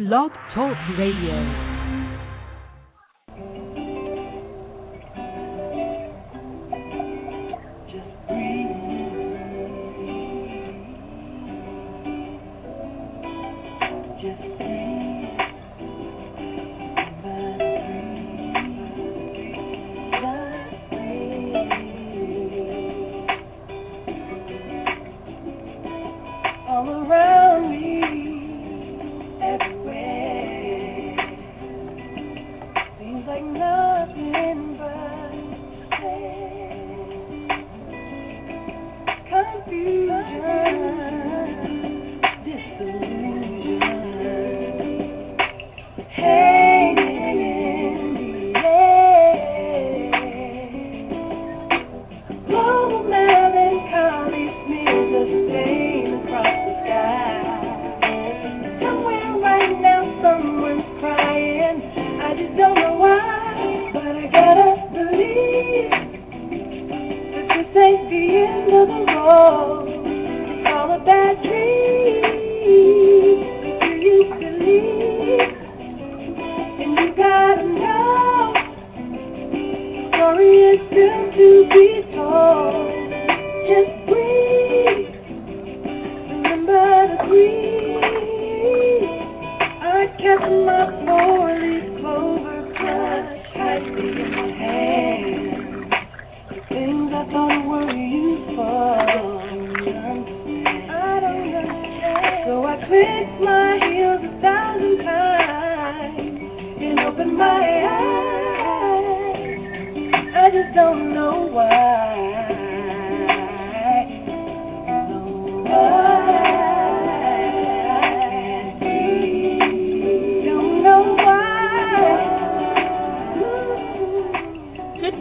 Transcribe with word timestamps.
Blog 0.00 0.30
Talk 0.54 0.78
Radio. 0.96 1.69
Good 102.90 103.38
my 103.40 103.78
heels 103.86 104.18
a 104.18 104.34
thousand 104.42 104.98
times 105.04 106.18
and 106.82 107.38
my 107.38 107.62
eyes. 107.86 109.46
I 110.34 110.50
just 110.50 110.74
don't 110.74 111.14
know 111.14 111.48
why. 111.52 112.08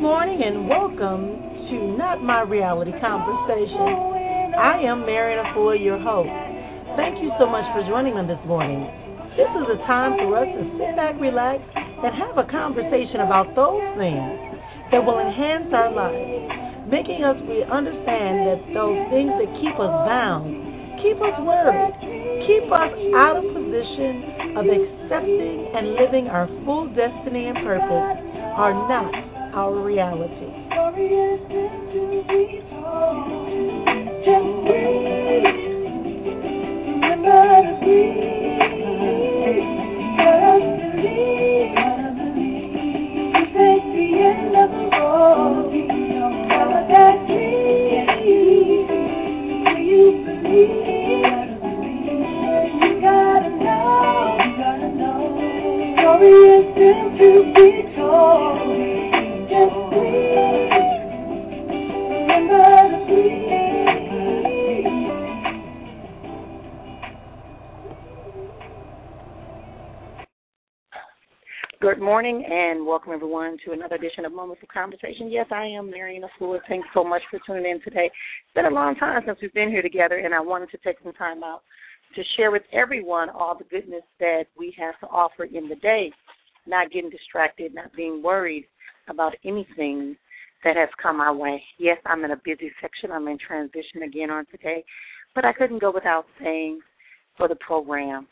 Morning 0.01 0.41
and 0.43 0.67
welcome 0.67 1.37
to 1.69 1.97
Not 1.97 2.23
My 2.23 2.41
Reality 2.41 2.91
Conversation. 2.99 4.55
I 4.57 4.81
am 4.87 5.05
Marian 5.05 5.45
Efua, 5.45 5.77
your 5.83 5.99
host 5.99 6.48
about 13.29 13.53
those 13.53 13.79
things 13.93 14.35
that 14.89 15.05
will 15.05 15.21
enhance 15.21 15.69
our 15.69 15.93
lives, 15.93 16.89
making 16.89 17.21
us 17.21 17.37
we 17.45 17.61
understand 17.61 18.41
that 18.49 18.59
those 18.73 18.97
things 19.13 19.29
that 19.37 19.49
keep 19.61 19.77
us 19.77 19.93
bound, 20.09 20.49
keep 20.99 21.21
us 21.21 21.37
worried, 21.45 21.93
keep 22.49 22.65
us 22.73 22.89
out 23.15 23.37
of 23.37 23.45
position 23.53 24.57
of 24.57 24.65
accepting 24.65 25.71
and 25.77 25.93
living 25.93 26.25
our 26.27 26.49
full 26.65 26.89
destiny 26.97 27.47
and 27.47 27.61
purpose 27.61 28.17
are 28.57 28.73
not 28.89 29.13
our 29.53 29.77
reality. 29.77 30.49
Morning 72.19 72.43
and 72.51 72.85
welcome 72.85 73.13
everyone 73.13 73.55
to 73.63 73.71
another 73.71 73.95
edition 73.95 74.25
of 74.25 74.33
Moments 74.33 74.61
of 74.61 74.67
Conversation. 74.67 75.31
Yes, 75.31 75.45
I 75.51 75.63
am 75.67 75.89
Marian 75.89 76.23
Efua. 76.23 76.59
Thanks 76.67 76.85
so 76.93 77.01
much 77.01 77.21
for 77.31 77.39
tuning 77.47 77.71
in 77.71 77.79
today. 77.81 78.07
It's 78.07 78.53
been 78.53 78.65
a 78.65 78.69
long 78.69 78.95
time 78.95 79.21
since 79.25 79.39
we've 79.41 79.53
been 79.53 79.69
here 79.69 79.81
together 79.81 80.17
and 80.17 80.33
I 80.33 80.41
wanted 80.41 80.69
to 80.71 80.77
take 80.83 80.97
some 81.01 81.13
time 81.13 81.45
out 81.45 81.61
to 82.17 82.21
share 82.35 82.51
with 82.51 82.63
everyone 82.73 83.29
all 83.29 83.57
the 83.57 83.63
goodness 83.63 84.01
that 84.19 84.47
we 84.57 84.75
have 84.77 84.99
to 84.99 85.05
offer 85.05 85.45
in 85.45 85.69
the 85.69 85.77
day, 85.77 86.11
not 86.67 86.91
getting 86.91 87.09
distracted, 87.09 87.73
not 87.73 87.95
being 87.95 88.21
worried 88.21 88.65
about 89.07 89.33
anything 89.45 90.17
that 90.65 90.75
has 90.75 90.89
come 91.01 91.21
our 91.21 91.33
way. 91.33 91.63
Yes, 91.77 91.99
I'm 92.05 92.25
in 92.25 92.31
a 92.31 92.41
busy 92.43 92.69
section. 92.81 93.13
I'm 93.13 93.29
in 93.29 93.37
transition 93.37 94.03
again 94.05 94.29
on 94.29 94.45
today, 94.51 94.83
but 95.35 95.45
I 95.45 95.53
couldn't 95.53 95.79
go 95.79 95.89
without 95.89 96.25
saying 96.43 96.81
for 97.37 97.47
the 97.47 97.55
program 97.55 98.27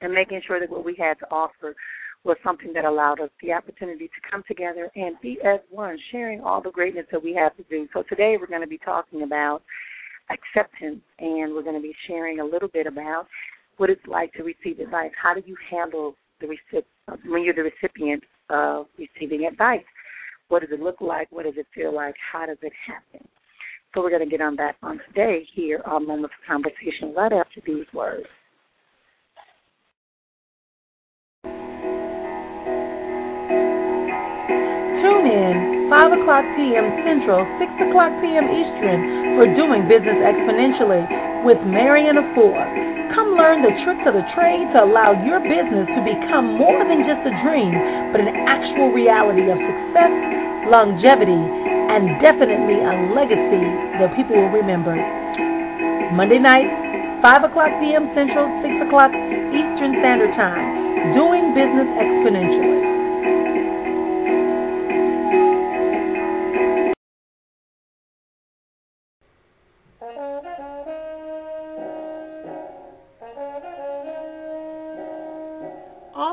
and 0.00 0.12
making 0.12 0.40
sure 0.48 0.58
that 0.58 0.68
what 0.68 0.84
we 0.84 0.96
had 0.98 1.14
to 1.20 1.30
offer 1.30 1.76
was 2.24 2.36
something 2.44 2.72
that 2.74 2.84
allowed 2.84 3.20
us 3.20 3.30
the 3.42 3.52
opportunity 3.52 4.08
to 4.08 4.30
come 4.30 4.42
together 4.46 4.90
and 4.96 5.16
be 5.22 5.38
as 5.44 5.60
one, 5.70 5.96
sharing 6.10 6.40
all 6.40 6.60
the 6.60 6.70
greatness 6.70 7.06
that 7.12 7.22
we 7.22 7.34
have 7.34 7.56
to 7.56 7.62
do. 7.70 7.88
So 7.92 8.02
today 8.08 8.36
we're 8.38 8.48
going 8.48 8.60
to 8.60 8.66
be 8.66 8.78
talking 8.78 9.22
about 9.22 9.62
acceptance, 10.30 11.00
and 11.18 11.54
we're 11.54 11.62
going 11.62 11.76
to 11.76 11.82
be 11.82 11.94
sharing 12.06 12.40
a 12.40 12.44
little 12.44 12.68
bit 12.68 12.86
about 12.86 13.26
what 13.78 13.88
it's 13.88 14.06
like 14.06 14.32
to 14.34 14.42
receive 14.42 14.80
advice. 14.80 15.12
How 15.20 15.34
do 15.34 15.42
you 15.46 15.56
handle 15.70 16.14
the 16.40 16.46
recip- 16.46 17.18
when 17.26 17.42
you're 17.42 17.54
the 17.54 17.70
recipient 17.70 18.24
of 18.50 18.86
receiving 18.98 19.46
advice? 19.46 19.84
What 20.48 20.60
does 20.60 20.70
it 20.72 20.80
look 20.80 21.00
like? 21.00 21.28
What 21.30 21.44
does 21.44 21.54
it 21.56 21.66
feel 21.74 21.94
like? 21.94 22.14
How 22.32 22.46
does 22.46 22.58
it 22.62 22.72
happen? 22.86 23.26
So 23.94 24.02
we're 24.02 24.10
going 24.10 24.28
to 24.28 24.30
get 24.30 24.42
on 24.42 24.56
that 24.56 24.76
on 24.82 25.00
today 25.08 25.46
here 25.54 25.80
on 25.86 26.06
Moments 26.06 26.34
of 26.38 26.46
Conversation 26.46 27.14
right 27.16 27.32
after 27.32 27.62
these 27.66 27.86
words. 27.94 28.26
Tune 35.08 35.24
in 35.24 35.88
5 35.88 36.20
o'clock 36.20 36.44
p.m. 36.52 36.84
Central, 37.00 37.40
6 37.56 37.88
o'clock 37.88 38.12
p.m. 38.20 38.44
Eastern 38.44 39.40
for 39.40 39.48
Doing 39.56 39.88
Business 39.88 40.20
Exponentially 40.20 41.00
with 41.48 41.56
Marian 41.64 42.20
Efua. 42.20 42.60
Come 43.16 43.32
learn 43.32 43.64
the 43.64 43.72
tricks 43.88 44.04
of 44.04 44.12
the 44.12 44.26
trade 44.36 44.68
to 44.76 44.84
allow 44.84 45.16
your 45.24 45.40
business 45.40 45.88
to 45.96 46.04
become 46.04 46.60
more 46.60 46.84
than 46.84 47.08
just 47.08 47.24
a 47.24 47.32
dream, 47.40 47.72
but 48.12 48.20
an 48.20 48.36
actual 48.44 48.92
reality 48.92 49.48
of 49.48 49.56
success, 49.56 50.12
longevity, 50.68 51.40
and 51.40 52.20
definitely 52.20 52.76
a 52.76 53.08
legacy 53.16 53.64
that 53.96 54.12
people 54.12 54.36
will 54.36 54.52
remember. 54.52 54.92
Monday 56.12 56.36
night, 56.36 56.68
5 57.24 57.48
o'clock 57.48 57.72
p.m. 57.80 58.12
Central, 58.12 58.44
6 58.60 58.92
o'clock 58.92 59.08
Eastern 59.56 60.04
Standard 60.04 60.36
Time. 60.36 61.16
Doing 61.16 61.56
Business 61.56 61.88
Exponentially. 61.96 62.87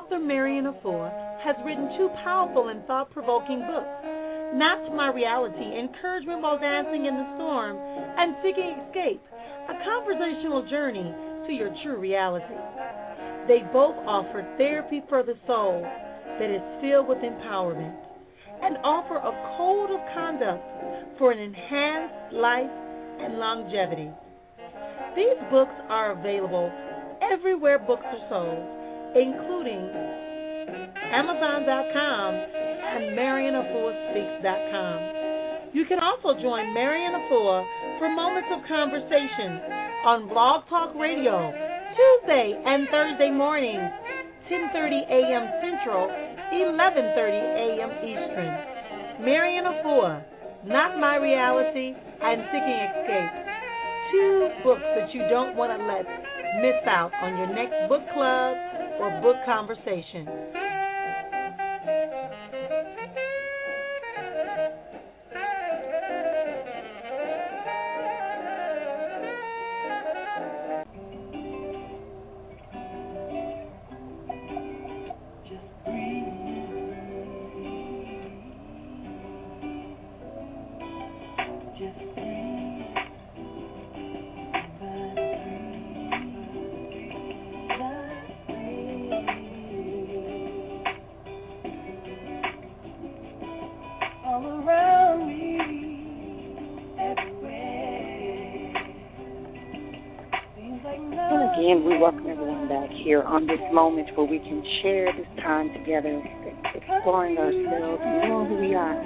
Author 0.06 0.20
Marian 0.20 0.66
Efua 0.66 1.10
has 1.44 1.56
written 1.66 1.90
two 1.98 2.10
powerful 2.24 2.70
and 2.70 2.86
thought 2.86 3.10
provoking 3.10 3.60
books 3.62 3.90
Not 4.54 4.94
My 4.94 5.12
Reality 5.12 5.66
Encouragement 5.80 6.42
While 6.42 6.60
Dancing 6.60 7.06
in 7.06 7.16
the 7.16 7.26
Storm 7.36 7.78
and 7.78 8.36
Seeking 8.44 8.78
Escape, 8.86 9.22
a 9.66 9.74
conversational 9.82 10.68
journey 10.70 11.10
to 11.48 11.54
your 11.54 11.74
true 11.82 12.00
reality. 12.00 12.54
They 13.48 13.66
both 13.74 13.96
offer 14.06 14.46
therapy 14.58 15.02
for 15.10 15.24
the 15.24 15.34
soul 15.48 15.82
that 15.82 16.54
is 16.54 16.62
filled 16.82 17.08
with 17.08 17.20
empowerment 17.20 17.98
and 18.62 18.78
offer 18.84 19.18
a 19.18 19.34
code 19.58 19.90
of 19.90 20.02
conduct 20.14 21.18
for 21.18 21.32
an 21.32 21.40
enhanced 21.40 22.34
life 22.34 22.70
and 23.22 23.40
longevity. 23.40 24.10
These 25.16 25.42
books 25.50 25.74
are 25.90 26.12
available 26.12 26.72
everywhere 27.22 27.80
books 27.80 28.06
are 28.06 28.30
sold, 28.30 28.75
including 29.16 29.88
Amazon.com 31.16 32.36
and 32.36 33.16
MarianEfuaSpeaks.com. 33.18 34.98
You 35.74 35.86
can 35.86 36.00
also 36.00 36.34
join 36.40 36.74
Marian 36.74 37.14
Efua 37.14 37.66
for 38.00 38.10
Moments 38.12 38.50
of 38.52 38.60
Conversation 38.68 39.62
on 40.06 40.28
Blog 40.28 40.68
Talk 40.70 40.94
Radio 40.96 41.54
Tuesday 41.96 42.60
and 42.60 42.90
Thursday 42.92 43.32
mornings, 43.32 43.88
10:30 44.52 45.08
a.m. 45.08 45.48
Central, 45.64 46.12
11:30 46.52 47.40
a.m. 47.66 47.92
Eastern. 48.04 48.52
Marian 49.24 49.64
Efua, 49.64 50.20
Not 50.66 51.00
My 51.00 51.16
Reality, 51.16 51.96
and 52.22 52.44
Seeking 52.52 52.80
Escape 52.84 53.46
two 54.12 54.50
books 54.64 54.86
that 54.96 55.14
you 55.14 55.22
don't 55.30 55.56
want 55.56 55.72
to 55.74 55.80
let 55.86 56.06
miss 56.62 56.80
out 56.88 57.12
on 57.22 57.38
your 57.38 57.52
next 57.52 57.76
book 57.90 58.04
club 58.14 58.56
or 59.00 59.22
book 59.22 59.38
conversation. 59.46 60.65
Here 103.16 103.24
on 103.24 103.48
this 103.48 103.60
moment 103.72 104.10
where 104.16 104.28
we 104.28 104.40
can 104.40 104.62
share 104.82 105.06
this 105.16 105.44
time 105.44 105.72
together, 105.72 106.22
exploring 106.76 107.38
ourselves, 107.38 108.02
knowing 108.28 108.50
who 108.50 108.56
we 108.58 108.76
are. 108.76 109.00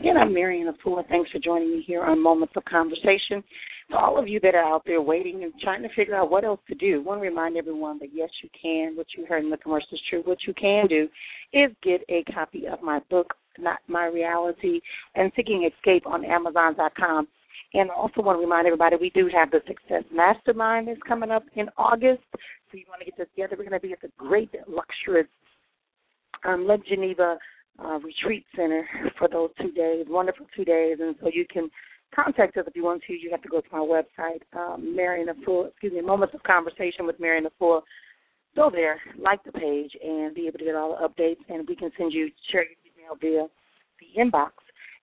Again, 0.00 0.16
I'm 0.18 0.34
Marian 0.34 0.70
Efua. 0.70 1.08
Thanks 1.08 1.30
for 1.30 1.38
joining 1.38 1.70
me 1.70 1.82
here 1.86 2.02
on 2.02 2.22
Moments 2.22 2.52
of 2.54 2.64
Conversation. 2.66 3.42
For 3.88 3.98
all 3.98 4.18
of 4.18 4.28
you 4.28 4.40
that 4.40 4.54
are 4.54 4.64
out 4.64 4.82
there 4.84 5.00
waiting 5.00 5.44
and 5.44 5.54
trying 5.62 5.82
to 5.84 5.88
figure 5.96 6.14
out 6.14 6.30
what 6.30 6.44
else 6.44 6.60
to 6.68 6.74
do, 6.74 6.96
I 6.96 6.98
want 6.98 7.22
to 7.22 7.28
remind 7.28 7.56
everyone 7.56 7.98
that 8.00 8.10
yes, 8.12 8.28
you 8.42 8.50
can. 8.60 8.94
What 8.94 9.06
you 9.16 9.24
heard 9.24 9.44
in 9.44 9.50
the 9.50 9.56
commercial 9.56 9.88
is 9.92 10.00
true. 10.10 10.22
What 10.24 10.38
you 10.46 10.52
can 10.52 10.86
do 10.86 11.08
is 11.54 11.70
get 11.82 12.02
a 12.10 12.24
copy 12.34 12.66
of 12.66 12.82
my 12.82 13.00
book, 13.08 13.32
Not 13.58 13.78
My 13.88 14.06
Reality, 14.06 14.80
and 15.14 15.32
Seeking 15.34 15.70
Escape 15.72 16.06
on 16.06 16.26
Amazon.com. 16.26 17.28
And 17.74 17.90
I 17.90 17.94
also 17.94 18.22
want 18.22 18.36
to 18.36 18.40
remind 18.40 18.66
everybody 18.66 18.96
we 19.00 19.10
do 19.10 19.28
have 19.34 19.50
the 19.50 19.60
Success 19.66 20.04
Mastermind 20.12 20.88
that's 20.88 21.00
coming 21.06 21.30
up 21.30 21.44
in 21.54 21.68
August. 21.76 22.22
So 22.32 22.78
you 22.78 22.84
want 22.88 23.00
to 23.00 23.04
get 23.06 23.18
this 23.18 23.28
together. 23.34 23.56
We're 23.58 23.68
going 23.68 23.80
to 23.80 23.86
be 23.86 23.92
at 23.92 24.00
the 24.00 24.10
great 24.16 24.50
luxurious 24.68 25.28
um, 26.46 26.66
Lake 26.66 26.86
Geneva 26.86 27.38
uh, 27.82 27.98
Retreat 27.98 28.44
Center 28.54 28.86
for 29.18 29.28
those 29.28 29.50
two 29.60 29.72
days, 29.72 30.06
wonderful 30.08 30.46
two 30.56 30.64
days. 30.64 30.98
And 31.00 31.16
so 31.20 31.28
you 31.32 31.44
can 31.52 31.68
contact 32.14 32.56
us 32.56 32.64
if 32.66 32.76
you 32.76 32.84
want 32.84 33.02
to. 33.06 33.12
You 33.12 33.30
have 33.30 33.42
to 33.42 33.48
go 33.48 33.60
to 33.60 33.68
my 33.72 33.78
website, 33.78 34.42
um, 34.56 34.94
Marian 34.94 35.28
Efua, 35.28 35.68
excuse 35.68 35.92
me, 35.92 36.00
Moments 36.00 36.34
of 36.34 36.42
Conversation 36.44 37.06
with 37.06 37.18
Marian 37.20 37.44
Efua. 37.44 37.82
Go 38.54 38.70
there, 38.70 38.98
like 39.18 39.44
the 39.44 39.52
page, 39.52 39.92
and 40.02 40.34
be 40.34 40.46
able 40.46 40.58
to 40.58 40.64
get 40.64 40.74
all 40.74 40.96
the 40.98 41.06
updates. 41.06 41.40
And 41.48 41.68
we 41.68 41.76
can 41.76 41.90
send 41.98 42.12
you, 42.12 42.30
share 42.50 42.64
your 42.64 42.76
email 42.86 43.16
via 43.20 43.48
the 44.00 44.20
inbox 44.20 44.52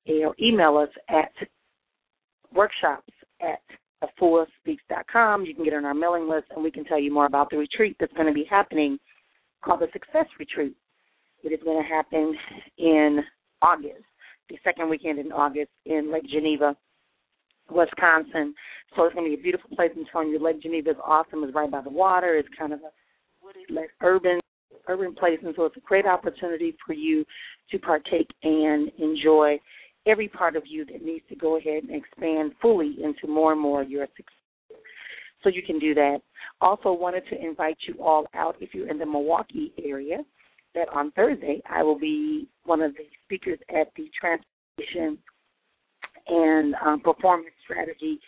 or 0.08 0.36
email 0.42 0.78
us 0.78 0.90
at 1.10 1.32
workshops 2.54 3.12
at 3.42 3.62
efuaspeaks.com. 4.04 5.46
You 5.46 5.56
can 5.56 5.64
get 5.64 5.74
on 5.74 5.86
our 5.86 5.94
mailing 5.94 6.30
list, 6.30 6.48
and 6.52 6.64
we 6.64 6.72
can 6.72 6.86
tell 6.86 7.00
you 7.00 7.14
more 7.14 7.26
about 7.26 7.50
the 7.50 7.58
retreat 7.58 7.96
that's 8.00 8.14
going 8.14 8.28
to 8.28 8.34
be 8.34 8.46
happening 8.50 8.98
called 9.64 9.80
the 9.80 9.88
Success 9.94 10.26
Retreat. 10.40 10.76
It 11.44 11.50
is 11.50 11.60
going 11.64 11.82
to 11.82 11.88
happen 11.88 12.36
in 12.78 13.22
August, 13.62 14.04
the 14.50 14.58
second 14.64 14.90
weekend 14.90 15.20
in 15.20 15.32
August 15.32 15.72
in 15.86 16.12
Lake 16.12 16.28
Geneva, 16.30 16.76
Wisconsin. 17.70 18.54
So 18.96 19.06
it's 19.06 19.16
going 19.16 19.30
to 19.30 19.36
be 19.36 19.40
a 19.40 19.44
beautiful 19.44 19.76
place. 19.76 19.92
I'm 19.96 20.06
telling 20.12 20.30
you, 20.30 20.40
Lake 20.40 20.62
Geneva 20.62 20.92
is 20.92 20.98
awesome. 21.04 21.44
It's 21.44 21.56
right 21.56 21.72
by 21.72 21.82
the 21.82 21.90
water. 21.90 22.36
It's 22.36 22.50
kind 22.58 22.74
of 22.74 22.80
a 22.80 22.92
wooded, 23.44 23.70
like 23.70 23.90
urban 24.02 24.40
urban 24.88 25.14
place, 25.14 25.40
and 25.44 25.54
so 25.56 25.66
it's 25.66 25.78
a 25.78 25.82
great 25.82 26.06
opportunity 26.06 26.76
for 26.86 26.94
you 26.94 27.24
to 27.72 27.80
partake 27.80 28.28
and 28.44 28.92
enjoy 28.98 29.58
every 30.06 30.28
part 30.28 30.56
of 30.56 30.64
you 30.66 30.86
that 30.86 31.04
needs 31.04 31.24
to 31.30 31.36
go 31.36 31.58
ahead 31.58 31.84
and 31.84 31.96
expand 31.96 32.54
fully 32.62 32.98
into 33.04 33.28
more 33.28 33.52
and 33.52 33.62
more 33.62 33.82
of 33.82 33.90
your 33.90 34.06
success. 34.16 34.34
So 35.44 35.50
you 35.50 35.62
can 35.62 35.80
do 35.80 35.94
that. 35.96 36.20
Also 36.62 36.92
wanted 36.94 37.24
to 37.30 37.46
invite 37.46 37.78
you 37.88 37.96
all 38.02 38.26
out 38.34 38.56
if 38.60 38.74
you're 38.74 38.90
in 38.90 38.98
the 38.98 39.06
Milwaukee 39.06 39.74
area 39.84 40.18
that 40.74 40.88
on 40.94 41.12
Thursday 41.12 41.62
I 41.70 41.84
will 41.84 42.00
be 42.00 42.48
one 42.64 42.82
of 42.82 42.94
the 42.94 43.04
speakers 43.26 43.60
at 43.70 43.92
the 43.96 44.10
Transformation 44.20 45.18
and 46.28 46.76
um, 46.86 47.00
Performance 47.02 47.54
Strategy 47.66 48.20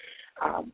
um, 0.44 0.72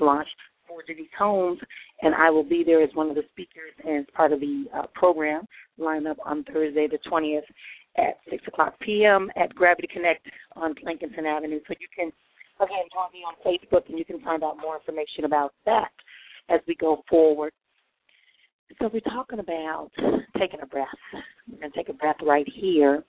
launch 0.00 0.28
for 0.66 0.82
Denise 0.86 1.08
Homes, 1.18 1.60
and 2.02 2.14
I 2.14 2.30
will 2.30 2.42
be 2.42 2.64
there 2.64 2.82
as 2.82 2.88
one 2.94 3.10
of 3.10 3.14
the 3.14 3.24
speakers 3.30 3.72
and 3.86 4.06
part 4.08 4.32
of 4.32 4.40
the 4.40 4.64
uh, 4.74 4.86
program 4.94 5.46
lineup 5.78 6.16
on 6.24 6.44
Thursday 6.44 6.88
the 6.88 6.98
20th 7.10 7.42
at 7.96 8.18
6 8.30 8.42
o'clock 8.48 8.74
p.m. 8.80 9.30
at 9.36 9.54
Gravity 9.54 9.88
Connect 9.92 10.26
on 10.56 10.74
Plankinton 10.74 11.26
Avenue. 11.26 11.60
So 11.68 11.74
you 11.80 11.88
can, 11.96 12.10
again, 12.60 12.84
join 12.92 13.12
me 13.12 13.24
on 13.26 13.34
Facebook 13.44 13.88
and 13.88 13.98
you 13.98 14.04
can 14.04 14.20
find 14.20 14.42
out 14.42 14.56
more 14.60 14.76
information 14.76 15.24
about 15.24 15.54
that 15.66 15.90
as 16.48 16.60
we 16.66 16.74
go 16.74 17.02
forward. 17.08 17.52
So 18.80 18.90
we're 18.92 19.00
talking 19.00 19.38
about 19.38 19.90
taking 20.38 20.60
a 20.62 20.66
breath. 20.66 20.88
We're 21.50 21.58
going 21.60 21.72
to 21.72 21.76
take 21.76 21.88
a 21.88 21.92
breath 21.92 22.16
right 22.22 22.46
here. 22.54 23.04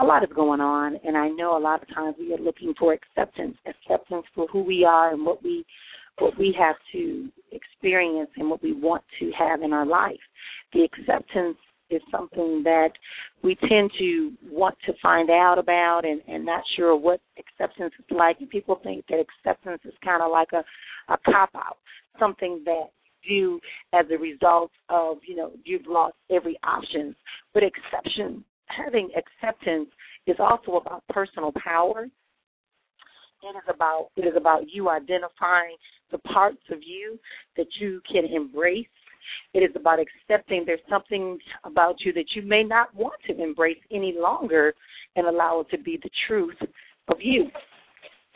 A 0.00 0.04
lot 0.04 0.24
is 0.24 0.30
going 0.34 0.60
on, 0.60 0.98
and 1.04 1.16
I 1.16 1.28
know 1.28 1.56
a 1.56 1.60
lot 1.60 1.80
of 1.80 1.94
times 1.94 2.16
we 2.18 2.34
are 2.34 2.38
looking 2.38 2.74
for 2.76 2.92
acceptance, 2.92 3.56
acceptance 3.64 4.24
for 4.34 4.48
who 4.48 4.64
we 4.64 4.84
are 4.84 5.12
and 5.12 5.24
what 5.24 5.42
we 5.44 5.64
what 6.18 6.36
we 6.38 6.54
have 6.58 6.76
to 6.92 7.28
experience 7.52 8.30
and 8.36 8.48
what 8.48 8.62
we 8.62 8.72
want 8.72 9.02
to 9.18 9.30
have 9.32 9.62
in 9.62 9.72
our 9.72 9.86
life. 9.86 10.20
The 10.72 10.82
acceptance 10.82 11.56
is 11.94 12.02
something 12.10 12.62
that 12.64 12.90
we 13.42 13.56
tend 13.68 13.90
to 13.98 14.32
want 14.50 14.76
to 14.86 14.92
find 15.02 15.30
out 15.30 15.58
about 15.58 16.02
and, 16.04 16.20
and 16.28 16.44
not 16.44 16.62
sure 16.76 16.96
what 16.96 17.20
acceptance 17.38 17.92
is 17.98 18.16
like. 18.16 18.40
And 18.40 18.50
people 18.50 18.80
think 18.82 19.04
that 19.08 19.18
acceptance 19.20 19.80
is 19.84 19.94
kind 20.04 20.22
of 20.22 20.30
like 20.30 20.48
a, 20.52 20.64
a 21.12 21.18
cop 21.24 21.50
out, 21.54 21.78
something 22.18 22.62
that 22.64 22.86
you 23.22 23.60
as 23.92 24.06
a 24.12 24.18
result 24.18 24.70
of, 24.88 25.18
you 25.26 25.36
know, 25.36 25.52
you've 25.64 25.86
lost 25.86 26.16
every 26.30 26.58
option. 26.64 27.14
But 27.52 27.62
exception 27.62 28.44
having 28.66 29.10
acceptance 29.16 29.88
is 30.26 30.36
also 30.38 30.76
about 30.76 31.04
personal 31.08 31.52
power. 31.52 32.06
It 33.42 33.56
is 33.56 33.62
about 33.68 34.08
it 34.16 34.22
is 34.22 34.34
about 34.36 34.62
you 34.72 34.88
identifying 34.88 35.76
the 36.10 36.18
parts 36.18 36.62
of 36.70 36.78
you 36.82 37.18
that 37.56 37.66
you 37.78 38.00
can 38.10 38.24
embrace 38.24 38.86
it 39.52 39.60
is 39.60 39.70
about 39.76 39.98
accepting 40.00 40.64
there's 40.66 40.80
something 40.88 41.38
about 41.64 41.96
you 42.00 42.12
that 42.12 42.26
you 42.34 42.42
may 42.42 42.62
not 42.62 42.94
want 42.94 43.14
to 43.26 43.42
embrace 43.42 43.78
any 43.90 44.14
longer 44.18 44.74
and 45.16 45.26
allow 45.26 45.60
it 45.60 45.76
to 45.76 45.82
be 45.82 45.98
the 46.02 46.10
truth 46.26 46.56
of 47.08 47.16
you. 47.20 47.50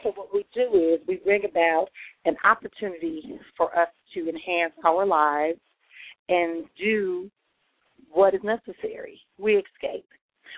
So 0.03 0.13
what 0.15 0.33
we 0.33 0.45
do 0.55 0.95
is 0.95 1.01
we 1.09 1.17
bring 1.17 1.45
about 1.45 1.89
an 2.25 2.37
opportunity 2.45 3.39
for 3.57 3.77
us 3.77 3.89
to 4.15 4.21
enhance 4.29 4.73
our 4.85 5.05
lives 5.05 5.59
and 6.29 6.65
do 6.81 7.31
what 8.11 8.35
is 8.35 8.41
necessary. 8.45 9.21
We 9.39 9.57
escape. 9.57 10.07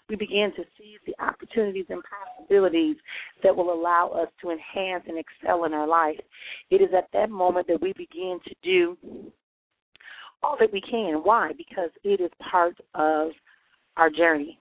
We 0.09 0.17
begin 0.17 0.53
to 0.57 0.65
seize 0.77 0.99
the 1.07 1.15
opportunities 1.25 1.87
and 1.89 2.03
possibilities 2.39 2.97
that 3.43 3.55
will 3.55 3.73
allow 3.73 4.09
us 4.09 4.29
to 4.43 4.51
enhance 4.51 5.05
and 5.09 5.19
excel 5.19 5.65
in 5.65 5.73
our 5.73 5.87
life. 5.87 6.21
It 6.71 6.77
is 6.77 6.91
at 6.97 7.09
that 7.13 7.31
moment 7.31 7.67
that 7.69 7.81
we 7.81 7.93
begin 7.93 8.39
to 8.45 8.55
do 8.63 8.97
all 10.43 10.57
that 10.59 10.73
we 10.73 10.81
can. 10.81 11.21
Why? 11.23 11.53
Because 11.57 11.91
it 12.05 12.21
is 12.21 12.31
part 12.51 12.77
of 12.95 13.31
our 13.97 14.11
journey, 14.11 14.59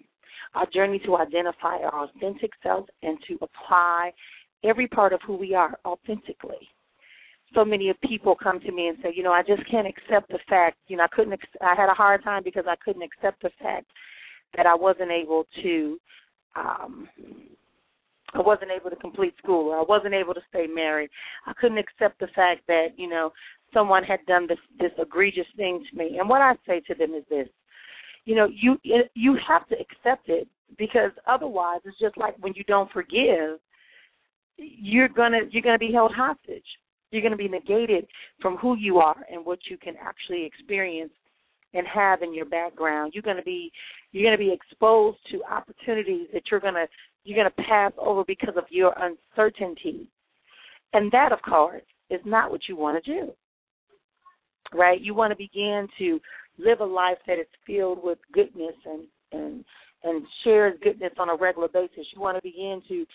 our 0.55 0.65
journey 0.65 0.99
to 1.05 1.17
identify 1.17 1.77
our 1.77 2.05
authentic 2.05 2.51
self 2.61 2.87
and 3.03 3.17
to 3.27 3.37
apply 3.41 4.11
every 4.63 4.87
part 4.87 5.13
of 5.13 5.21
who 5.25 5.37
we 5.37 5.53
are 5.53 5.79
authentically. 5.85 6.67
So 7.55 7.65
many 7.65 7.89
of 7.89 7.99
people 8.01 8.35
come 8.35 8.59
to 8.59 8.71
me 8.71 8.89
and 8.89 8.97
say, 9.01 9.11
you 9.15 9.23
know, 9.23 9.31
I 9.31 9.41
just 9.41 9.63
can't 9.69 9.87
accept 9.87 10.29
the 10.29 10.39
fact, 10.47 10.77
you 10.87 10.97
know, 10.97 11.03
I 11.03 11.07
couldn't, 11.07 11.39
I 11.61 11.73
had 11.75 11.89
a 11.89 11.95
hard 11.95 12.23
time 12.23 12.43
because 12.43 12.65
I 12.67 12.75
couldn't 12.83 13.01
accept 13.01 13.41
the 13.41 13.49
fact 13.61 13.87
that 14.55 14.67
I 14.67 14.75
wasn't 14.75 15.11
able 15.11 15.47
to, 15.63 15.99
um, 16.55 17.07
I 18.35 18.41
wasn't 18.41 18.69
able 18.69 18.91
to 18.91 18.95
complete 18.95 19.33
school 19.41 19.69
or 19.69 19.79
I 19.79 19.83
wasn't 19.83 20.13
able 20.13 20.35
to 20.35 20.41
stay 20.49 20.67
married. 20.67 21.09
I 21.47 21.53
couldn't 21.53 21.79
accept 21.79 22.19
the 22.19 22.27
fact 22.35 22.61
that, 22.67 22.89
you 22.97 23.09
know, 23.09 23.31
someone 23.73 24.03
had 24.03 24.25
done 24.25 24.47
this 24.47 24.59
this 24.79 24.91
egregious 24.97 25.47
thing 25.55 25.83
to 25.89 25.97
me. 25.97 26.17
And 26.19 26.29
what 26.29 26.41
I 26.41 26.53
say 26.67 26.81
to 26.87 26.95
them 26.95 27.13
is 27.13 27.23
this: 27.29 27.47
you 28.25 28.35
know, 28.35 28.47
you 28.47 28.77
you 28.83 29.37
have 29.47 29.67
to 29.69 29.75
accept 29.75 30.29
it 30.29 30.47
because 30.77 31.11
otherwise, 31.27 31.81
it's 31.85 31.99
just 31.99 32.17
like 32.17 32.35
when 32.39 32.53
you 32.55 32.63
don't 32.65 32.91
forgive, 32.91 33.59
you're 34.57 35.09
gonna 35.09 35.39
you're 35.51 35.63
gonna 35.63 35.77
be 35.77 35.91
held 35.91 36.13
hostage. 36.13 36.65
You're 37.11 37.23
gonna 37.23 37.37
be 37.37 37.47
negated 37.47 38.05
from 38.41 38.57
who 38.57 38.77
you 38.77 38.99
are 38.99 39.17
and 39.31 39.45
what 39.45 39.59
you 39.69 39.77
can 39.77 39.95
actually 40.01 40.45
experience 40.45 41.11
and 41.73 41.87
have 41.87 42.21
in 42.21 42.33
your 42.33 42.45
background. 42.45 43.13
You're 43.13 43.23
gonna 43.23 43.43
be 43.43 43.71
you're 44.11 44.25
gonna 44.25 44.37
be 44.37 44.53
exposed 44.53 45.17
to 45.31 45.43
opportunities 45.43 46.27
that 46.33 46.43
you're 46.51 46.59
gonna 46.59 46.85
you're 47.23 47.37
gonna 47.37 47.67
pass 47.67 47.91
over 47.97 48.23
because 48.23 48.55
of 48.57 48.65
your 48.69 48.93
uncertainty. 48.99 50.07
And 50.93 51.11
that, 51.11 51.31
of 51.31 51.41
course, 51.43 51.83
is 52.09 52.21
not 52.25 52.49
what 52.49 52.61
you 52.67 52.75
want 52.75 53.03
to 53.03 53.11
do 53.11 53.31
right? 54.73 54.99
You 55.01 55.13
want 55.13 55.31
to 55.31 55.37
begin 55.37 55.87
to 55.97 56.19
live 56.57 56.81
a 56.81 56.85
life 56.85 57.17
that 57.27 57.39
is 57.39 57.47
filled 57.65 58.03
with 58.03 58.19
goodness 58.33 58.75
and 58.85 59.03
and 59.31 59.63
and 60.03 60.25
shares 60.43 60.77
goodness 60.81 61.13
on 61.17 61.29
a 61.29 61.35
regular 61.35 61.67
basis. 61.67 62.05
You 62.15 62.21
want 62.21 62.37
to 62.37 62.41
begin 62.41 62.81
to 62.87 63.05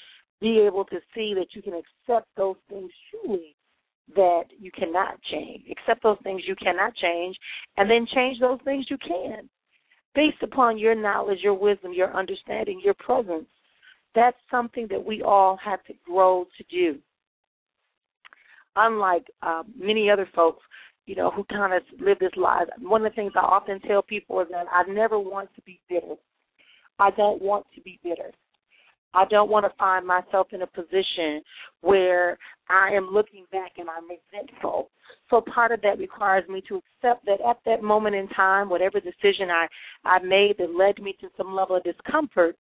be 0.41 0.61
able 0.61 0.85
to 0.87 0.99
see 1.15 1.35
that 1.35 1.47
you 1.53 1.63
can 1.63 1.75
accept 1.75 2.29
those 2.37 2.57
things 2.69 2.91
truly 3.11 3.57
that 4.15 4.45
you 4.59 4.71
cannot 4.71 5.21
change. 5.31 5.65
Accept 5.71 6.03
those 6.03 6.19
things 6.23 6.43
you 6.47 6.55
cannot 6.57 6.95
change 6.97 7.37
and 7.77 7.91
then 7.91 8.07
change 8.15 8.39
those 8.39 8.59
things 8.65 8.87
you 8.91 8.99
can. 8.99 9.49
Based 10.15 10.43
upon 10.43 10.79
your 10.79 10.95
knowledge, 10.95 11.39
your 11.43 11.55
wisdom, 11.55 11.93
your 11.93 12.15
understanding, 12.15 12.81
your 12.85 12.95
presence. 12.95 13.47
That's 14.15 14.37
something 14.51 14.87
that 14.91 15.05
we 15.05 15.23
all 15.23 15.57
have 15.57 15.83
to 15.85 15.95
grow 16.05 16.47
to 16.57 16.65
do. 16.71 16.99
Unlike 18.77 19.27
uh, 19.43 19.63
many 19.77 20.11
other 20.11 20.29
folks 20.35 20.63
you 21.07 21.15
know, 21.15 21.31
who 21.31 21.45
kind 21.45 21.75
of 21.75 21.83
live 22.01 22.19
this 22.19 22.33
life. 22.37 22.69
One 22.81 23.05
of 23.05 23.13
the 23.13 23.17
things 23.17 23.33
I 23.37 23.41
often 23.41 23.81
tell 23.81 24.03
people 24.03 24.41
is 24.41 24.49
that 24.51 24.67
I 24.73 24.91
never 24.91 25.19
want 25.19 25.51
to 25.55 25.63
be 25.63 25.81
bitter. 25.89 26.15
I 26.99 27.11
don't 27.11 27.43
want 27.43 27.67
to 27.75 27.81
be 27.83 27.99
bitter. 28.03 28.31
I 29.15 29.25
don't 29.27 29.51
want 29.51 29.65
to 29.65 29.77
find 29.79 30.07
myself 30.07 30.49
in 30.53 30.63
a 30.63 30.67
position 30.67 31.41
where 31.83 32.37
I 32.69 32.91
am 32.93 33.11
looking 33.13 33.45
back 33.53 33.73
and 33.79 33.89
I'm 33.89 34.05
resentful. 34.09 34.91
So 35.31 35.41
part 35.41 35.73
of 35.73 35.81
that 35.83 35.99
requires 35.99 36.49
me 36.49 36.63
to 36.69 36.77
accept 36.77 37.25
that 37.27 37.41
at 37.49 37.59
that 37.65 37.83
moment 37.83 38.17
in 38.17 38.29
time, 38.29 38.69
whatever 38.69 39.01
decision 39.01 39.51
I 39.51 39.67
I 40.05 40.19
made 40.19 40.57
that 40.59 40.75
led 40.75 41.03
me 41.03 41.17
to 41.21 41.29
some 41.37 41.55
level 41.55 41.77
of 41.77 41.85
discomfort, 41.85 42.57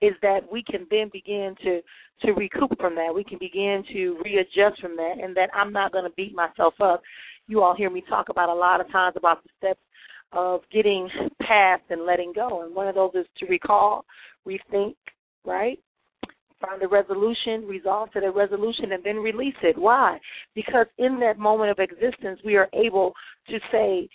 is 0.00 0.12
that 0.22 0.40
we 0.50 0.62
can 0.62 0.86
then 0.90 1.10
begin 1.12 1.54
to 1.62 1.80
to 2.22 2.32
recoup 2.32 2.78
from 2.78 2.94
that. 2.96 3.14
We 3.14 3.24
can 3.24 3.38
begin 3.38 3.82
to 3.92 4.18
readjust 4.24 4.80
from 4.80 4.96
that, 4.96 5.14
and 5.22 5.36
that 5.36 5.50
I'm 5.54 5.72
not 5.72 5.92
going 5.92 6.04
to 6.04 6.14
beat 6.16 6.34
myself 6.34 6.74
up. 6.80 7.02
You 7.46 7.62
all 7.62 7.74
hear 7.74 7.90
me 7.90 8.02
talk 8.08 8.28
about 8.28 8.48
a 8.48 8.54
lot 8.54 8.80
of 8.80 8.90
times 8.92 9.16
about 9.16 9.42
the 9.42 9.50
steps 9.58 9.80
of 10.32 10.60
getting 10.72 11.08
past 11.40 11.82
and 11.90 12.06
letting 12.06 12.32
go, 12.34 12.62
and 12.62 12.74
one 12.74 12.88
of 12.88 12.94
those 12.94 13.12
is 13.14 13.26
to 13.38 13.46
recall, 13.46 14.04
rethink, 14.46 14.94
right? 15.44 15.78
Find 16.60 16.82
a 16.82 16.88
resolution, 16.88 17.66
resolve 17.66 18.12
to 18.12 18.20
the 18.20 18.30
resolution, 18.30 18.92
and 18.92 19.02
then 19.02 19.16
release 19.16 19.54
it. 19.62 19.78
Why? 19.78 20.18
Because 20.54 20.86
in 20.98 21.18
that 21.20 21.38
moment 21.38 21.70
of 21.70 21.78
existence, 21.78 22.38
we 22.44 22.56
are 22.56 22.68
able 22.74 23.12
to 23.48 23.58
say, 23.72 24.08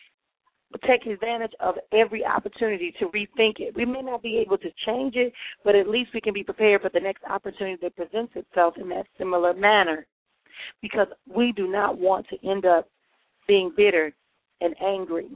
take 0.88 1.06
advantage 1.06 1.54
of 1.60 1.76
every 1.94 2.26
opportunity 2.26 2.94
to 3.00 3.06
rethink 3.08 3.60
it. 3.60 3.76
We 3.76 3.86
may 3.86 4.02
not 4.02 4.22
be 4.22 4.38
able 4.38 4.58
to 4.58 4.70
change 4.86 5.16
it, 5.16 5.32
but 5.64 5.76
at 5.76 5.88
least 5.88 6.12
we 6.14 6.22
can 6.22 6.34
be 6.34 6.44
prepared 6.44 6.82
for 6.82 6.90
the 6.94 7.00
next 7.00 7.24
opportunity 7.30 7.78
that 7.82 7.96
presents 7.96 8.34
itself 8.36 8.76
in 8.78 8.90
that 8.90 9.06
similar 9.18 9.54
manner. 9.54 10.06
Because 10.82 11.08
we 11.28 11.52
do 11.52 11.68
not 11.68 11.98
want 11.98 12.26
to 12.30 12.50
end 12.50 12.66
up 12.66 12.90
being 13.48 13.72
bitter 13.76 14.14
and 14.62 14.76
angry 14.82 15.28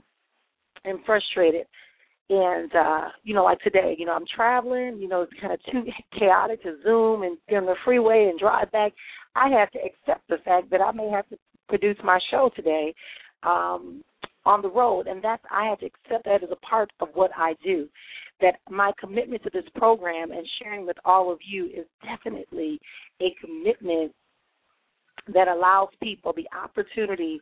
and 0.85 0.99
frustrated. 1.05 1.65
And 2.29 2.73
uh, 2.75 3.05
you 3.23 3.33
know, 3.33 3.43
like 3.43 3.59
today, 3.61 3.95
you 3.97 4.05
know, 4.05 4.13
I'm 4.13 4.25
traveling, 4.33 4.99
you 4.99 5.07
know, 5.07 5.23
it's 5.23 5.41
kind 5.41 5.53
of 5.53 5.59
too 5.71 5.83
chaotic 6.19 6.61
to 6.63 6.77
zoom 6.83 7.23
and 7.23 7.37
get 7.49 7.57
on 7.57 7.65
the 7.65 7.75
freeway 7.83 8.27
and 8.29 8.39
drive 8.39 8.71
back. 8.71 8.93
I 9.35 9.49
have 9.49 9.71
to 9.71 9.79
accept 9.79 10.27
the 10.29 10.37
fact 10.45 10.69
that 10.71 10.81
I 10.81 10.91
may 10.91 11.09
have 11.09 11.27
to 11.29 11.37
produce 11.67 11.97
my 12.03 12.19
show 12.31 12.51
today. 12.55 12.93
Um, 13.43 14.03
on 14.45 14.61
the 14.61 14.69
road, 14.69 15.07
and 15.07 15.23
that's 15.23 15.43
I 15.51 15.69
had 15.69 15.79
to 15.79 15.85
accept 15.85 16.25
that 16.25 16.43
as 16.43 16.49
a 16.51 16.65
part 16.65 16.91
of 16.99 17.09
what 17.13 17.31
I 17.37 17.55
do. 17.63 17.87
That 18.41 18.59
my 18.69 18.91
commitment 18.99 19.43
to 19.43 19.49
this 19.53 19.65
program 19.75 20.31
and 20.31 20.47
sharing 20.61 20.85
with 20.85 20.97
all 21.03 21.31
of 21.31 21.39
you 21.45 21.65
is 21.65 21.85
definitely 22.03 22.79
a 23.21 23.35
commitment 23.41 24.13
that 25.33 25.49
allows 25.49 25.89
people 26.01 26.33
the 26.33 26.47
opportunity 26.57 27.39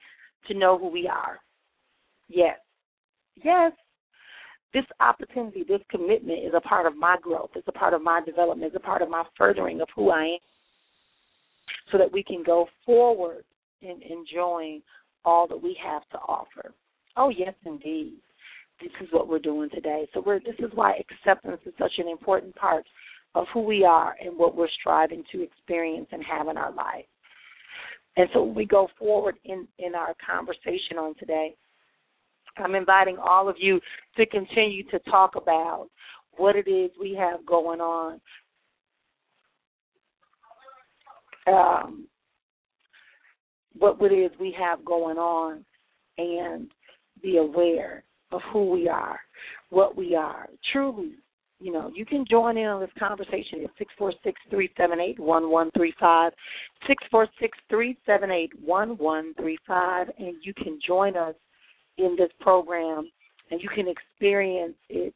to 0.47 0.53
know 0.53 0.77
who 0.77 0.87
we 0.89 1.07
are. 1.07 1.39
Yes, 2.29 2.57
yes. 3.43 3.71
This 4.73 4.85
opportunity, 4.99 5.63
this 5.67 5.81
commitment 5.89 6.43
is 6.43 6.53
a 6.55 6.61
part 6.61 6.85
of 6.85 6.97
my 6.97 7.15
growth. 7.21 7.51
It's 7.55 7.67
a 7.67 7.71
part 7.71 7.93
of 7.93 8.01
my 8.01 8.21
development. 8.25 8.73
It's 8.73 8.83
a 8.83 8.85
part 8.85 9.01
of 9.01 9.09
my 9.09 9.23
furthering 9.37 9.81
of 9.81 9.87
who 9.95 10.09
I 10.09 10.23
am 10.23 10.37
so 11.91 11.97
that 11.97 12.11
we 12.11 12.23
can 12.23 12.43
go 12.43 12.67
forward 12.85 13.43
in 13.81 14.01
enjoying 14.01 14.81
all 15.25 15.47
that 15.47 15.61
we 15.61 15.77
have 15.83 16.07
to 16.09 16.17
offer. 16.17 16.73
Oh, 17.17 17.29
yes, 17.29 17.55
indeed. 17.65 18.13
This 18.79 18.91
is 19.01 19.07
what 19.11 19.27
we're 19.27 19.39
doing 19.39 19.71
today. 19.71 20.07
So 20.13 20.21
we're, 20.23 20.39
this 20.39 20.55
is 20.59 20.69
why 20.75 20.93
acceptance 20.99 21.59
is 21.65 21.73
such 21.79 21.93
an 21.97 22.07
important 22.07 22.55
part 22.55 22.85
of 23.33 23.45
who 23.53 23.61
we 23.61 23.83
are 23.83 24.15
and 24.23 24.37
what 24.37 24.55
we're 24.55 24.69
striving 24.79 25.23
to 25.31 25.41
experience 25.41 26.07
and 26.11 26.23
have 26.23 26.47
in 26.47 26.57
our 26.57 26.71
life. 26.71 27.05
And 28.17 28.29
so 28.33 28.43
we 28.43 28.65
go 28.65 28.87
forward 28.97 29.35
in, 29.45 29.67
in 29.79 29.95
our 29.95 30.15
conversation 30.25 30.97
on 30.99 31.15
today. 31.19 31.55
I'm 32.57 32.75
inviting 32.75 33.17
all 33.17 33.49
of 33.49 33.55
you 33.59 33.79
to 34.15 34.25
continue 34.27 34.83
to 34.89 34.99
talk 34.99 35.35
about 35.35 35.87
what 36.37 36.55
it 36.55 36.67
is 36.67 36.91
we 36.99 37.15
have 37.15 37.45
going 37.45 37.81
on. 37.81 38.21
Um, 41.47 42.07
what 43.77 44.11
it 44.11 44.15
is 44.15 44.31
we 44.39 44.55
have 44.59 44.83
going 44.83 45.17
on 45.17 45.63
and 46.17 46.69
be 47.21 47.37
aware 47.37 48.03
of 48.31 48.41
who 48.51 48.69
we 48.69 48.87
are, 48.87 49.19
what 49.69 49.95
we 49.95 50.15
are. 50.15 50.47
Truly, 50.71 51.13
you 51.59 51.71
know, 51.71 51.91
you 51.95 52.05
can 52.05 52.25
join 52.29 52.57
in 52.57 52.67
on 52.67 52.81
this 52.81 52.89
conversation 52.99 53.63
at 53.63 53.71
six 53.77 53.91
four 53.97 54.13
six 54.23 54.39
three 54.49 54.69
seven 54.77 54.99
eight 54.99 55.19
one 55.19 55.49
one 55.49 55.71
three 55.75 55.93
five, 55.99 56.33
six 56.87 57.03
four 57.09 57.27
six 57.39 57.57
three 57.69 57.97
seven 58.05 58.29
eight 58.31 58.51
one 58.63 58.97
one 58.97 59.33
three 59.35 59.57
five, 59.67 60.07
and 60.19 60.35
you 60.43 60.53
can 60.53 60.79
join 60.85 61.15
us 61.17 61.35
in 61.97 62.15
this 62.17 62.29
program 62.39 63.09
and 63.49 63.61
you 63.61 63.69
can 63.73 63.87
experience 63.87 64.75
it 64.89 65.13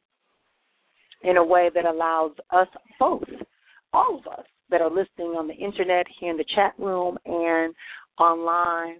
in 1.24 1.38
a 1.38 1.44
way 1.44 1.70
that 1.74 1.86
allows 1.86 2.32
us 2.52 2.68
both, 3.00 3.24
all 3.94 4.20
of 4.20 4.28
us 4.32 4.46
that 4.70 4.82
are 4.82 4.90
listening 4.90 5.36
on 5.38 5.48
the 5.48 5.54
internet, 5.54 6.06
here 6.20 6.32
in 6.32 6.38
the 6.38 6.46
chat 6.56 6.74
room, 6.80 7.18
and 7.26 7.76
online, 8.20 8.96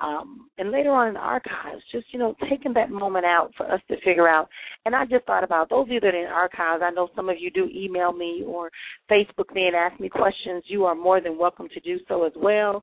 um, 0.00 0.48
and 0.58 0.72
later 0.72 0.90
on 0.90 1.08
in 1.08 1.14
the 1.14 1.20
archives, 1.20 1.82
just 1.92 2.06
you 2.12 2.18
know, 2.18 2.34
taking 2.50 2.72
that 2.74 2.90
moment 2.90 3.24
out 3.24 3.52
for 3.56 3.70
us 3.70 3.80
to 3.88 3.96
figure 4.04 4.28
out. 4.28 4.48
And 4.84 4.94
I 4.94 5.04
just 5.06 5.24
thought 5.24 5.44
about 5.44 5.70
those 5.70 5.84
of 5.84 5.90
you 5.90 6.00
that 6.00 6.14
are 6.14 6.24
in 6.24 6.26
archives. 6.26 6.82
I 6.84 6.90
know 6.90 7.08
some 7.14 7.28
of 7.28 7.36
you 7.38 7.50
do 7.50 7.68
email 7.72 8.12
me 8.12 8.42
or 8.46 8.70
Facebook 9.10 9.54
me 9.54 9.66
and 9.66 9.76
ask 9.76 9.98
me 10.00 10.08
questions. 10.08 10.64
You 10.66 10.84
are 10.84 10.96
more 10.96 11.20
than 11.20 11.38
welcome 11.38 11.68
to 11.72 11.80
do 11.80 11.98
so 12.08 12.24
as 12.24 12.32
well. 12.36 12.82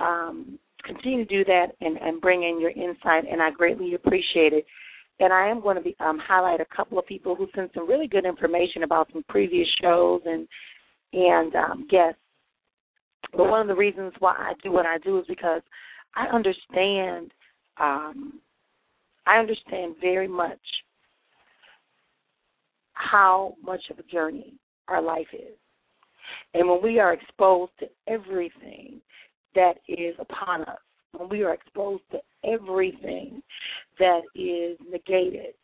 Um, 0.00 0.58
continue 0.84 1.24
to 1.24 1.36
do 1.36 1.44
that 1.44 1.66
and, 1.80 1.96
and 1.96 2.20
bring 2.20 2.42
in 2.42 2.60
your 2.60 2.70
insight, 2.70 3.24
and 3.30 3.40
I 3.40 3.50
greatly 3.50 3.94
appreciate 3.94 4.52
it. 4.52 4.66
And 5.20 5.32
I 5.32 5.48
am 5.48 5.60
going 5.60 5.76
to 5.76 5.82
be 5.82 5.96
um, 6.00 6.18
highlight 6.24 6.60
a 6.60 6.76
couple 6.76 6.98
of 6.98 7.06
people 7.06 7.34
who 7.34 7.48
sent 7.54 7.72
some 7.74 7.88
really 7.88 8.06
good 8.06 8.24
information 8.24 8.82
about 8.82 9.08
some 9.12 9.24
previous 9.28 9.68
shows 9.80 10.22
and 10.24 10.46
and 11.12 11.54
um, 11.54 11.86
guests. 11.90 12.20
But 13.32 13.48
one 13.48 13.60
of 13.60 13.66
the 13.66 13.74
reasons 13.74 14.12
why 14.18 14.34
I 14.36 14.52
do 14.62 14.70
what 14.70 14.86
I 14.86 14.98
do 14.98 15.18
is 15.18 15.24
because 15.26 15.62
I 16.18 16.26
understand 16.34 17.30
um 17.78 18.40
I 19.26 19.38
understand 19.38 19.94
very 20.00 20.26
much 20.26 20.58
how 22.94 23.54
much 23.62 23.82
of 23.90 23.98
a 23.98 24.02
journey 24.02 24.54
our 24.88 25.00
life 25.00 25.28
is. 25.32 25.54
And 26.54 26.68
when 26.68 26.82
we 26.82 26.98
are 26.98 27.12
exposed 27.12 27.72
to 27.78 27.86
everything 28.08 29.00
that 29.54 29.74
is 29.86 30.14
upon 30.18 30.62
us, 30.62 30.78
when 31.12 31.28
we 31.28 31.44
are 31.44 31.54
exposed 31.54 32.02
to 32.10 32.18
everything 32.44 33.42
that 33.98 34.22
is 34.34 34.76
negated, 34.90 35.54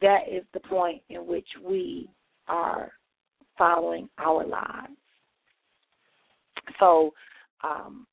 that 0.00 0.28
is 0.30 0.44
the 0.54 0.60
point 0.60 1.02
in 1.08 1.26
which 1.26 1.48
we 1.66 2.08
are 2.46 2.92
following 3.58 4.08
our 4.18 4.46
lives. 4.46 4.92
So 6.78 7.12
um, 7.64 8.06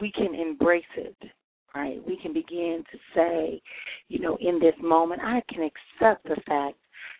we 0.00 0.12
can 0.12 0.34
embrace 0.34 0.84
it, 0.96 1.16
right? 1.74 1.98
We 2.06 2.16
can 2.16 2.32
begin 2.32 2.84
to 2.92 2.98
say, 3.14 3.62
you 4.08 4.20
know, 4.20 4.36
in 4.40 4.60
this 4.60 4.74
moment, 4.82 5.22
I 5.22 5.42
can 5.48 5.62
accept 5.62 6.24
the 6.24 6.40
fact, 6.46 6.76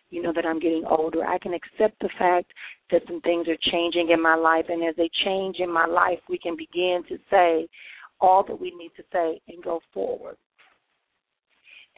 you 0.09 0.21
know, 0.21 0.31
that 0.33 0.45
I'm 0.45 0.59
getting 0.59 0.83
older. 0.89 1.25
I 1.25 1.37
can 1.39 1.53
accept 1.53 1.99
the 1.99 2.09
fact 2.19 2.51
that 2.91 3.01
some 3.07 3.21
things 3.21 3.47
are 3.47 3.71
changing 3.71 4.09
in 4.11 4.21
my 4.21 4.35
life. 4.35 4.65
And 4.69 4.83
as 4.83 4.95
they 4.95 5.09
change 5.25 5.57
in 5.59 5.71
my 5.71 5.85
life, 5.85 6.19
we 6.29 6.37
can 6.37 6.55
begin 6.55 7.03
to 7.09 7.17
say 7.29 7.67
all 8.19 8.43
that 8.47 8.59
we 8.59 8.73
need 8.77 8.91
to 8.97 9.03
say 9.11 9.41
and 9.47 9.63
go 9.63 9.79
forward. 9.93 10.37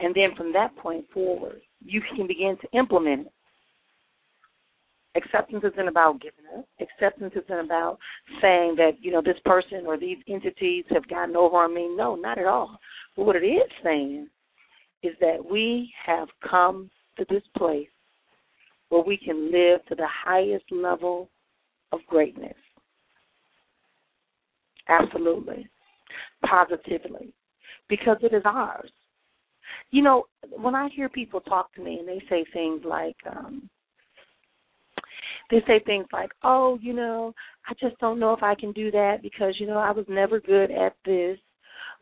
And 0.00 0.14
then 0.14 0.34
from 0.36 0.52
that 0.54 0.74
point 0.76 1.04
forward, 1.12 1.60
you 1.84 2.00
can 2.16 2.26
begin 2.26 2.56
to 2.60 2.78
implement 2.78 3.26
it. 3.26 3.32
Acceptance 5.16 5.64
isn't 5.64 5.88
about 5.88 6.20
giving 6.20 6.44
up. 6.58 6.66
Acceptance 6.80 7.32
isn't 7.36 7.64
about 7.64 7.98
saying 8.42 8.74
that, 8.76 8.92
you 9.00 9.12
know, 9.12 9.22
this 9.22 9.38
person 9.44 9.84
or 9.86 9.96
these 9.96 10.18
entities 10.28 10.84
have 10.90 11.06
gotten 11.08 11.36
over 11.36 11.56
on 11.56 11.74
me. 11.74 11.88
No, 11.96 12.16
not 12.16 12.38
at 12.38 12.46
all. 12.46 12.78
But 13.16 13.24
what 13.24 13.36
it 13.36 13.46
is 13.46 13.70
saying 13.84 14.28
is 15.04 15.12
that 15.20 15.38
we 15.48 15.92
have 16.04 16.28
come 16.48 16.90
to 17.16 17.24
this 17.28 17.42
place 17.56 17.88
where 18.88 19.02
we 19.02 19.16
can 19.16 19.52
live 19.52 19.84
to 19.86 19.94
the 19.94 20.08
highest 20.08 20.64
level 20.72 21.30
of 21.92 22.00
greatness. 22.08 22.56
Absolutely. 24.88 25.68
Positively. 26.44 27.32
Because 27.88 28.16
it 28.22 28.34
is 28.34 28.42
ours. 28.44 28.90
You 29.90 30.02
know, 30.02 30.24
when 30.50 30.74
I 30.74 30.88
hear 30.94 31.08
people 31.08 31.40
talk 31.40 31.72
to 31.74 31.82
me 31.82 31.98
and 31.98 32.08
they 32.08 32.22
say 32.28 32.44
things 32.52 32.82
like, 32.84 33.16
um, 33.30 33.70
they 35.50 35.60
say 35.66 35.80
things 35.80 36.06
like, 36.12 36.30
"Oh, 36.42 36.78
you 36.80 36.92
know, 36.92 37.34
I 37.68 37.74
just 37.74 37.98
don't 37.98 38.18
know 38.18 38.32
if 38.32 38.42
I 38.42 38.54
can 38.54 38.72
do 38.72 38.90
that 38.90 39.22
because 39.22 39.54
you 39.58 39.66
know 39.66 39.78
I 39.78 39.90
was 39.90 40.06
never 40.08 40.40
good 40.40 40.70
at 40.70 40.96
this," 41.04 41.38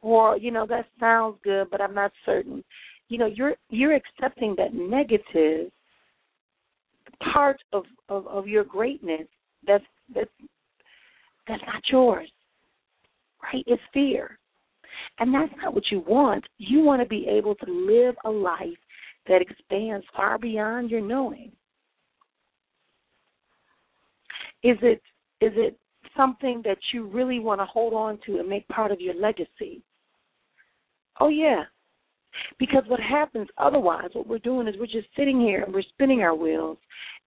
or 0.00 0.36
you 0.36 0.50
know 0.50 0.66
that 0.66 0.86
sounds 1.00 1.38
good, 1.42 1.68
but 1.70 1.80
I'm 1.80 1.94
not 1.94 2.12
certain. 2.24 2.64
You 3.08 3.18
know, 3.18 3.26
you're 3.26 3.54
you're 3.70 3.94
accepting 3.94 4.54
that 4.56 4.74
negative 4.74 5.70
part 7.32 7.62
of 7.72 7.84
of, 8.08 8.26
of 8.26 8.48
your 8.48 8.64
greatness 8.64 9.26
that's 9.66 9.84
that's 10.14 10.30
that's 11.48 11.62
not 11.66 11.82
yours, 11.90 12.30
right? 13.42 13.64
It's 13.66 13.82
fear, 13.92 14.38
and 15.18 15.34
that's 15.34 15.52
not 15.62 15.74
what 15.74 15.84
you 15.90 16.00
want. 16.00 16.44
You 16.58 16.80
want 16.80 17.02
to 17.02 17.08
be 17.08 17.26
able 17.28 17.54
to 17.56 17.70
live 17.70 18.14
a 18.24 18.30
life 18.30 18.78
that 19.28 19.42
expands 19.42 20.06
far 20.16 20.38
beyond 20.38 20.90
your 20.90 21.00
knowing 21.00 21.52
is 24.62 24.78
it 24.82 25.02
is 25.40 25.52
it 25.56 25.78
something 26.16 26.62
that 26.64 26.78
you 26.92 27.06
really 27.06 27.40
want 27.40 27.60
to 27.60 27.64
hold 27.64 27.94
on 27.94 28.18
to 28.26 28.38
and 28.38 28.48
make 28.48 28.66
part 28.68 28.92
of 28.92 29.00
your 29.00 29.14
legacy? 29.14 29.82
Oh 31.20 31.28
yeah. 31.28 31.64
Because 32.58 32.82
what 32.86 33.00
happens 33.00 33.48
otherwise, 33.58 34.08
what 34.14 34.26
we're 34.26 34.38
doing 34.38 34.66
is 34.66 34.74
we're 34.78 34.86
just 34.86 35.08
sitting 35.16 35.40
here 35.40 35.62
and 35.62 35.74
we're 35.74 35.82
spinning 35.82 36.22
our 36.22 36.34
wheels 36.34 36.78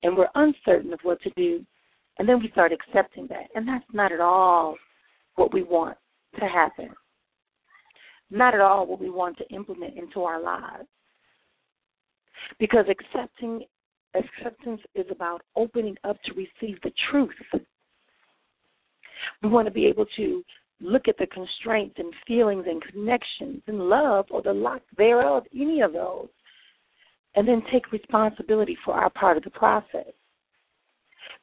and 0.04 0.18
we're 0.18 0.30
uncertain 0.36 0.94
of 0.94 1.00
what 1.04 1.22
to 1.22 1.30
do. 1.36 1.64
And 2.18 2.28
then 2.28 2.40
we 2.40 2.50
start 2.50 2.72
accepting 2.72 3.28
that. 3.28 3.48
And 3.54 3.68
that's 3.68 3.86
not 3.94 4.12
at 4.12 4.22
all 4.22 4.76
what 5.36 5.54
we 5.54 5.64
want 5.64 5.98
to 6.40 6.46
happen. 6.46 6.90
Not 8.32 8.56
at 8.56 8.62
all 8.62 8.88
what 8.88 9.00
we 9.00 9.10
want 9.10 9.38
to 9.38 9.48
implement 9.54 9.98
into 9.98 10.22
our 10.24 10.42
lives. 10.42 10.88
Because 12.60 12.86
accepting 12.90 13.66
Acceptance 14.16 14.82
is 14.96 15.06
about 15.12 15.42
opening 15.56 15.98
up 16.04 16.18
to 16.24 16.34
receive 16.34 16.80
the 16.82 16.92
truth. 17.12 17.30
We 19.44 19.50
want 19.50 19.68
to 19.68 19.74
be 19.74 19.88
able 19.88 20.06
to 20.18 20.44
look 20.80 21.08
at 21.08 21.18
the 21.18 21.28
constraints 21.28 21.96
and 21.98 22.14
feelings 22.28 22.66
and 22.68 22.82
connections 22.82 23.62
and 23.68 23.90
love 23.90 24.26
or 24.30 24.42
the 24.42 24.54
lack 24.54 24.82
thereof, 24.98 25.44
any 25.54 25.82
of 25.82 25.94
those, 25.94 26.28
and 27.36 27.48
then 27.48 27.62
take 27.72 27.92
responsibility 27.92 28.78
for 28.86 28.94
our 28.94 29.10
part 29.10 29.38
of 29.38 29.44
the 29.44 29.50
process. 29.50 30.14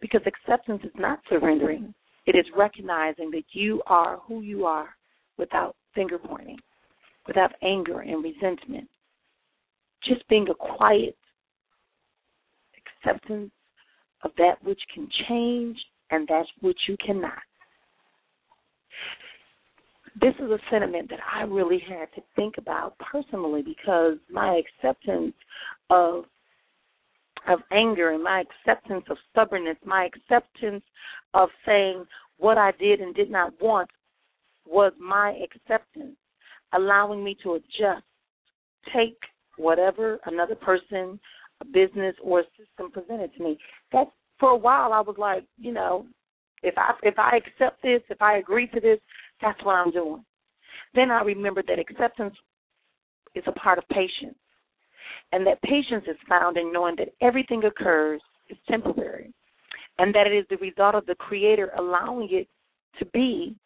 Because 0.01 0.23
acceptance 0.27 0.83
is 0.85 0.93
not 0.97 1.21
surrendering, 1.29 1.95
it 2.27 2.35
is 2.35 2.47
recognizing 2.57 3.31
that 3.33 3.45
you 3.53 3.83
are 3.87 4.19
who 4.27 4.43
you 4.43 4.65
are 4.65 4.89
without 5.39 5.77
finger 5.95 6.19
pointing, 6.19 6.59
without 7.27 7.53
anger 7.63 8.01
and 8.01 8.23
resentment. 8.23 8.89
Just 10.05 10.27
being 10.29 10.47
a 10.49 10.55
quiet 10.55 11.17
acceptance 13.05 13.51
of 14.23 14.31
that 14.39 14.63
which 14.63 14.81
can 14.95 15.09
change 15.29 15.77
and 16.11 16.27
that 16.29 16.47
which 16.61 16.79
you 16.89 16.97
cannot. 17.05 17.33
This 20.21 20.35
is 20.39 20.51
a 20.51 20.59
sentiment 20.71 21.09
that 21.11 21.21
I 21.35 21.43
really 21.45 21.83
had 21.89 22.07
to 22.15 22.23
think 22.37 22.59
about 22.59 22.95
personally 22.99 23.63
because 23.63 24.19
my 24.31 24.61
acceptance 24.61 25.35
of 25.91 26.25
of 27.49 27.59
anger 27.73 28.13
and 28.13 28.23
my 28.23 28.43
acceptance 28.43 29.05
of 29.11 29.17
stubbornness, 29.31 29.77
my 29.85 30.05
acceptance 30.05 30.85
of 31.35 31.49
saying 31.67 32.05
what 32.39 32.57
I 32.57 32.71
did 32.79 33.01
and 33.01 33.13
did 33.17 33.33
not 33.33 33.53
want 33.61 33.91
was 34.65 34.93
my 35.01 35.37
acceptance, 35.43 36.15
allowing 36.73 37.25
me 37.25 37.37
to 37.43 37.55
adjust, 37.55 38.05
take 38.95 39.19
whatever 39.57 40.21
another 40.27 40.55
person 40.55 41.19
business 41.65 42.15
or 42.23 42.45
system 42.57 42.91
presented 42.91 43.35
to 43.37 43.43
me. 43.43 43.59
That 43.93 44.09
for 44.39 44.51
a 44.51 44.57
while 44.57 44.93
I 44.93 45.01
was 45.01 45.17
like, 45.19 45.45
you 45.59 45.73
know, 45.73 46.07
if 46.63 46.75
I 46.77 46.93
if 47.03 47.19
I 47.19 47.37
accept 47.37 47.83
this, 47.83 48.03
if 48.09 48.21
I 48.21 48.39
agree 48.39 48.67
to 48.69 48.81
this, 48.81 48.99
that's 49.41 49.63
what 49.65 49.75
I'm 49.75 49.91
doing. 49.91 50.25
Then 50.95 51.11
I 51.11 51.23
remembered 51.23 51.67
that 51.69 51.79
acceptance 51.79 52.35
is 53.35 53.45
a 53.47 53.53
part 53.53 53.79
of 53.79 53.89
patience. 53.89 54.37
And 55.33 55.47
that 55.47 55.63
patience 55.63 56.05
is 56.07 56.17
found 56.29 56.57
in 56.57 56.73
knowing 56.73 56.97
that 56.97 57.09
everything 57.21 57.65
occurs 57.65 58.21
is 58.51 58.59
temporary. 58.69 59.33
And 59.99 60.15
that 60.15 60.27
it 60.27 60.33
is 60.37 60.47
the 60.51 60.57
result 60.57 60.95
of 60.95 61.07
the 61.07 61.15
creator 61.15 61.71
allowing 61.77 62.29
it 62.31 62.49
to 62.99 63.07
be 63.07 63.57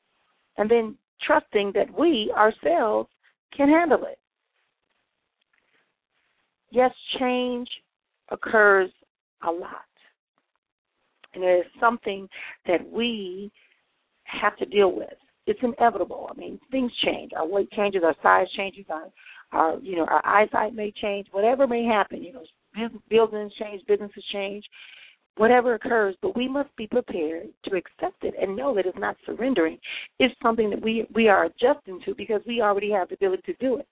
and 0.58 0.70
then 0.70 0.96
trusting 1.26 1.72
that 1.74 1.98
we 1.98 2.32
ourselves 2.36 3.08
can 3.56 3.68
handle 3.68 4.04
it. 4.04 4.18
Yes, 6.70 6.90
change 7.18 7.68
occurs 8.30 8.90
a 9.46 9.50
lot. 9.50 9.70
And 11.34 11.44
it 11.44 11.66
is 11.66 11.66
something 11.78 12.28
that 12.66 12.80
we 12.90 13.50
have 14.24 14.56
to 14.56 14.66
deal 14.66 14.92
with. 14.92 15.12
It's 15.46 15.60
inevitable. 15.62 16.28
I 16.30 16.38
mean, 16.38 16.58
things 16.70 16.90
change. 17.04 17.32
Our 17.36 17.46
weight 17.46 17.70
changes, 17.72 18.02
our 18.04 18.16
size 18.22 18.48
changes, 18.56 18.86
our, 18.90 19.04
our 19.52 19.78
you 19.78 19.96
know, 19.96 20.06
our 20.06 20.24
eyesight 20.26 20.74
may 20.74 20.92
change. 21.00 21.28
Whatever 21.30 21.66
may 21.66 21.84
happen, 21.84 22.22
you 22.22 22.32
know, 22.32 22.88
buildings 23.08 23.52
change, 23.60 23.82
businesses 23.86 24.24
change, 24.32 24.64
whatever 25.36 25.74
occurs. 25.74 26.16
But 26.20 26.36
we 26.36 26.48
must 26.48 26.74
be 26.76 26.88
prepared 26.88 27.48
to 27.66 27.76
accept 27.76 28.24
it 28.24 28.34
and 28.40 28.56
know 28.56 28.74
that 28.74 28.86
it's 28.86 28.98
not 28.98 29.16
surrendering. 29.24 29.78
It's 30.18 30.34
something 30.42 30.68
that 30.70 30.82
we 30.82 31.06
we 31.14 31.28
are 31.28 31.44
adjusting 31.44 32.00
to 32.06 32.14
because 32.16 32.40
we 32.46 32.60
already 32.60 32.90
have 32.90 33.08
the 33.08 33.14
ability 33.14 33.42
to 33.46 33.54
do 33.60 33.76
it. 33.76 33.86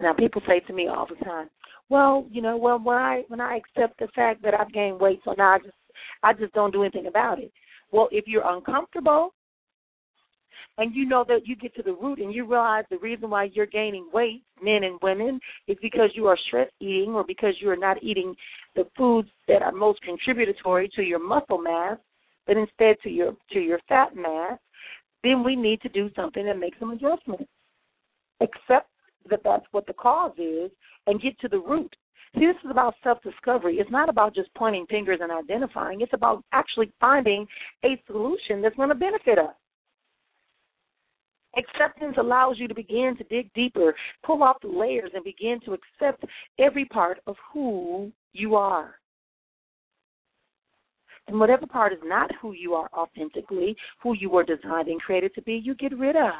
Now, 0.00 0.12
people 0.12 0.42
say 0.46 0.60
to 0.60 0.72
me 0.72 0.88
all 0.88 1.06
the 1.06 1.22
time, 1.24 1.50
well, 1.88 2.26
you 2.30 2.42
know, 2.42 2.56
well 2.56 2.78
when 2.78 2.96
I 2.96 3.22
when 3.28 3.40
I 3.40 3.56
accept 3.56 3.98
the 3.98 4.08
fact 4.14 4.42
that 4.42 4.54
I've 4.54 4.72
gained 4.72 5.00
weight, 5.00 5.20
so 5.24 5.34
now 5.36 5.54
I 5.54 5.58
just 5.58 5.74
I 6.22 6.32
just 6.32 6.52
don't 6.52 6.72
do 6.72 6.82
anything 6.82 7.06
about 7.06 7.38
it. 7.38 7.52
Well, 7.90 8.08
if 8.12 8.26
you're 8.26 8.48
uncomfortable 8.48 9.32
and 10.76 10.94
you 10.94 11.06
know 11.06 11.24
that 11.26 11.46
you 11.46 11.56
get 11.56 11.74
to 11.76 11.82
the 11.82 11.94
root 11.94 12.20
and 12.20 12.32
you 12.32 12.46
realize 12.46 12.84
the 12.90 12.98
reason 12.98 13.30
why 13.30 13.48
you're 13.52 13.66
gaining 13.66 14.08
weight, 14.12 14.42
men 14.62 14.84
and 14.84 14.98
women, 15.02 15.40
is 15.66 15.76
because 15.82 16.10
you 16.14 16.26
are 16.26 16.38
stress 16.46 16.68
eating 16.80 17.14
or 17.14 17.24
because 17.24 17.54
you 17.60 17.70
are 17.70 17.76
not 17.76 18.02
eating 18.02 18.34
the 18.76 18.86
foods 18.96 19.28
that 19.48 19.62
are 19.62 19.72
most 19.72 20.00
contributory 20.02 20.90
to 20.94 21.02
your 21.02 21.18
muscle 21.18 21.58
mass, 21.58 21.96
but 22.46 22.56
instead 22.56 22.96
to 23.02 23.10
your 23.10 23.32
to 23.52 23.60
your 23.60 23.80
fat 23.88 24.14
mass, 24.14 24.58
then 25.24 25.42
we 25.42 25.56
need 25.56 25.80
to 25.80 25.88
do 25.88 26.10
something 26.14 26.44
that 26.44 26.58
makes 26.58 26.78
some 26.78 26.90
adjustments. 26.90 27.44
Accept 28.40 28.88
that 29.30 29.40
that's 29.44 29.66
what 29.72 29.86
the 29.86 29.92
cause 29.92 30.32
is 30.38 30.70
and 31.06 31.20
get 31.20 31.38
to 31.40 31.48
the 31.48 31.58
root. 31.58 31.94
See, 32.34 32.46
this 32.46 32.56
is 32.64 32.70
about 32.70 32.94
self 33.02 33.22
discovery. 33.22 33.76
It's 33.76 33.90
not 33.90 34.08
about 34.08 34.34
just 34.34 34.52
pointing 34.54 34.86
fingers 34.86 35.18
and 35.22 35.32
identifying, 35.32 36.00
it's 36.00 36.12
about 36.12 36.44
actually 36.52 36.92
finding 37.00 37.46
a 37.84 38.00
solution 38.06 38.60
that's 38.62 38.76
going 38.76 38.90
to 38.90 38.94
benefit 38.94 39.38
us. 39.38 39.54
Acceptance 41.56 42.16
allows 42.18 42.56
you 42.58 42.68
to 42.68 42.74
begin 42.74 43.16
to 43.16 43.24
dig 43.24 43.52
deeper, 43.54 43.94
pull 44.24 44.42
off 44.42 44.60
the 44.60 44.68
layers, 44.68 45.10
and 45.14 45.24
begin 45.24 45.58
to 45.64 45.72
accept 45.72 46.24
every 46.58 46.84
part 46.84 47.20
of 47.26 47.36
who 47.52 48.12
you 48.32 48.54
are. 48.54 48.96
And 51.26 51.38
whatever 51.38 51.66
part 51.66 51.92
is 51.92 51.98
not 52.04 52.30
who 52.40 52.52
you 52.52 52.74
are 52.74 52.88
authentically, 52.96 53.76
who 54.02 54.14
you 54.14 54.30
were 54.30 54.44
designed 54.44 54.88
and 54.88 55.00
created 55.00 55.34
to 55.34 55.42
be, 55.42 55.54
you 55.54 55.74
get 55.74 55.96
rid 55.96 56.16
of. 56.16 56.32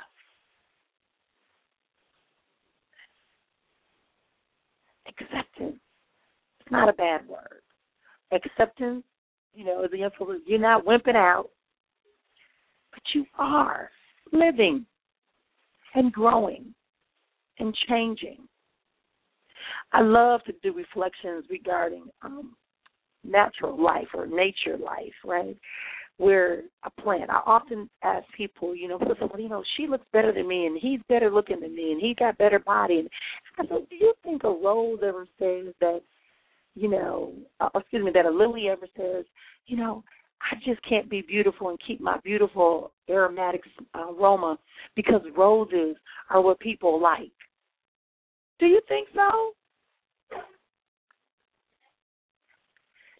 Acceptance. 5.09 5.79
It's 6.61 6.71
not 6.71 6.89
a 6.89 6.93
bad 6.93 7.27
word. 7.27 7.63
Acceptance, 8.33 9.05
you 9.55 9.65
know, 9.65 9.85
is 9.85 9.91
the 9.91 10.03
influence. 10.03 10.43
You're 10.47 10.59
not 10.59 10.85
wimping 10.85 11.17
out, 11.17 11.49
but 12.93 13.03
you 13.15 13.25
are 13.39 13.91
living 14.33 14.85
and 15.95 16.13
growing 16.13 16.75
and 17.59 17.75
changing. 17.89 18.39
I 19.93 20.03
love 20.03 20.43
to 20.45 20.53
do 20.63 20.75
reflections 20.75 21.45
regarding 21.51 22.05
um, 22.23 22.55
natural 23.25 23.83
life 23.83 24.09
or 24.15 24.27
nature 24.27 24.77
life, 24.77 25.15
right? 25.25 25.57
Where 26.19 26.63
a 26.85 26.91
plant. 27.01 27.31
I 27.31 27.41
often 27.47 27.89
ask 28.03 28.27
people, 28.37 28.75
you 28.75 28.89
know, 28.89 28.99
well, 28.99 29.41
you 29.41 29.49
know, 29.49 29.63
she 29.77 29.87
looks 29.87 30.07
better 30.13 30.33
than 30.33 30.49
me, 30.49 30.67
and 30.67 30.79
he's 30.81 31.01
better 31.09 31.31
looking 31.31 31.61
than 31.61 31.75
me, 31.75 31.93
and 31.93 32.01
he 32.01 32.15
got 32.19 32.39
better 32.39 32.59
body. 32.59 32.99
And 32.99 33.09
I 33.59 33.65
do 33.65 33.85
you 33.91 34.15
think 34.23 34.45
a 34.45 34.49
rose 34.49 35.01
ever 35.03 35.27
says 35.39 35.75
that, 35.81 36.01
you 36.75 36.89
know, 36.89 37.33
uh, 37.61 37.69
excuse 37.75 38.05
me, 38.05 38.11
that 38.15 38.27
a 38.27 38.31
lily 38.31 38.69
ever 38.69 38.87
says, 38.97 39.25
you 39.67 39.77
know, 39.77 40.05
I 40.41 40.57
just 40.65 40.81
can't 40.89 41.11
be 41.11 41.23
beautiful 41.23 41.71
and 41.71 41.79
keep 41.85 42.01
my 42.01 42.19
beautiful 42.23 42.93
aromatic 43.11 43.63
uh, 43.95 44.13
aroma 44.13 44.59
because 44.95 45.21
roses 45.37 45.97
are 46.31 46.41
what 46.41 46.61
people 46.61 47.01
like. 47.01 47.33
Do 48.61 48.67
you 48.67 48.81
think 48.89 49.09
so? 49.15 49.53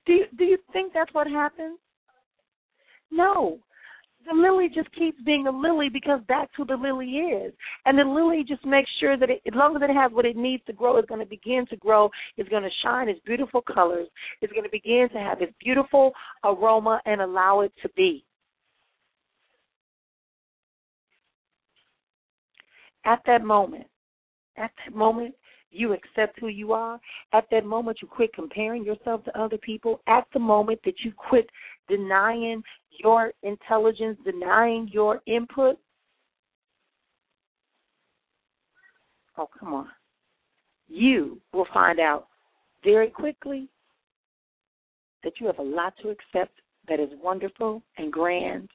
Do 0.07 0.13
you, 0.13 0.25
do 0.37 0.45
you 0.45 0.59
think 0.73 0.93
that's 0.95 1.13
what 1.13 1.27
happens? 1.27 1.79
No. 3.11 3.59
The 4.29 4.35
lily 4.35 4.69
just 4.69 4.93
keeps 4.95 5.19
being 5.23 5.47
a 5.47 5.51
lily 5.51 5.89
because 5.89 6.21
that's 6.29 6.51
who 6.55 6.67
the 6.67 6.77
lily 6.77 7.07
is. 7.07 7.55
And 7.87 7.99
the 7.99 8.05
lily 8.05 8.45
just 8.47 8.65
makes 8.67 8.91
sure 9.01 9.17
that 9.17 9.31
it, 9.31 9.41
as 9.47 9.55
long 9.55 9.75
as 9.75 9.83
it 9.83 9.93
has 9.93 10.13
what 10.13 10.27
it 10.27 10.37
needs 10.37 10.63
to 10.67 10.75
grow, 10.75 10.99
it's 10.99 11.09
going 11.09 11.21
to 11.21 11.27
begin 11.27 11.65
to 11.71 11.77
grow. 11.77 12.11
It's 12.37 12.49
going 12.51 12.63
to 12.63 12.69
shine 12.83 13.09
its 13.09 13.21
beautiful 13.25 13.63
colors. 13.63 14.07
It's 14.43 14.53
going 14.53 14.65
to 14.65 14.71
begin 14.71 15.09
to 15.15 15.19
have 15.19 15.41
its 15.41 15.55
beautiful 15.65 16.13
aroma 16.45 17.01
and 17.07 17.23
allow 17.23 17.61
it 17.61 17.73
to 17.81 17.89
be. 17.97 18.25
At 23.07 23.21
that 23.25 23.43
moment, 23.43 23.87
at 24.59 24.73
that 24.85 24.95
moment, 24.95 25.35
you 25.71 25.93
accept 25.93 26.39
who 26.41 26.49
you 26.49 26.73
are. 26.73 26.99
At 27.33 27.45
that 27.51 27.65
moment, 27.65 27.99
you 28.01 28.09
quit 28.09 28.33
comparing 28.35 28.85
yourself 28.85 29.25
to 29.25 29.39
other 29.39 29.59
people. 29.59 30.01
At 30.07 30.27
the 30.33 30.41
moment 30.41 30.81
that 30.85 31.01
you 31.05 31.13
quit 31.13 31.49
denying 31.89 32.63
your 33.03 33.33
intelligence, 33.43 34.19
denying 34.25 34.89
your 34.93 35.21
input. 35.27 35.77
Oh, 39.37 39.49
come 39.59 39.75
on. 39.75 39.89
You 40.89 41.41
will 41.53 41.69
find 41.73 42.01
out 42.01 42.29
very 42.83 43.09
quickly 43.09 43.69
that 45.23 45.35
you 45.41 45.47
have 45.47 45.59
a 45.59 45.63
lot 45.63 45.95
to 46.03 46.09
accept 46.09 46.61
that 46.89 47.01
is 47.01 47.11
wonderful 47.23 47.83
and 47.99 48.13
grand 48.13 48.69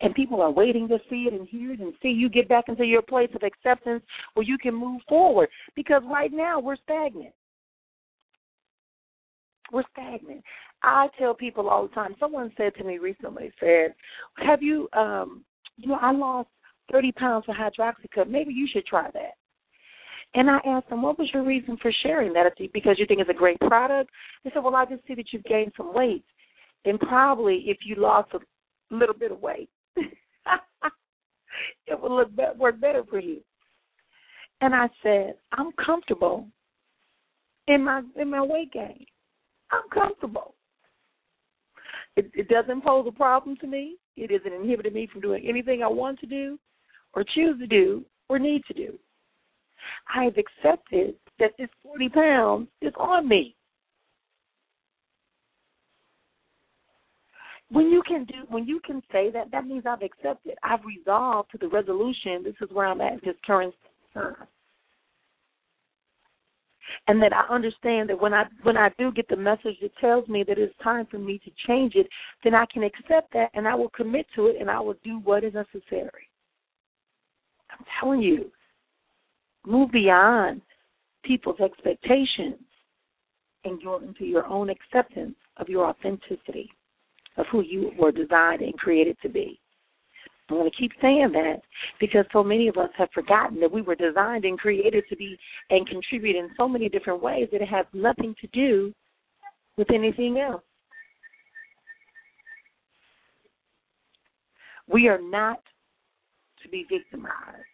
and 0.00 0.14
people 0.14 0.42
are 0.42 0.50
waiting 0.50 0.88
to 0.88 0.98
see 1.08 1.26
it 1.28 1.32
and 1.32 1.48
hear 1.48 1.72
it 1.72 1.80
and 1.80 1.94
see 2.02 2.08
you 2.08 2.28
get 2.28 2.48
back 2.48 2.64
into 2.68 2.84
your 2.84 3.02
place 3.02 3.30
of 3.34 3.42
acceptance 3.42 4.02
where 4.34 4.44
you 4.44 4.58
can 4.58 4.74
move 4.74 5.00
forward. 5.08 5.48
Because 5.76 6.02
right 6.10 6.32
now 6.32 6.60
we're 6.60 6.76
stagnant. 6.76 7.32
We're 9.72 9.84
stagnant. 9.92 10.42
I 10.82 11.08
tell 11.18 11.34
people 11.34 11.68
all 11.68 11.88
the 11.88 11.94
time. 11.94 12.14
Someone 12.20 12.52
said 12.56 12.74
to 12.76 12.84
me 12.84 12.98
recently, 12.98 13.50
said, 13.58 13.94
"Have 14.36 14.62
you, 14.62 14.88
um, 14.92 15.44
you 15.78 15.88
know, 15.88 15.98
I 16.00 16.12
lost 16.12 16.50
thirty 16.92 17.12
pounds 17.12 17.46
for 17.46 17.54
hydroxycut. 17.54 18.28
Maybe 18.28 18.52
you 18.52 18.68
should 18.70 18.84
try 18.84 19.10
that." 19.12 19.34
And 20.34 20.50
I 20.50 20.58
asked 20.66 20.90
them, 20.90 21.00
"What 21.00 21.18
was 21.18 21.30
your 21.32 21.44
reason 21.44 21.78
for 21.78 21.90
sharing 22.02 22.32
that? 22.34 22.52
Because 22.74 22.98
you 22.98 23.06
think 23.06 23.20
it's 23.20 23.30
a 23.30 23.34
great 23.34 23.58
product?" 23.60 24.10
They 24.42 24.50
said, 24.50 24.62
"Well, 24.62 24.76
I 24.76 24.84
just 24.84 25.06
see 25.06 25.14
that 25.14 25.32
you've 25.32 25.44
gained 25.44 25.72
some 25.76 25.94
weight, 25.94 26.24
and 26.84 27.00
probably 27.00 27.64
if 27.70 27.78
you 27.86 27.94
lost 27.94 28.34
a 28.34 28.40
little 28.94 29.14
bit 29.14 29.32
of 29.32 29.40
weight, 29.40 29.70
it 31.86 32.00
will 32.00 32.16
look 32.16 32.34
be- 32.36 32.44
work 32.58 32.80
better 32.80 33.04
for 33.08 33.20
you. 33.20 33.40
And 34.60 34.74
I 34.74 34.88
said, 35.02 35.34
I'm 35.52 35.70
comfortable 35.84 36.46
in 37.68 37.84
my 37.84 38.02
in 38.16 38.30
my 38.30 38.42
weight 38.42 38.72
gain. 38.72 39.04
I'm 39.70 39.88
comfortable. 39.92 40.54
It, 42.16 42.30
it 42.34 42.48
doesn't 42.48 42.84
pose 42.84 43.06
a 43.08 43.12
problem 43.12 43.56
to 43.56 43.66
me. 43.66 43.96
It 44.16 44.30
isn't 44.30 44.52
inhibiting 44.52 44.94
me 44.94 45.08
from 45.10 45.20
doing 45.20 45.44
anything 45.48 45.82
I 45.82 45.88
want 45.88 46.20
to 46.20 46.26
do, 46.26 46.58
or 47.14 47.24
choose 47.34 47.58
to 47.58 47.66
do, 47.66 48.04
or 48.28 48.38
need 48.38 48.62
to 48.68 48.74
do. 48.74 48.98
I 50.14 50.24
have 50.24 50.34
accepted 50.38 51.14
that 51.38 51.52
this 51.58 51.68
40 51.82 52.08
pounds 52.10 52.68
is 52.80 52.92
on 52.96 53.28
me. 53.28 53.56
When 57.70 57.86
you 57.90 58.02
can 58.06 58.24
do 58.24 58.34
when 58.48 58.66
you 58.66 58.80
can 58.84 59.02
say 59.10 59.30
that, 59.30 59.50
that 59.50 59.66
means 59.66 59.84
I've 59.86 60.02
accepted. 60.02 60.54
I've 60.62 60.84
resolved 60.84 61.50
to 61.52 61.58
the 61.58 61.68
resolution. 61.68 62.42
This 62.44 62.54
is 62.60 62.68
where 62.72 62.86
I'm 62.86 63.00
at 63.00 63.22
this 63.24 63.34
current 63.46 63.74
time. 64.12 64.34
And 67.08 67.20
that 67.22 67.32
I 67.32 67.52
understand 67.52 68.10
that 68.10 68.20
when 68.20 68.34
I 68.34 68.44
when 68.62 68.76
I 68.76 68.90
do 68.98 69.10
get 69.10 69.28
the 69.28 69.36
message 69.36 69.76
that 69.80 69.96
tells 70.00 70.28
me 70.28 70.44
that 70.46 70.58
it's 70.58 70.74
time 70.82 71.06
for 71.10 71.18
me 71.18 71.40
to 71.44 71.50
change 71.66 71.94
it, 71.94 72.06
then 72.42 72.54
I 72.54 72.66
can 72.72 72.84
accept 72.84 73.32
that 73.32 73.50
and 73.54 73.66
I 73.66 73.74
will 73.74 73.90
commit 73.90 74.26
to 74.36 74.46
it 74.46 74.56
and 74.60 74.70
I 74.70 74.80
will 74.80 74.96
do 75.02 75.20
what 75.24 75.44
is 75.44 75.54
necessary. 75.54 76.28
I'm 77.70 77.84
telling 77.98 78.20
you, 78.20 78.50
move 79.66 79.90
beyond 79.90 80.60
people's 81.24 81.58
expectations 81.60 82.60
and 83.64 83.82
go 83.82 83.98
into 83.98 84.26
your 84.26 84.46
own 84.46 84.68
acceptance 84.68 85.34
of 85.56 85.68
your 85.68 85.86
authenticity 85.86 86.70
of 87.36 87.46
who 87.50 87.62
you 87.62 87.92
were 87.98 88.12
designed 88.12 88.62
and 88.62 88.76
created 88.78 89.16
to 89.22 89.28
be. 89.28 89.60
I'm 90.50 90.56
going 90.56 90.70
to 90.70 90.76
keep 90.76 90.92
saying 91.00 91.30
that 91.32 91.62
because 92.00 92.26
so 92.32 92.44
many 92.44 92.68
of 92.68 92.76
us 92.76 92.90
have 92.98 93.08
forgotten 93.14 93.60
that 93.60 93.72
we 93.72 93.80
were 93.80 93.94
designed 93.94 94.44
and 94.44 94.58
created 94.58 95.04
to 95.08 95.16
be 95.16 95.38
and 95.70 95.88
contribute 95.88 96.36
in 96.36 96.50
so 96.56 96.68
many 96.68 96.88
different 96.88 97.22
ways 97.22 97.48
that 97.50 97.62
it 97.62 97.68
has 97.68 97.86
nothing 97.94 98.34
to 98.40 98.46
do 98.48 98.92
with 99.78 99.90
anything 99.90 100.38
else. 100.38 100.62
We 104.86 105.08
are 105.08 105.20
not 105.20 105.62
to 106.62 106.68
be 106.68 106.86
victimized. 106.90 107.64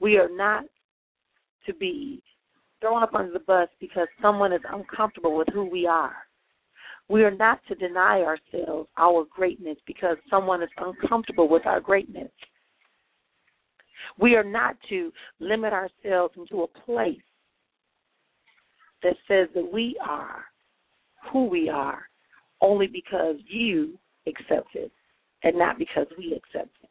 We 0.00 0.18
are 0.18 0.28
not 0.30 0.64
to 1.66 1.74
be 1.74 2.22
thrown 2.80 3.02
up 3.02 3.14
under 3.14 3.32
the 3.32 3.40
bus 3.40 3.68
because 3.80 4.06
someone 4.22 4.52
is 4.52 4.60
uncomfortable 4.72 5.36
with 5.36 5.48
who 5.52 5.68
we 5.68 5.86
are. 5.86 6.14
We 7.10 7.24
are 7.24 7.32
not 7.32 7.60
to 7.66 7.74
deny 7.74 8.22
ourselves 8.22 8.88
our 8.96 9.26
greatness 9.28 9.76
because 9.84 10.16
someone 10.30 10.62
is 10.62 10.68
uncomfortable 10.76 11.48
with 11.48 11.66
our 11.66 11.80
greatness. 11.80 12.30
We 14.16 14.36
are 14.36 14.44
not 14.44 14.76
to 14.90 15.12
limit 15.40 15.72
ourselves 15.72 16.34
into 16.36 16.62
a 16.62 16.68
place 16.68 17.18
that 19.02 19.16
says 19.26 19.48
that 19.56 19.72
we 19.72 19.98
are 20.06 20.44
who 21.32 21.46
we 21.46 21.68
are 21.68 22.02
only 22.60 22.86
because 22.86 23.36
you 23.48 23.98
accept 24.28 24.68
it 24.74 24.92
and 25.42 25.58
not 25.58 25.78
because 25.78 26.06
we 26.16 26.32
accept 26.32 26.76
it. 26.84 26.90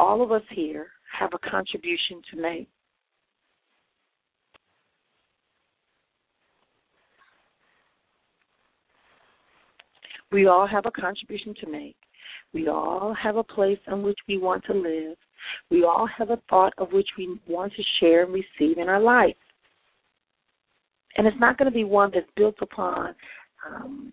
All 0.00 0.22
of 0.22 0.32
us 0.32 0.42
here 0.50 0.88
have 1.16 1.30
a 1.34 1.50
contribution 1.50 2.20
to 2.32 2.40
make. 2.40 2.68
We 10.32 10.46
all 10.46 10.66
have 10.66 10.86
a 10.86 10.90
contribution 10.90 11.54
to 11.60 11.70
make. 11.70 11.96
We 12.54 12.68
all 12.68 13.14
have 13.20 13.36
a 13.36 13.44
place 13.44 13.78
in 13.86 14.02
which 14.02 14.18
we 14.26 14.38
want 14.38 14.64
to 14.64 14.72
live. 14.72 15.16
We 15.70 15.84
all 15.84 16.08
have 16.18 16.30
a 16.30 16.38
thought 16.48 16.72
of 16.78 16.92
which 16.92 17.08
we 17.18 17.38
want 17.46 17.72
to 17.74 17.82
share 18.00 18.24
and 18.24 18.32
receive 18.32 18.78
in 18.78 18.88
our 18.88 19.00
life. 19.00 19.36
And 21.16 21.26
it's 21.26 21.36
not 21.38 21.58
going 21.58 21.70
to 21.70 21.74
be 21.74 21.84
one 21.84 22.10
that's 22.14 22.26
built 22.36 22.54
upon 22.62 23.14
um, 23.66 24.12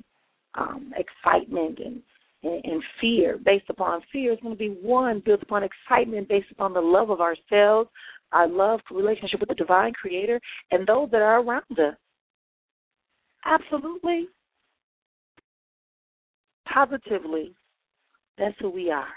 um, 0.56 0.94
excitement 0.98 1.80
and, 1.80 2.02
and, 2.44 2.66
and 2.66 2.84
fear, 3.00 3.38
based 3.44 3.70
upon 3.70 4.02
fear. 4.12 4.34
It's 4.34 4.42
going 4.42 4.56
to 4.56 4.60
be 4.60 4.78
one 4.82 5.22
built 5.26 5.42
upon 5.42 5.64
excitement, 5.64 6.28
based 6.28 6.52
upon 6.52 6.74
the 6.74 6.82
love 6.82 7.10
of 7.10 7.22
ourselves, 7.22 7.90
our 8.34 8.48
love 8.48 8.82
relationship 8.92 9.40
with 9.40 9.50
the 9.50 9.56
divine 9.56 9.94
creator, 9.94 10.40
and 10.72 10.86
those 10.86 11.10
that 11.12 11.22
are 11.22 11.42
around 11.42 11.64
us. 11.72 11.96
Absolutely 13.46 14.28
positively, 16.74 17.54
that's 18.38 18.56
who 18.60 18.70
we 18.70 18.92
are. 18.92 19.08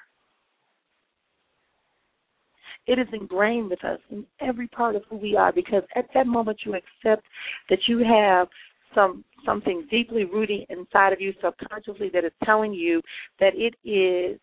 It 2.86 2.98
is 2.98 3.06
ingrained 3.12 3.70
with 3.70 3.84
us 3.84 4.00
in 4.10 4.26
every 4.40 4.66
part 4.68 4.96
of 4.96 5.02
who 5.08 5.16
we 5.16 5.36
are 5.36 5.52
because 5.52 5.84
at 5.94 6.06
that 6.14 6.26
moment 6.26 6.60
you 6.64 6.74
accept 6.74 7.24
that 7.70 7.78
you 7.86 7.98
have 7.98 8.48
some 8.94 9.24
something 9.46 9.86
deeply 9.90 10.24
rooted 10.24 10.66
inside 10.68 11.12
of 11.12 11.20
you 11.20 11.32
subconsciously 11.40 12.10
that 12.12 12.24
is 12.24 12.32
telling 12.44 12.72
you 12.72 13.00
that 13.40 13.52
it 13.54 13.74
is 13.88 14.38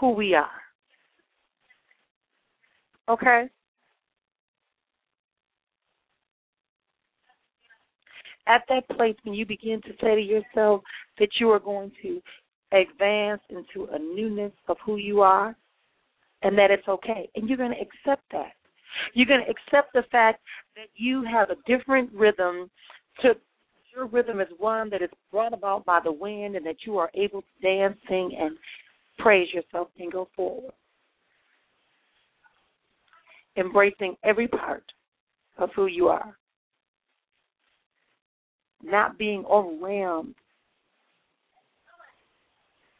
who 0.00 0.10
we 0.10 0.34
are. 0.34 0.50
Okay? 3.08 3.48
At 8.46 8.62
that 8.68 8.88
place, 8.96 9.16
when 9.22 9.34
you 9.34 9.46
begin 9.46 9.80
to 9.82 9.90
say 10.00 10.14
to 10.16 10.20
yourself 10.20 10.82
that 11.18 11.28
you 11.38 11.50
are 11.50 11.60
going 11.60 11.92
to 12.02 12.20
advance 12.72 13.40
into 13.50 13.88
a 13.92 13.98
newness 13.98 14.52
of 14.68 14.76
who 14.84 14.96
you 14.96 15.20
are 15.20 15.54
and 16.42 16.58
that 16.58 16.70
it's 16.70 16.88
okay, 16.88 17.28
and 17.36 17.48
you're 17.48 17.58
going 17.58 17.74
to 17.74 17.80
accept 17.80 18.22
that. 18.32 18.52
You're 19.14 19.26
going 19.26 19.44
to 19.44 19.50
accept 19.50 19.92
the 19.94 20.02
fact 20.10 20.40
that 20.76 20.88
you 20.96 21.24
have 21.24 21.50
a 21.50 21.56
different 21.66 22.12
rhythm 22.12 22.70
to 23.20 23.34
your 23.94 24.06
rhythm 24.06 24.40
is 24.40 24.48
one 24.58 24.88
that 24.90 25.02
is 25.02 25.10
brought 25.30 25.52
about 25.52 25.84
by 25.84 26.00
the 26.02 26.12
wind 26.12 26.56
and 26.56 26.64
that 26.64 26.76
you 26.86 26.96
are 26.98 27.10
able 27.14 27.42
to 27.42 27.62
dance, 27.62 27.96
sing, 28.08 28.34
and 28.38 28.56
praise 29.18 29.48
yourself 29.52 29.88
and 29.98 30.10
go 30.10 30.28
forward. 30.34 30.72
Embracing 33.56 34.16
every 34.24 34.48
part 34.48 34.84
of 35.58 35.68
who 35.76 35.86
you 35.86 36.08
are. 36.08 36.36
Not 38.82 39.18
being 39.18 39.44
overwhelmed. 39.50 40.34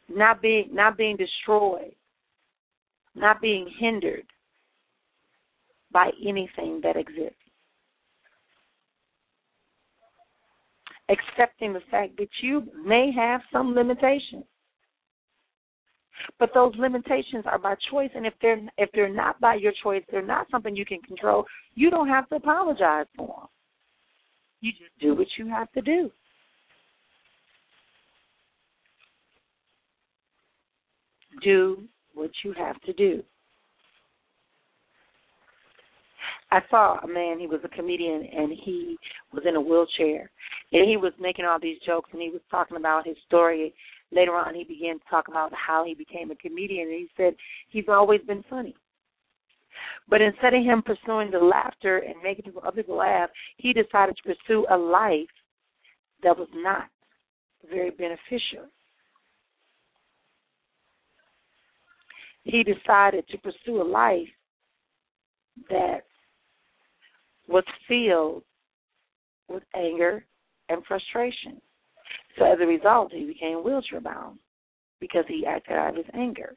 Not 0.09 0.41
being 0.41 0.69
not 0.71 0.97
being 0.97 1.17
destroyed. 1.17 1.95
Not 3.15 3.41
being 3.41 3.69
hindered 3.79 4.25
by 5.91 6.09
anything 6.25 6.81
that 6.83 6.97
exists. 6.97 7.37
Accepting 11.09 11.73
the 11.73 11.81
fact 11.91 12.17
that 12.17 12.29
you 12.41 12.63
may 12.83 13.11
have 13.15 13.41
some 13.51 13.75
limitations. 13.75 14.45
But 16.39 16.51
those 16.53 16.73
limitations 16.77 17.43
are 17.45 17.59
by 17.59 17.75
choice 17.91 18.09
and 18.15 18.25
if 18.25 18.33
they're 18.41 18.61
if 18.77 18.89
they're 18.93 19.13
not 19.13 19.39
by 19.39 19.55
your 19.55 19.73
choice, 19.83 20.03
they're 20.09 20.21
not 20.25 20.47
something 20.49 20.75
you 20.75 20.85
can 20.85 21.01
control, 21.01 21.45
you 21.75 21.89
don't 21.89 22.07
have 22.07 22.29
to 22.29 22.35
apologize 22.35 23.05
for 23.15 23.27
them. 23.27 23.47
You 24.63 24.71
just 24.71 24.97
do 25.01 25.13
what 25.13 25.27
you 25.37 25.45
have 25.49 25.69
to 25.73 25.81
do. 25.81 26.09
Do 31.43 31.83
what 32.13 32.31
you 32.45 32.53
have 32.53 32.79
to 32.83 32.93
do. 32.93 33.21
I 36.49 36.61
saw 36.69 36.97
a 36.99 37.07
man, 37.07 37.39
he 37.39 37.47
was 37.47 37.59
a 37.65 37.67
comedian 37.67 38.25
and 38.33 38.53
he 38.63 38.95
was 39.33 39.43
in 39.45 39.57
a 39.57 39.61
wheelchair 39.61 40.31
and 40.71 40.89
he 40.89 40.95
was 40.95 41.11
making 41.19 41.43
all 41.43 41.59
these 41.61 41.79
jokes 41.85 42.11
and 42.13 42.21
he 42.21 42.29
was 42.29 42.41
talking 42.49 42.77
about 42.77 43.05
his 43.05 43.17
story. 43.27 43.73
Later 44.13 44.35
on 44.35 44.55
he 44.55 44.63
began 44.63 44.97
to 44.97 45.05
talk 45.09 45.27
about 45.27 45.51
how 45.53 45.83
he 45.83 45.93
became 45.93 46.31
a 46.31 46.35
comedian 46.35 46.87
and 46.87 46.99
he 46.99 47.09
said 47.17 47.35
he's 47.67 47.89
always 47.89 48.21
been 48.21 48.45
funny. 48.49 48.75
But 50.09 50.21
instead 50.21 50.53
of 50.53 50.63
him 50.63 50.83
pursuing 50.83 51.31
the 51.31 51.39
laughter 51.39 51.99
and 51.99 52.15
making 52.21 52.45
people 52.45 52.61
other 52.65 52.83
people 52.83 52.97
laugh, 52.97 53.29
he 53.57 53.73
decided 53.73 54.15
to 54.17 54.35
pursue 54.35 54.65
a 54.69 54.77
life 54.77 55.29
that 56.23 56.37
was 56.37 56.49
not 56.53 56.89
very 57.69 57.91
beneficial. 57.91 58.67
He 62.43 62.63
decided 62.63 63.25
to 63.29 63.37
pursue 63.37 63.81
a 63.81 63.83
life 63.83 64.27
that 65.69 66.01
was 67.47 67.63
filled 67.87 68.43
with 69.47 69.63
anger 69.75 70.25
and 70.69 70.83
frustration. 70.85 71.61
So 72.37 72.45
as 72.45 72.57
a 72.61 72.65
result, 72.65 73.11
he 73.13 73.25
became 73.25 73.63
wheelchair 73.63 74.01
bound 74.01 74.39
because 74.99 75.23
he 75.27 75.45
acted 75.45 75.73
out 75.73 75.91
of 75.91 75.97
his 75.97 76.05
anger. 76.13 76.55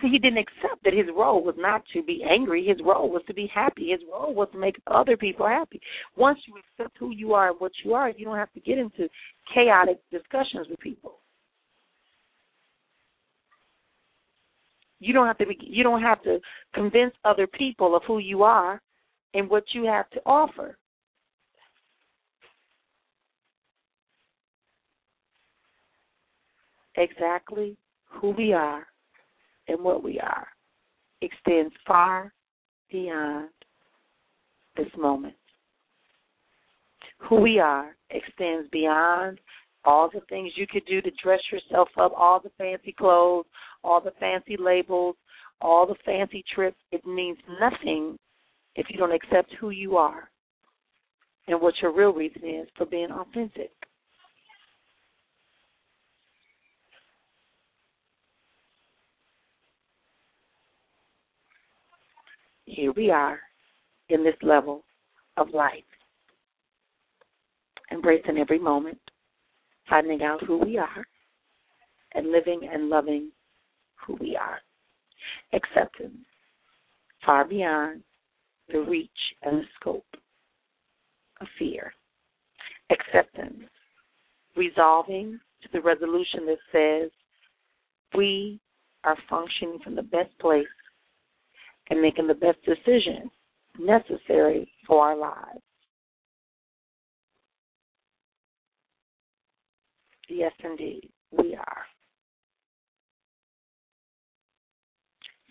See, 0.00 0.08
he 0.08 0.18
didn't 0.18 0.38
accept 0.38 0.82
that 0.84 0.92
his 0.92 1.06
role 1.14 1.42
was 1.42 1.54
not 1.58 1.82
to 1.92 2.02
be 2.02 2.24
angry. 2.28 2.66
His 2.66 2.78
role 2.84 3.10
was 3.10 3.22
to 3.26 3.34
be 3.34 3.50
happy. 3.52 3.90
His 3.90 4.00
role 4.10 4.34
was 4.34 4.48
to 4.52 4.58
make 4.58 4.80
other 4.86 5.16
people 5.16 5.46
happy. 5.46 5.80
Once 6.16 6.38
you 6.46 6.54
accept 6.56 6.96
who 6.98 7.10
you 7.10 7.34
are 7.34 7.50
and 7.50 7.60
what 7.60 7.72
you 7.84 7.94
are, 7.94 8.10
you 8.10 8.24
don't 8.24 8.36
have 8.36 8.52
to 8.52 8.60
get 8.60 8.78
into 8.78 9.08
chaotic 9.52 9.98
discussions 10.10 10.66
with 10.68 10.80
people. 10.80 11.14
You 15.00 15.14
don't 15.14 15.26
have 15.26 15.38
to 15.38 15.46
be, 15.46 15.56
you 15.60 15.82
don't 15.82 16.02
have 16.02 16.22
to 16.24 16.40
convince 16.74 17.14
other 17.24 17.46
people 17.46 17.96
of 17.96 18.02
who 18.06 18.18
you 18.18 18.42
are 18.42 18.80
and 19.32 19.48
what 19.48 19.64
you 19.72 19.86
have 19.86 20.10
to 20.10 20.20
offer. 20.26 20.76
Exactly 26.96 27.76
who 28.08 28.30
we 28.30 28.52
are 28.52 28.86
and 29.70 29.82
what 29.82 30.02
we 30.02 30.18
are 30.18 30.48
extends 31.22 31.72
far 31.86 32.32
beyond 32.90 33.48
this 34.76 34.88
moment. 34.98 35.34
Who 37.28 37.36
we 37.36 37.58
are 37.58 37.94
extends 38.10 38.68
beyond 38.72 39.40
all 39.84 40.10
the 40.12 40.20
things 40.28 40.52
you 40.56 40.66
could 40.66 40.84
do 40.86 41.00
to 41.00 41.10
dress 41.22 41.40
yourself 41.52 41.88
up, 41.98 42.12
all 42.16 42.40
the 42.40 42.50
fancy 42.58 42.92
clothes, 42.92 43.46
all 43.84 44.00
the 44.00 44.12
fancy 44.18 44.56
labels, 44.58 45.16
all 45.60 45.86
the 45.86 45.94
fancy 46.04 46.44
trips. 46.54 46.78
It 46.90 47.06
means 47.06 47.38
nothing 47.60 48.18
if 48.74 48.86
you 48.88 48.98
don't 48.98 49.14
accept 49.14 49.52
who 49.60 49.70
you 49.70 49.96
are 49.96 50.30
and 51.46 51.60
what 51.60 51.74
your 51.82 51.92
real 51.92 52.12
reason 52.12 52.42
is 52.44 52.68
for 52.76 52.86
being 52.86 53.10
authentic. 53.10 53.70
Here 62.72 62.92
we 62.92 63.10
are 63.10 63.40
in 64.10 64.22
this 64.22 64.36
level 64.42 64.84
of 65.36 65.50
life, 65.50 65.82
embracing 67.90 68.38
every 68.38 68.60
moment, 68.60 69.00
finding 69.88 70.22
out 70.22 70.40
who 70.44 70.58
we 70.58 70.78
are, 70.78 71.04
and 72.14 72.30
living 72.30 72.68
and 72.72 72.88
loving 72.88 73.32
who 74.06 74.16
we 74.20 74.36
are. 74.36 74.60
Acceptance, 75.52 76.24
far 77.26 77.44
beyond 77.44 78.04
the 78.72 78.78
reach 78.82 79.10
and 79.42 79.58
the 79.58 79.66
scope 79.80 80.06
of 81.40 81.48
fear. 81.58 81.92
Acceptance, 82.90 83.64
resolving 84.56 85.40
to 85.62 85.68
the 85.72 85.80
resolution 85.80 86.46
that 86.46 86.58
says 86.70 87.10
we 88.16 88.60
are 89.02 89.18
functioning 89.28 89.80
from 89.82 89.96
the 89.96 90.02
best 90.02 90.38
place 90.38 90.66
and 91.90 92.00
making 92.00 92.26
the 92.26 92.34
best 92.34 92.58
decision 92.64 93.30
necessary 93.78 94.70
for 94.86 95.04
our 95.04 95.16
lives. 95.16 95.60
Yes, 100.28 100.52
indeed, 100.62 101.10
we 101.36 101.56
are. 101.56 101.82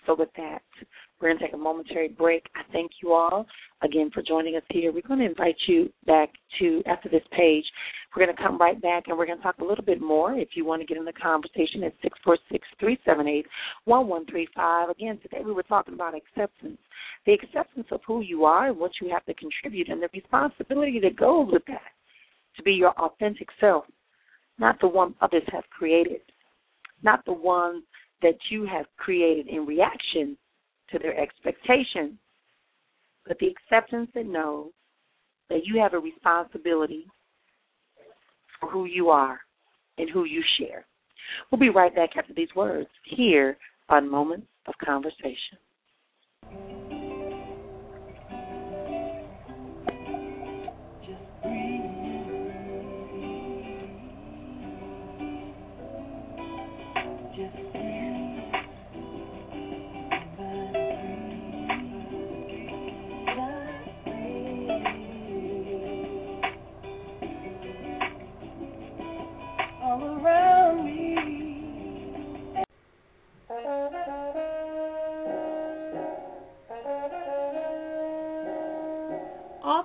So, 0.05 0.15
with 0.15 0.29
that, 0.37 0.61
we're 1.19 1.29
going 1.29 1.39
to 1.39 1.45
take 1.45 1.53
a 1.53 1.57
momentary 1.57 2.07
break. 2.07 2.45
I 2.55 2.61
thank 2.71 2.91
you 3.01 3.13
all 3.13 3.45
again 3.81 4.09
for 4.13 4.21
joining 4.21 4.55
us 4.55 4.63
here. 4.69 4.91
We're 4.91 5.07
going 5.07 5.19
to 5.19 5.25
invite 5.25 5.57
you 5.67 5.91
back 6.05 6.29
to, 6.59 6.81
after 6.85 7.09
this 7.09 7.23
page, 7.35 7.65
we're 8.15 8.25
going 8.25 8.35
to 8.35 8.41
come 8.41 8.57
right 8.57 8.81
back 8.81 9.03
and 9.07 9.17
we're 9.17 9.25
going 9.25 9.37
to 9.37 9.43
talk 9.43 9.59
a 9.59 9.65
little 9.65 9.83
bit 9.83 10.01
more. 10.01 10.33
If 10.33 10.49
you 10.55 10.65
want 10.65 10.81
to 10.81 10.85
get 10.85 10.97
in 10.97 11.05
the 11.05 11.13
conversation, 11.13 11.83
it's 11.83 11.95
646 12.01 12.67
378 12.79 13.45
1135. 13.85 14.89
Again, 14.89 15.19
today 15.21 15.43
we 15.45 15.53
were 15.53 15.63
talking 15.63 15.93
about 15.93 16.13
acceptance 16.15 16.79
the 17.25 17.33
acceptance 17.33 17.87
of 17.91 18.01
who 18.07 18.21
you 18.21 18.45
are 18.45 18.69
and 18.69 18.77
what 18.77 18.91
you 19.01 19.09
have 19.09 19.25
to 19.25 19.33
contribute, 19.33 19.89
and 19.89 20.01
the 20.01 20.09
responsibility 20.13 20.99
that 21.01 21.15
goes 21.15 21.49
with 21.51 21.63
that 21.67 21.91
to 22.55 22.63
be 22.63 22.71
your 22.71 22.91
authentic 22.91 23.47
self, 23.59 23.85
not 24.57 24.79
the 24.81 24.87
one 24.87 25.15
others 25.21 25.43
have 25.51 25.63
created, 25.69 26.21
not 27.03 27.23
the 27.25 27.33
one 27.33 27.83
that 28.21 28.37
you 28.49 28.65
have 28.65 28.85
created 28.97 29.47
in 29.47 29.65
reaction 29.65 30.37
to 30.91 30.99
their 30.99 31.17
expectations, 31.19 32.13
but 33.27 33.37
the 33.39 33.47
acceptance 33.47 34.09
that 34.15 34.25
knows 34.25 34.71
that 35.49 35.65
you 35.65 35.79
have 35.79 35.93
a 35.93 35.99
responsibility 35.99 37.05
for 38.59 38.69
who 38.69 38.85
you 38.85 39.09
are 39.09 39.39
and 39.97 40.09
who 40.09 40.23
you 40.25 40.43
share. 40.59 40.85
We'll 41.51 41.59
be 41.59 41.69
right 41.69 41.93
back 41.93 42.11
after 42.17 42.33
these 42.33 42.53
words 42.55 42.89
here 43.05 43.57
on 43.89 44.09
Moments 44.09 44.47
of 44.67 44.73
Conversation. 44.83 45.57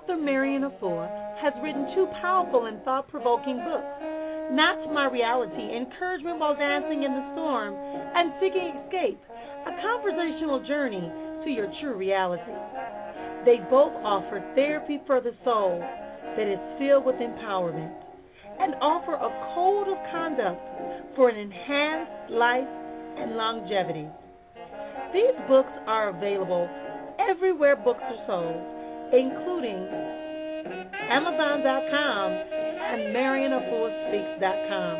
Author 0.05 0.21
Marian 0.21 0.61
Efua 0.61 1.09
has 1.41 1.51
written 1.63 1.89
two 1.95 2.05
powerful 2.21 2.67
and 2.67 2.79
thought 2.83 3.09
provoking 3.09 3.57
books 3.57 3.89
Not 4.53 4.93
My 4.93 5.09
Reality 5.09 5.75
Encouragement 5.75 6.37
While 6.37 6.55
Dancing 6.55 7.01
in 7.01 7.09
the 7.09 7.25
Storm 7.33 7.73
and 7.73 8.31
Seeking 8.37 8.85
Escape, 8.85 9.17
a 9.65 9.73
conversational 9.81 10.61
journey 10.67 11.09
to 11.43 11.49
your 11.49 11.73
true 11.81 11.97
reality. 11.97 12.53
They 13.49 13.57
both 13.71 13.97
offer 14.05 14.45
therapy 14.53 15.01
for 15.07 15.21
the 15.21 15.33
soul 15.43 15.81
that 15.81 16.53
is 16.53 16.61
filled 16.77 17.05
with 17.05 17.15
empowerment 17.15 17.89
and 18.61 18.75
offer 18.85 19.17
a 19.17 19.33
code 19.57 19.89
of 19.89 19.97
conduct 20.13 20.61
for 21.15 21.29
an 21.29 21.37
enhanced 21.49 22.29
life 22.29 22.69
and 23.17 23.35
longevity. 23.35 24.05
These 25.13 25.33
books 25.49 25.73
are 25.87 26.09
available 26.09 26.69
everywhere 27.17 27.75
books 27.75 28.03
are 28.03 28.21
sold, 28.27 28.74
including 29.13 29.87
Amazon.com 31.09 32.27
and 32.31 33.13
MarianEfuaSpeaks.com. 33.13 34.95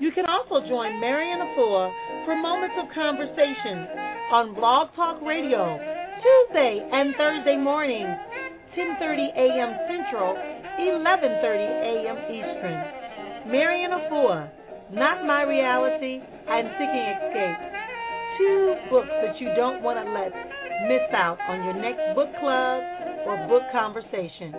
You 0.00 0.10
can 0.12 0.26
also 0.26 0.66
join 0.68 1.00
Marian 1.00 1.40
Efua 1.40 1.92
for 2.26 2.34
moments 2.36 2.74
of 2.78 2.86
conversation 2.94 3.86
on 4.34 4.54
Blog 4.54 4.90
Talk 4.96 5.22
Radio 5.22 5.78
Tuesday 6.24 6.80
and 6.80 7.14
Thursday 7.16 7.56
mornings, 7.56 8.16
10:30 8.72 9.28
a.m. 9.36 9.76
Central, 9.86 10.34
11:30 10.80 11.68
a.m. 11.92 12.16
Eastern. 12.32 12.80
Marian 13.52 13.92
Efua, 13.92 14.48
Not 14.90 15.26
My 15.26 15.42
Reality 15.44 16.22
and 16.48 16.64
Seeking 16.80 17.06
Escape. 17.12 17.60
Two 18.38 18.74
books 18.90 19.12
that 19.20 19.38
you 19.38 19.52
don't 19.54 19.82
want 19.82 20.00
to 20.00 20.06
let 20.10 20.32
miss 20.88 21.06
out 21.12 21.38
on 21.48 21.62
your 21.64 21.74
next 21.74 22.02
book 22.16 22.32
club 22.40 22.82
or 23.26 23.36
book 23.48 23.62
conversation. 23.72 24.52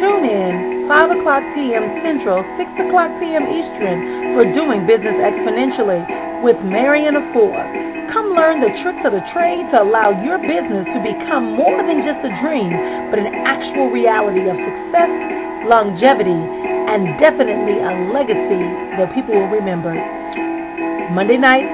Tune 0.00 0.24
in 0.24 0.88
5 0.88 1.16
o'clock 1.20 1.44
p.m. 1.52 1.84
Central, 2.00 2.40
6 2.56 2.88
o'clock 2.88 3.12
p.m. 3.20 3.44
Eastern 3.44 3.98
for 4.32 4.44
Doing 4.56 4.88
Business 4.88 5.16
Exponentially 5.20 6.00
with 6.42 6.56
Marian 6.64 7.16
Efua. 7.20 7.60
Come 8.12 8.32
learn 8.32 8.60
the 8.60 8.72
tricks 8.80 9.04
of 9.04 9.12
the 9.12 9.24
trade 9.36 9.68
to 9.72 9.82
allow 9.84 10.12
your 10.24 10.38
business 10.38 10.86
to 10.96 11.00
become 11.04 11.56
more 11.56 11.82
than 11.84 12.00
just 12.04 12.20
a 12.24 12.32
dream, 12.40 12.72
but 13.10 13.18
an 13.20 13.28
actual 13.44 13.90
reality 13.90 14.44
of 14.48 14.56
success, 14.56 15.12
longevity, 15.66 16.63
and 16.88 17.18
definitely 17.20 17.80
a 17.80 17.92
legacy 18.12 18.62
that 19.00 19.08
people 19.14 19.34
will 19.34 19.48
remember. 19.48 19.94
Monday 21.12 21.36
night, 21.36 21.66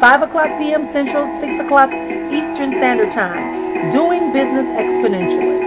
5 0.00 0.28
o'clock 0.28 0.48
p.m. 0.58 0.88
Central, 0.92 1.24
6 1.40 1.66
o'clock 1.66 1.88
Eastern 1.88 2.76
Standard 2.80 3.12
Time. 3.14 3.92
Doing 3.92 4.32
business 4.32 4.68
exponentially. 4.76 5.64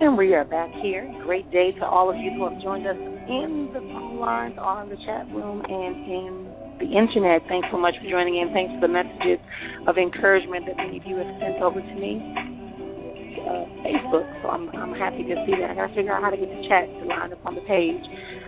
And 0.00 0.18
we 0.18 0.34
are 0.34 0.44
back 0.44 0.70
here. 0.82 1.10
Great 1.24 1.50
day 1.50 1.72
to 1.72 1.84
all 1.84 2.10
of 2.10 2.16
you 2.16 2.30
who 2.32 2.44
have 2.48 2.62
joined 2.62 2.86
us 2.86 2.96
in 2.96 3.70
the 3.72 3.80
phone 3.80 4.18
lines, 4.20 4.58
on 4.58 4.90
the 4.90 4.96
chat 5.06 5.26
room, 5.32 5.62
and 5.66 5.96
in 6.04 6.63
the 6.78 6.90
internet. 6.90 7.42
Thanks 7.48 7.68
so 7.70 7.78
much 7.78 7.94
for 8.00 8.06
joining 8.08 8.38
in. 8.38 8.50
Thanks 8.52 8.72
for 8.76 8.82
the 8.86 8.92
messages 8.92 9.38
of 9.86 9.98
encouragement 9.98 10.66
that 10.66 10.76
many 10.76 10.98
of 10.98 11.04
you 11.06 11.16
have 11.16 11.30
sent 11.38 11.62
over 11.62 11.80
to 11.80 11.94
me. 11.94 12.20
Uh, 13.44 13.68
Facebook, 13.84 14.24
so 14.40 14.48
I'm 14.48 14.72
I'm 14.72 14.96
happy 14.96 15.20
to 15.20 15.36
see 15.44 15.52
that. 15.60 15.68
I 15.68 15.74
got 15.76 15.92
to 15.92 15.94
figure 15.94 16.16
out 16.16 16.24
how 16.24 16.30
to 16.32 16.36
get 16.40 16.48
the 16.48 16.64
chat 16.64 16.88
to 16.88 17.04
line 17.04 17.28
up 17.28 17.44
on 17.44 17.54
the 17.54 17.64
page. 17.68 18.00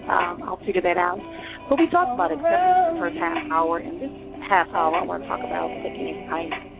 Um, 0.08 0.40
I'll 0.40 0.62
figure 0.64 0.80
that 0.80 0.96
out. 0.96 1.20
But 1.68 1.76
we 1.76 1.90
talked 1.92 2.16
about 2.16 2.32
acceptance 2.32 2.96
for 2.96 2.96
the 2.96 3.00
first 3.04 3.18
half 3.20 3.44
hour, 3.52 3.76
and 3.76 4.00
this 4.00 4.14
half 4.48 4.72
hour 4.72 4.96
I 4.96 5.04
want 5.04 5.20
to 5.22 5.28
talk 5.28 5.44
about 5.44 5.68
taking 5.84 6.24
advice 6.24 6.76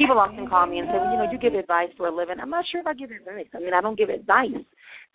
people 0.00 0.18
often 0.18 0.48
call 0.48 0.66
me 0.66 0.78
and 0.78 0.88
say, 0.88 0.96
well, 0.96 1.12
you 1.12 1.18
know, 1.18 1.28
you 1.30 1.38
give 1.38 1.52
advice 1.52 1.90
for 1.98 2.08
a 2.08 2.14
living. 2.14 2.40
I'm 2.40 2.48
not 2.48 2.64
sure 2.72 2.80
if 2.80 2.86
I 2.86 2.94
give 2.94 3.10
advice. 3.10 3.46
I 3.54 3.58
mean, 3.58 3.74
I 3.74 3.82
don't 3.82 3.98
give 3.98 4.08
advice 4.08 4.64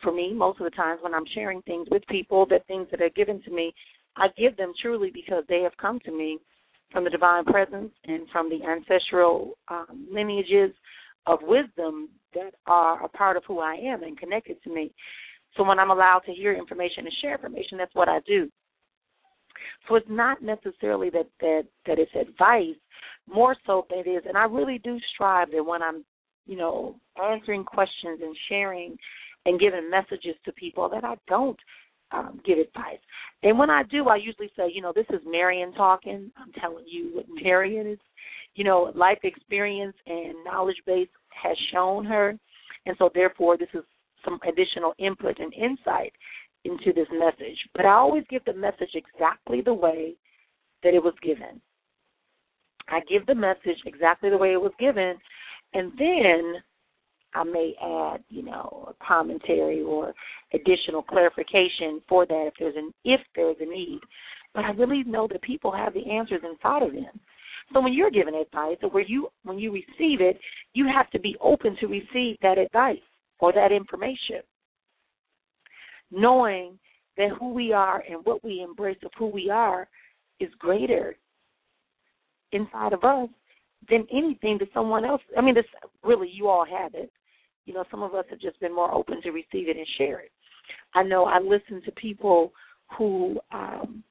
for 0.03 0.11
me 0.11 0.31
most 0.31 0.61
of 0.61 0.65
the 0.65 0.75
times 0.77 0.99
when 1.01 1.15
I'm 1.15 1.25
sharing 1.33 1.63
things 1.63 1.87
with 1.89 2.05
people, 2.07 2.45
that 2.51 2.67
things 2.67 2.87
that 2.91 3.01
are 3.01 3.09
given 3.09 3.41
to 3.43 3.51
me, 3.51 3.73
I 4.17 4.27
give 4.37 4.57
them 4.57 4.73
truly 4.81 5.11
because 5.13 5.43
they 5.47 5.61
have 5.61 5.75
come 5.77 5.99
to 6.05 6.11
me 6.11 6.39
from 6.91 7.03
the 7.03 7.09
divine 7.09 7.45
presence 7.45 7.91
and 8.05 8.27
from 8.31 8.49
the 8.49 8.63
ancestral 8.65 9.57
um, 9.67 10.07
lineages 10.11 10.71
of 11.27 11.39
wisdom 11.41 12.09
that 12.33 12.53
are 12.67 13.03
a 13.03 13.09
part 13.09 13.37
of 13.37 13.43
who 13.47 13.59
I 13.59 13.75
am 13.75 14.03
and 14.03 14.17
connected 14.17 14.61
to 14.63 14.73
me. 14.73 14.91
So 15.57 15.63
when 15.63 15.79
I'm 15.79 15.91
allowed 15.91 16.21
to 16.25 16.33
hear 16.33 16.53
information 16.53 17.05
and 17.05 17.13
share 17.21 17.33
information, 17.33 17.77
that's 17.77 17.95
what 17.95 18.09
I 18.09 18.19
do. 18.27 18.49
So 19.87 19.95
it's 19.95 20.05
not 20.09 20.41
necessarily 20.41 21.09
that 21.11 21.27
that 21.39 21.63
that 21.85 21.99
it's 21.99 22.11
advice, 22.15 22.75
more 23.27 23.55
so 23.65 23.85
than 23.89 23.99
it 23.99 24.09
is, 24.09 24.23
and 24.27 24.37
I 24.37 24.43
really 24.43 24.79
do 24.83 24.97
strive 25.13 25.51
that 25.51 25.63
when 25.63 25.81
I'm, 25.81 26.03
you 26.45 26.57
know, 26.57 26.95
answering 27.21 27.63
questions 27.63 28.19
and 28.21 28.35
sharing 28.49 28.97
and 29.45 29.59
giving 29.59 29.89
messages 29.89 30.35
to 30.43 30.51
people 30.53 30.89
that 30.89 31.03
I 31.03 31.15
don't 31.27 31.57
um, 32.11 32.39
give 32.45 32.59
advice. 32.59 32.99
And 33.43 33.57
when 33.57 33.69
I 33.69 33.83
do, 33.83 34.07
I 34.07 34.15
usually 34.15 34.51
say, 34.55 34.71
you 34.73 34.81
know, 34.81 34.93
this 34.93 35.05
is 35.09 35.21
Marian 35.25 35.73
talking. 35.73 36.31
I'm 36.37 36.51
telling 36.53 36.85
you 36.87 37.11
what 37.13 37.25
Marian 37.41 37.87
is, 37.87 37.99
you 38.55 38.63
know, 38.63 38.91
life 38.95 39.19
experience 39.23 39.95
and 40.07 40.35
knowledge 40.45 40.81
base 40.85 41.09
has 41.29 41.57
shown 41.71 42.05
her, 42.05 42.37
and 42.85 42.95
so 42.97 43.09
therefore 43.13 43.57
this 43.57 43.69
is 43.73 43.83
some 44.23 44.39
additional 44.47 44.93
input 44.97 45.37
and 45.39 45.53
insight 45.53 46.13
into 46.63 46.91
this 46.93 47.07
message. 47.11 47.57
But 47.75 47.85
I 47.85 47.93
always 47.93 48.23
give 48.29 48.43
the 48.45 48.53
message 48.53 48.95
exactly 48.95 49.61
the 49.61 49.73
way 49.73 50.15
that 50.83 50.93
it 50.93 51.03
was 51.03 51.13
given. 51.21 51.61
I 52.87 52.99
give 53.09 53.25
the 53.25 53.35
message 53.35 53.79
exactly 53.85 54.29
the 54.29 54.37
way 54.37 54.53
it 54.53 54.61
was 54.61 54.73
given, 54.79 55.15
and 55.73 55.91
then 55.97 56.53
I 57.35 57.43
may 57.43 57.73
add, 57.81 58.23
you 58.29 58.43
know, 58.43 58.89
a 58.89 59.05
commentary 59.05 59.81
or 59.81 60.13
additional 60.53 61.03
clarification 61.03 62.01
for 62.07 62.25
that 62.25 62.45
if 62.47 62.53
there's 62.57 62.75
an 62.77 62.93
if 63.03 63.19
there's 63.35 63.57
a 63.59 63.65
need. 63.65 63.99
But 64.53 64.63
I 64.63 64.71
really 64.71 65.03
know 65.03 65.27
that 65.31 65.41
people 65.41 65.71
have 65.71 65.93
the 65.93 66.09
answers 66.09 66.41
inside 66.43 66.83
of 66.83 66.93
them. 66.93 67.19
So 67.73 67.81
when 67.81 67.93
you're 67.93 68.11
giving 68.11 68.35
advice 68.35 68.77
or 68.81 68.89
where 68.89 69.03
you 69.03 69.27
when 69.43 69.59
you 69.59 69.73
receive 69.73 70.21
it, 70.21 70.39
you 70.73 70.87
have 70.87 71.09
to 71.11 71.19
be 71.19 71.35
open 71.41 71.75
to 71.81 71.87
receive 71.87 72.37
that 72.41 72.57
advice 72.57 72.97
or 73.39 73.51
that 73.53 73.71
information. 73.71 74.41
Knowing 76.11 76.79
that 77.17 77.31
who 77.39 77.53
we 77.53 77.73
are 77.73 78.03
and 78.09 78.23
what 78.25 78.43
we 78.43 78.61
embrace 78.61 78.97
of 79.03 79.11
who 79.17 79.27
we 79.27 79.49
are 79.49 79.87
is 80.39 80.49
greater 80.59 81.15
inside 82.51 82.93
of 82.93 83.03
us 83.03 83.29
than 83.89 84.07
anything 84.11 84.57
that 84.59 84.69
someone 84.73 85.05
else. 85.05 85.21
I 85.37 85.41
mean, 85.41 85.55
this 85.55 85.65
really 86.03 86.29
you 86.31 86.47
all 86.47 86.65
have 86.65 86.93
it. 86.93 87.11
You 87.65 87.73
know, 87.73 87.83
some 87.89 88.03
of 88.03 88.13
us 88.13 88.25
have 88.29 88.39
just 88.39 88.59
been 88.59 88.75
more 88.75 88.93
open 88.93 89.21
to 89.21 89.31
receive 89.31 89.69
it 89.69 89.77
and 89.77 89.87
share 89.97 90.19
it. 90.19 90.31
I 90.93 91.03
know 91.03 91.25
I 91.25 91.39
listen 91.39 91.81
to 91.85 91.91
people 91.91 92.53
who 92.97 93.39
um, 93.51 94.03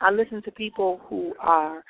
I 0.00 0.10
listen 0.10 0.42
to 0.42 0.50
people 0.52 1.00
who 1.08 1.34
are 1.40 1.82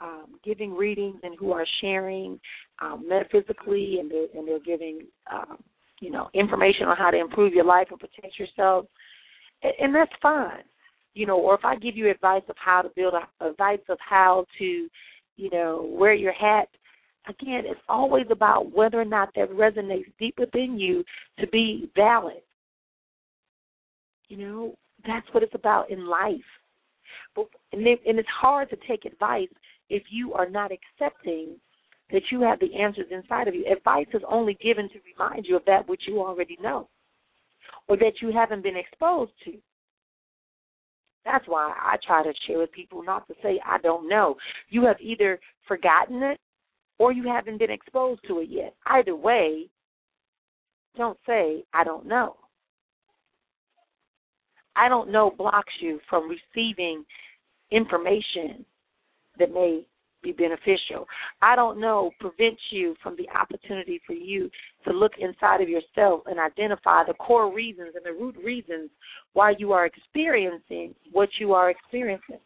um, 0.00 0.38
giving 0.44 0.74
readings 0.74 1.20
and 1.22 1.36
who 1.38 1.52
are 1.52 1.66
sharing 1.80 2.40
um, 2.80 3.06
metaphysically, 3.08 3.98
and 4.00 4.10
they're, 4.10 4.26
and 4.34 4.48
they're 4.48 4.60
giving 4.60 5.00
um, 5.32 5.58
you 6.00 6.10
know 6.10 6.28
information 6.34 6.86
on 6.86 6.96
how 6.96 7.10
to 7.10 7.20
improve 7.20 7.52
your 7.52 7.64
life 7.64 7.88
and 7.90 8.00
protect 8.00 8.38
yourself, 8.38 8.86
and, 9.62 9.72
and 9.80 9.94
that's 9.94 10.12
fine 10.20 10.62
you 11.14 11.26
know, 11.26 11.38
or 11.38 11.54
if 11.54 11.64
I 11.64 11.76
give 11.76 11.96
you 11.96 12.10
advice 12.10 12.42
of 12.48 12.56
how 12.58 12.82
to 12.82 12.90
build 12.94 13.14
a 13.14 13.46
advice 13.46 13.80
of 13.88 13.98
how 14.00 14.46
to, 14.58 14.88
you 15.36 15.50
know, 15.50 15.86
wear 15.90 16.14
your 16.14 16.32
hat, 16.32 16.68
again, 17.28 17.62
it's 17.64 17.80
always 17.88 18.26
about 18.30 18.74
whether 18.74 19.00
or 19.00 19.04
not 19.04 19.30
that 19.36 19.50
resonates 19.50 20.12
deep 20.18 20.38
within 20.38 20.78
you 20.78 21.04
to 21.38 21.46
be 21.48 21.90
valid. 21.94 22.42
You 24.28 24.38
know, 24.38 24.74
that's 25.06 25.26
what 25.32 25.42
it's 25.42 25.54
about 25.54 25.90
in 25.90 26.06
life. 26.06 26.40
But 27.34 27.46
and, 27.72 27.86
and 27.86 28.18
it's 28.18 28.28
hard 28.28 28.70
to 28.70 28.76
take 28.88 29.04
advice 29.04 29.48
if 29.90 30.04
you 30.10 30.32
are 30.34 30.48
not 30.48 30.70
accepting 30.72 31.56
that 32.10 32.22
you 32.30 32.42
have 32.42 32.60
the 32.60 32.74
answers 32.74 33.06
inside 33.10 33.48
of 33.48 33.54
you. 33.54 33.64
Advice 33.70 34.06
is 34.12 34.22
only 34.28 34.54
given 34.62 34.88
to 34.90 34.98
remind 35.18 35.46
you 35.46 35.56
of 35.56 35.64
that 35.66 35.88
which 35.88 36.02
you 36.06 36.20
already 36.20 36.58
know 36.62 36.88
or 37.88 37.96
that 37.96 38.20
you 38.20 38.32
haven't 38.32 38.62
been 38.62 38.76
exposed 38.76 39.32
to. 39.44 39.52
That's 41.24 41.44
why 41.46 41.72
I 41.78 41.96
try 42.04 42.22
to 42.22 42.32
share 42.46 42.58
with 42.58 42.72
people 42.72 43.02
not 43.02 43.26
to 43.28 43.34
say, 43.42 43.60
I 43.64 43.78
don't 43.78 44.08
know. 44.08 44.36
You 44.70 44.84
have 44.86 44.96
either 45.00 45.38
forgotten 45.68 46.22
it 46.22 46.38
or 47.02 47.10
you 47.10 47.24
haven't 47.24 47.58
been 47.58 47.70
exposed 47.72 48.20
to 48.28 48.38
it 48.38 48.48
yet. 48.48 48.76
Either 48.86 49.16
way, 49.16 49.68
don't 50.96 51.18
say, 51.26 51.64
I 51.74 51.82
don't 51.82 52.06
know. 52.06 52.36
I 54.76 54.88
don't 54.88 55.10
know 55.10 55.34
blocks 55.36 55.72
you 55.80 55.98
from 56.08 56.30
receiving 56.30 57.04
information 57.72 58.64
that 59.40 59.52
may 59.52 59.84
be 60.22 60.30
beneficial. 60.30 61.08
I 61.42 61.56
don't 61.56 61.80
know 61.80 62.12
prevents 62.20 62.62
you 62.70 62.94
from 63.02 63.16
the 63.16 63.28
opportunity 63.36 64.00
for 64.06 64.12
you 64.12 64.48
to 64.86 64.92
look 64.92 65.14
inside 65.18 65.60
of 65.60 65.68
yourself 65.68 66.22
and 66.26 66.38
identify 66.38 67.02
the 67.04 67.14
core 67.14 67.52
reasons 67.52 67.94
and 67.96 68.04
the 68.04 68.12
root 68.12 68.36
reasons 68.44 68.90
why 69.32 69.54
you 69.58 69.72
are 69.72 69.86
experiencing 69.86 70.94
what 71.10 71.30
you 71.40 71.52
are 71.52 71.68
experiencing. 71.68 72.38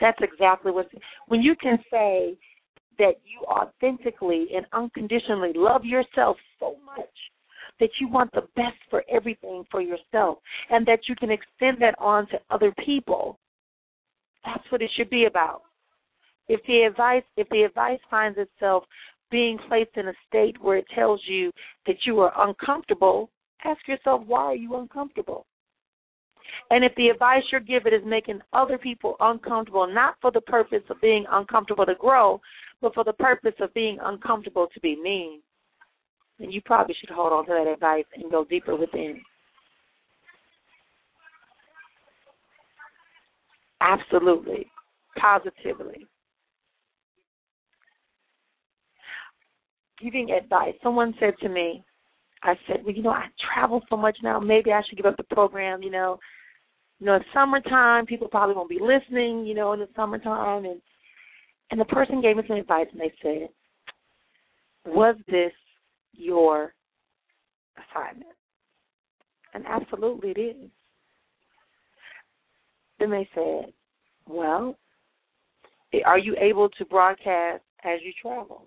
That's 0.00 0.18
exactly 0.22 0.72
what 0.72 0.88
when 1.28 1.42
you 1.42 1.54
can 1.56 1.78
say 1.90 2.38
that 2.98 3.14
you 3.24 3.40
authentically 3.46 4.48
and 4.54 4.66
unconditionally 4.72 5.52
love 5.54 5.84
yourself 5.84 6.36
so 6.58 6.76
much 6.84 7.08
that 7.80 7.90
you 7.98 8.08
want 8.08 8.30
the 8.32 8.42
best 8.56 8.76
for 8.90 9.02
everything 9.10 9.64
for 9.70 9.80
yourself 9.80 10.38
and 10.68 10.86
that 10.86 11.00
you 11.08 11.16
can 11.16 11.30
extend 11.30 11.80
that 11.80 11.94
on 11.98 12.26
to 12.28 12.38
other 12.50 12.72
people. 12.84 13.38
That's 14.44 14.64
what 14.70 14.82
it 14.82 14.90
should 14.96 15.10
be 15.10 15.24
about. 15.24 15.62
If 16.48 16.60
the 16.66 16.82
advice 16.82 17.22
if 17.36 17.48
the 17.50 17.62
advice 17.62 18.00
finds 18.10 18.38
itself 18.38 18.84
being 19.30 19.58
placed 19.68 19.96
in 19.96 20.08
a 20.08 20.12
state 20.28 20.60
where 20.60 20.76
it 20.76 20.86
tells 20.94 21.20
you 21.26 21.52
that 21.86 21.96
you 22.04 22.20
are 22.20 22.48
uncomfortable, 22.48 23.30
ask 23.64 23.86
yourself 23.86 24.22
why 24.26 24.44
are 24.44 24.56
you 24.56 24.76
uncomfortable? 24.76 25.46
And 26.70 26.84
if 26.84 26.94
the 26.96 27.08
advice 27.08 27.42
you're 27.50 27.60
giving 27.60 27.92
is 27.92 28.02
making 28.04 28.40
other 28.52 28.78
people 28.78 29.16
uncomfortable, 29.20 29.86
not 29.92 30.14
for 30.20 30.30
the 30.30 30.40
purpose 30.40 30.82
of 30.88 31.00
being 31.00 31.24
uncomfortable 31.30 31.86
to 31.86 31.94
grow, 31.94 32.40
but 32.80 32.94
for 32.94 33.04
the 33.04 33.12
purpose 33.12 33.54
of 33.60 33.72
being 33.74 33.98
uncomfortable 34.02 34.68
to 34.72 34.80
be 34.80 34.96
mean, 35.02 35.40
then 36.38 36.50
you 36.50 36.60
probably 36.62 36.94
should 36.98 37.10
hold 37.10 37.32
on 37.32 37.46
to 37.46 37.52
that 37.52 37.70
advice 37.70 38.06
and 38.14 38.30
go 38.30 38.44
deeper 38.44 38.74
within. 38.74 39.20
Absolutely. 43.80 44.66
Positively. 45.18 46.06
Giving 50.02 50.30
advice. 50.30 50.74
Someone 50.82 51.14
said 51.20 51.34
to 51.42 51.48
me, 51.48 51.84
I 52.42 52.54
said, 52.66 52.84
Well, 52.84 52.94
you 52.94 53.02
know, 53.02 53.10
I 53.10 53.26
travel 53.54 53.82
so 53.90 53.96
much 53.96 54.16
now, 54.22 54.40
maybe 54.40 54.72
I 54.72 54.80
should 54.88 54.96
give 54.96 55.06
up 55.06 55.16
the 55.16 55.24
program, 55.24 55.82
you 55.82 55.90
know. 55.90 56.18
You 57.00 57.06
know, 57.06 57.14
it's 57.16 57.24
summertime, 57.32 58.04
people 58.04 58.28
probably 58.28 58.54
won't 58.54 58.68
be 58.68 58.78
listening, 58.80 59.46
you 59.46 59.54
know, 59.54 59.72
in 59.72 59.80
the 59.80 59.88
summertime 59.96 60.66
and 60.66 60.80
and 61.70 61.80
the 61.80 61.84
person 61.84 62.20
gave 62.20 62.36
me 62.36 62.42
some 62.46 62.56
advice 62.56 62.88
and 62.92 63.00
they 63.00 63.12
said, 63.22 63.48
Was 64.86 65.16
this 65.28 65.52
your 66.12 66.74
assignment? 67.78 68.32
And 69.54 69.64
absolutely 69.66 70.30
it 70.30 70.38
is. 70.38 70.70
Then 72.98 73.10
they 73.10 73.28
said, 73.34 73.72
Well, 74.28 74.76
are 76.04 76.18
you 76.18 76.36
able 76.40 76.68
to 76.70 76.84
broadcast 76.86 77.62
as 77.84 78.00
you 78.04 78.12
travel? 78.20 78.66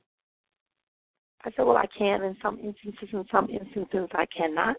I 1.44 1.52
said, 1.52 1.66
Well, 1.66 1.78
I 1.78 1.88
can 1.98 2.24
in 2.24 2.38
some 2.42 2.58
instances, 2.60 3.10
in 3.12 3.26
some 3.32 3.50
instances 3.50 4.10
I 4.14 4.26
cannot. 4.36 4.78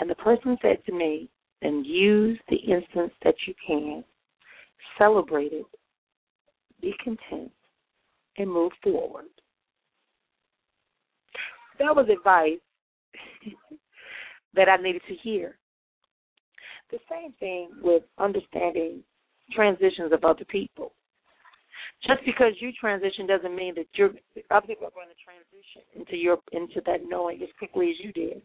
And 0.00 0.08
the 0.08 0.14
person 0.16 0.56
said 0.62 0.84
to 0.86 0.92
me, 0.92 1.28
Then 1.62 1.84
use 1.84 2.38
the 2.48 2.56
instance 2.56 3.12
that 3.24 3.34
you 3.46 3.54
can, 3.66 4.04
celebrate 4.98 5.52
it, 5.52 5.66
be 6.80 6.94
content, 7.02 7.50
and 8.36 8.52
move 8.52 8.72
forward. 8.82 9.24
That 11.78 11.94
was 11.94 12.08
advice 12.08 12.58
that 14.54 14.68
I 14.68 14.76
needed 14.76 15.02
to 15.08 15.14
hear. 15.14 15.56
The 16.90 16.98
same 17.10 17.32
thing 17.40 17.70
with 17.82 18.02
understanding 18.18 19.02
transitions 19.52 20.12
of 20.12 20.24
other 20.24 20.44
people. 20.44 20.92
Just 22.06 22.20
because 22.24 22.52
you 22.60 22.72
transition 22.78 23.26
doesn't 23.26 23.54
mean 23.54 23.74
that 23.74 23.86
other 24.50 24.66
people 24.66 24.86
are 24.86 24.94
going 24.94 25.08
to 25.08 25.24
transition 25.24 25.82
into 25.94 26.16
your 26.16 26.38
into 26.52 26.80
that 26.86 27.00
knowing 27.08 27.42
as 27.42 27.48
quickly 27.58 27.90
as 27.90 27.96
you 28.04 28.12
did. 28.12 28.42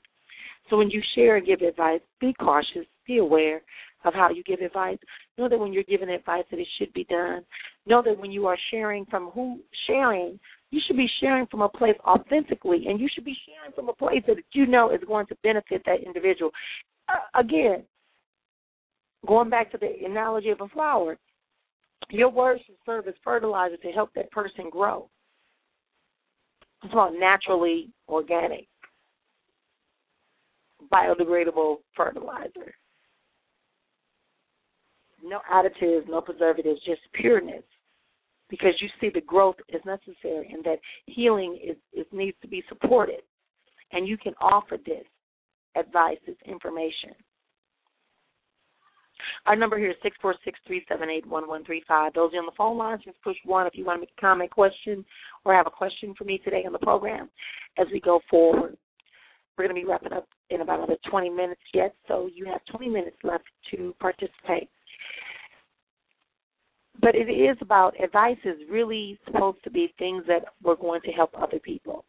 So 0.71 0.77
when 0.77 0.89
you 0.89 1.01
share 1.15 1.35
and 1.35 1.45
give 1.45 1.61
advice, 1.61 1.99
be 2.21 2.33
cautious, 2.39 2.87
be 3.05 3.17
aware 3.17 3.61
of 4.05 4.13
how 4.13 4.29
you 4.29 4.41
give 4.43 4.61
advice. 4.61 4.97
Know 5.37 5.49
that 5.49 5.59
when 5.59 5.73
you're 5.73 5.83
giving 5.83 6.09
advice 6.09 6.45
that 6.49 6.59
it 6.61 6.67
should 6.79 6.93
be 6.93 7.03
done. 7.03 7.43
Know 7.85 8.01
that 8.01 8.17
when 8.17 8.31
you 8.31 8.47
are 8.47 8.57
sharing 8.71 9.05
from 9.07 9.31
who 9.31 9.59
sharing, 9.85 10.39
you 10.69 10.79
should 10.87 10.95
be 10.95 11.09
sharing 11.19 11.45
from 11.47 11.61
a 11.61 11.67
place 11.67 11.97
authentically 12.07 12.85
and 12.87 13.01
you 13.01 13.09
should 13.13 13.25
be 13.25 13.35
sharing 13.45 13.73
from 13.73 13.89
a 13.89 13.93
place 13.93 14.23
that 14.27 14.37
you 14.53 14.65
know 14.65 14.91
is 14.91 15.01
going 15.05 15.27
to 15.27 15.35
benefit 15.43 15.83
that 15.85 16.03
individual. 16.05 16.51
Uh, 17.09 17.39
again, 17.39 17.83
going 19.27 19.49
back 19.49 19.71
to 19.73 19.77
the 19.77 20.05
analogy 20.05 20.51
of 20.51 20.61
a 20.61 20.69
flower, 20.69 21.17
your 22.09 22.29
words 22.29 22.61
should 22.65 22.75
serve 22.85 23.09
as 23.09 23.13
fertilizer 23.25 23.75
to 23.75 23.91
help 23.91 24.13
that 24.15 24.31
person 24.31 24.69
grow. 24.69 25.09
It's 26.83 26.93
all 26.95 27.13
naturally 27.19 27.89
organic, 28.07 28.67
biodegradable 30.91 31.77
fertilizer. 31.95 32.73
No 35.23 35.39
additives, 35.51 36.09
no 36.09 36.21
preservatives, 36.21 36.79
just 36.85 37.01
pureness. 37.13 37.63
Because 38.49 38.73
you 38.81 38.89
see 38.99 39.09
the 39.13 39.21
growth 39.21 39.55
is 39.69 39.81
necessary 39.85 40.49
and 40.53 40.63
that 40.65 40.79
healing 41.05 41.57
is, 41.63 41.77
is 41.93 42.05
needs 42.11 42.35
to 42.41 42.47
be 42.47 42.63
supported. 42.67 43.21
And 43.93 44.07
you 44.07 44.17
can 44.17 44.33
offer 44.41 44.77
this 44.85 45.05
advice, 45.77 46.17
this 46.27 46.35
information. 46.45 47.11
Our 49.45 49.55
number 49.55 49.77
here 49.77 49.91
is 49.91 49.97
six 50.03 50.17
four 50.21 50.35
six 50.43 50.59
three 50.67 50.83
seven 50.89 51.09
eight 51.09 51.25
one 51.25 51.47
one 51.47 51.63
three 51.63 51.83
five. 51.87 52.13
Those 52.13 52.31
on 52.33 52.45
the 52.45 52.51
phone 52.57 52.77
lines, 52.77 53.03
just 53.05 53.21
push 53.21 53.37
one 53.45 53.67
if 53.67 53.73
you 53.75 53.85
want 53.85 53.97
to 53.97 54.01
make 54.01 54.13
a 54.17 54.21
comment, 54.21 54.51
question, 54.51 55.05
or 55.45 55.53
have 55.53 55.67
a 55.67 55.71
question 55.71 56.13
for 56.17 56.23
me 56.23 56.39
today 56.43 56.63
on 56.65 56.73
the 56.73 56.79
program 56.79 57.29
as 57.77 57.87
we 57.91 57.99
go 57.99 58.19
forward. 58.29 58.75
We're 59.57 59.67
going 59.67 59.75
to 59.75 59.81
be 59.81 59.87
wrapping 59.87 60.13
up 60.13 60.27
in 60.51 60.61
about 60.61 60.79
another 60.79 60.97
20 61.09 61.29
minutes 61.29 61.61
yet, 61.73 61.93
so 62.07 62.29
you 62.33 62.45
have 62.45 62.61
20 62.69 62.89
minutes 62.89 63.17
left 63.23 63.45
to 63.71 63.95
participate. 63.99 64.69
But 66.99 67.15
it 67.15 67.31
is 67.31 67.57
about 67.61 67.99
advice 68.01 68.37
is 68.43 68.57
really 68.69 69.17
supposed 69.25 69.63
to 69.63 69.71
be 69.71 69.93
things 69.97 70.23
that 70.27 70.45
we're 70.61 70.75
going 70.75 71.01
to 71.01 71.11
help 71.11 71.31
other 71.35 71.59
people. 71.59 72.05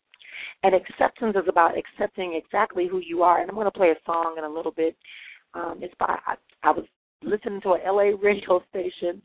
And 0.65 0.75
acceptance 0.75 1.37
is 1.37 1.49
about 1.49 1.73
accepting 1.79 2.35
exactly 2.35 2.89
who 2.89 2.99
you 2.99 3.23
are. 3.23 3.41
And 3.41 3.49
I'm 3.49 3.55
going 3.55 3.67
to 3.67 3.71
play 3.71 3.91
a 3.91 4.05
song 4.05 4.35
in 4.39 4.45
a 4.45 4.49
little 4.49 4.73
bit. 4.73 4.97
Um, 5.55 5.79
it's 5.81 5.95
by 5.99 6.19
I, 6.27 6.35
I 6.63 6.71
was 6.71 6.85
listening 7.23 7.61
to 7.63 7.71
a 7.71 7.81
LA 7.87 8.17
radio 8.21 8.63
station, 8.71 9.23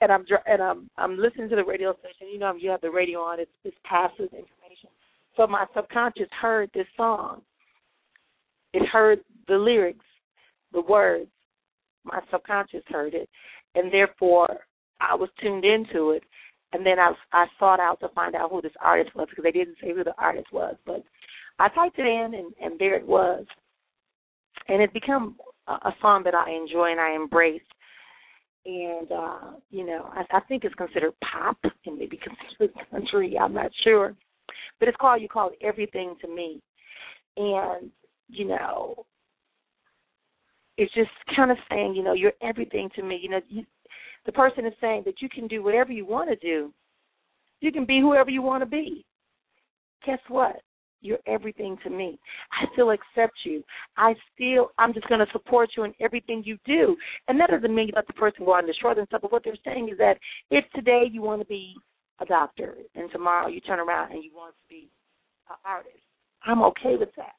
and 0.00 0.10
I'm 0.10 0.24
and 0.46 0.62
I'm 0.62 0.90
I'm 0.96 1.18
listening 1.18 1.48
to 1.50 1.56
the 1.56 1.64
radio 1.64 1.94
station. 2.00 2.32
You 2.32 2.38
know, 2.38 2.54
you 2.58 2.70
have 2.70 2.80
the 2.80 2.90
radio 2.90 3.20
on. 3.20 3.40
It's 3.40 3.50
it's 3.64 3.76
passive 3.84 4.32
information. 4.32 4.90
So 5.36 5.46
my 5.46 5.66
subconscious 5.74 6.28
heard 6.40 6.70
this 6.74 6.86
song. 6.96 7.42
It 8.72 8.86
heard 8.86 9.20
the 9.48 9.56
lyrics, 9.56 10.04
the 10.72 10.82
words. 10.82 11.30
My 12.04 12.20
subconscious 12.30 12.84
heard 12.88 13.14
it, 13.14 13.28
and 13.74 13.92
therefore 13.92 14.58
I 15.00 15.14
was 15.14 15.28
tuned 15.40 15.64
into 15.64 16.10
it. 16.10 16.22
And 16.72 16.84
then 16.84 16.98
I 16.98 17.12
I 17.32 17.46
sought 17.58 17.80
out 17.80 18.00
to 18.00 18.08
find 18.10 18.34
out 18.34 18.50
who 18.50 18.60
this 18.62 18.72
artist 18.80 19.14
was 19.14 19.28
because 19.28 19.44
they 19.44 19.52
didn't 19.52 19.76
say 19.80 19.92
who 19.94 20.04
the 20.04 20.14
artist 20.18 20.48
was, 20.52 20.76
but 20.84 21.02
I 21.58 21.68
typed 21.68 21.98
it 21.98 22.06
in 22.06 22.34
and 22.34 22.52
and 22.60 22.78
there 22.78 22.96
it 22.96 23.06
was. 23.06 23.44
And 24.68 24.82
it 24.82 24.92
become 24.92 25.36
a 25.68 25.92
song 26.00 26.22
that 26.24 26.34
I 26.34 26.50
enjoy 26.50 26.90
and 26.90 27.00
I 27.00 27.14
embrace. 27.14 27.62
And 28.64 29.10
uh, 29.12 29.52
you 29.70 29.86
know, 29.86 30.10
I, 30.12 30.24
I 30.36 30.40
think 30.48 30.64
it's 30.64 30.74
considered 30.74 31.12
pop 31.22 31.56
and 31.62 31.98
maybe 31.98 32.18
considered 32.58 32.74
country. 32.90 33.38
I'm 33.38 33.54
not 33.54 33.70
sure, 33.84 34.14
but 34.80 34.88
it's 34.88 34.96
called 35.00 35.22
"You 35.22 35.28
Call 35.28 35.50
Everything 35.62 36.16
to 36.20 36.28
Me," 36.28 36.60
and 37.36 37.90
you 38.28 38.46
know, 38.46 39.06
it's 40.76 40.92
just 40.94 41.10
kind 41.34 41.50
of 41.50 41.56
saying, 41.70 41.94
you 41.94 42.02
know, 42.02 42.12
you're 42.12 42.32
everything 42.42 42.90
to 42.96 43.02
me. 43.02 43.18
You 43.22 43.30
know, 43.30 43.40
you, 43.48 43.64
the 44.26 44.32
person 44.32 44.66
is 44.66 44.74
saying 44.80 45.02
that 45.06 45.22
you 45.22 45.28
can 45.28 45.46
do 45.46 45.62
whatever 45.62 45.92
you 45.92 46.04
want 46.04 46.28
to 46.28 46.36
do. 46.36 46.72
You 47.60 47.72
can 47.72 47.86
be 47.86 48.00
whoever 48.00 48.30
you 48.30 48.42
want 48.42 48.62
to 48.62 48.66
be. 48.66 49.04
Guess 50.04 50.18
what? 50.28 50.56
You're 51.00 51.18
everything 51.26 51.76
to 51.84 51.90
me. 51.90 52.18
I 52.52 52.66
still 52.72 52.90
accept 52.90 53.34
you. 53.44 53.62
I 53.96 54.14
still, 54.34 54.70
I'm 54.78 54.92
just 54.92 55.08
going 55.08 55.20
to 55.24 55.32
support 55.32 55.70
you 55.76 55.84
in 55.84 55.94
everything 56.00 56.42
you 56.44 56.58
do. 56.66 56.96
And 57.28 57.38
that 57.40 57.50
doesn't 57.50 57.74
mean 57.74 57.88
you 57.88 57.92
let 57.94 58.06
the 58.06 58.12
person 58.12 58.44
go 58.44 58.54
out 58.54 58.60
and 58.60 58.66
destroy 58.66 58.94
themselves. 58.94 59.22
But 59.22 59.32
what 59.32 59.44
they're 59.44 59.54
saying 59.64 59.88
is 59.90 59.98
that 59.98 60.18
if 60.50 60.64
today 60.74 61.04
you 61.10 61.22
want 61.22 61.40
to 61.40 61.46
be 61.46 61.74
a 62.20 62.26
doctor 62.26 62.76
and 62.94 63.10
tomorrow 63.10 63.48
you 63.48 63.60
turn 63.60 63.78
around 63.78 64.12
and 64.12 64.24
you 64.24 64.30
want 64.34 64.54
to 64.54 64.68
be 64.68 64.90
an 65.48 65.56
artist, 65.64 65.96
I'm 66.44 66.62
okay 66.62 66.96
with 66.98 67.10
that. 67.16 67.34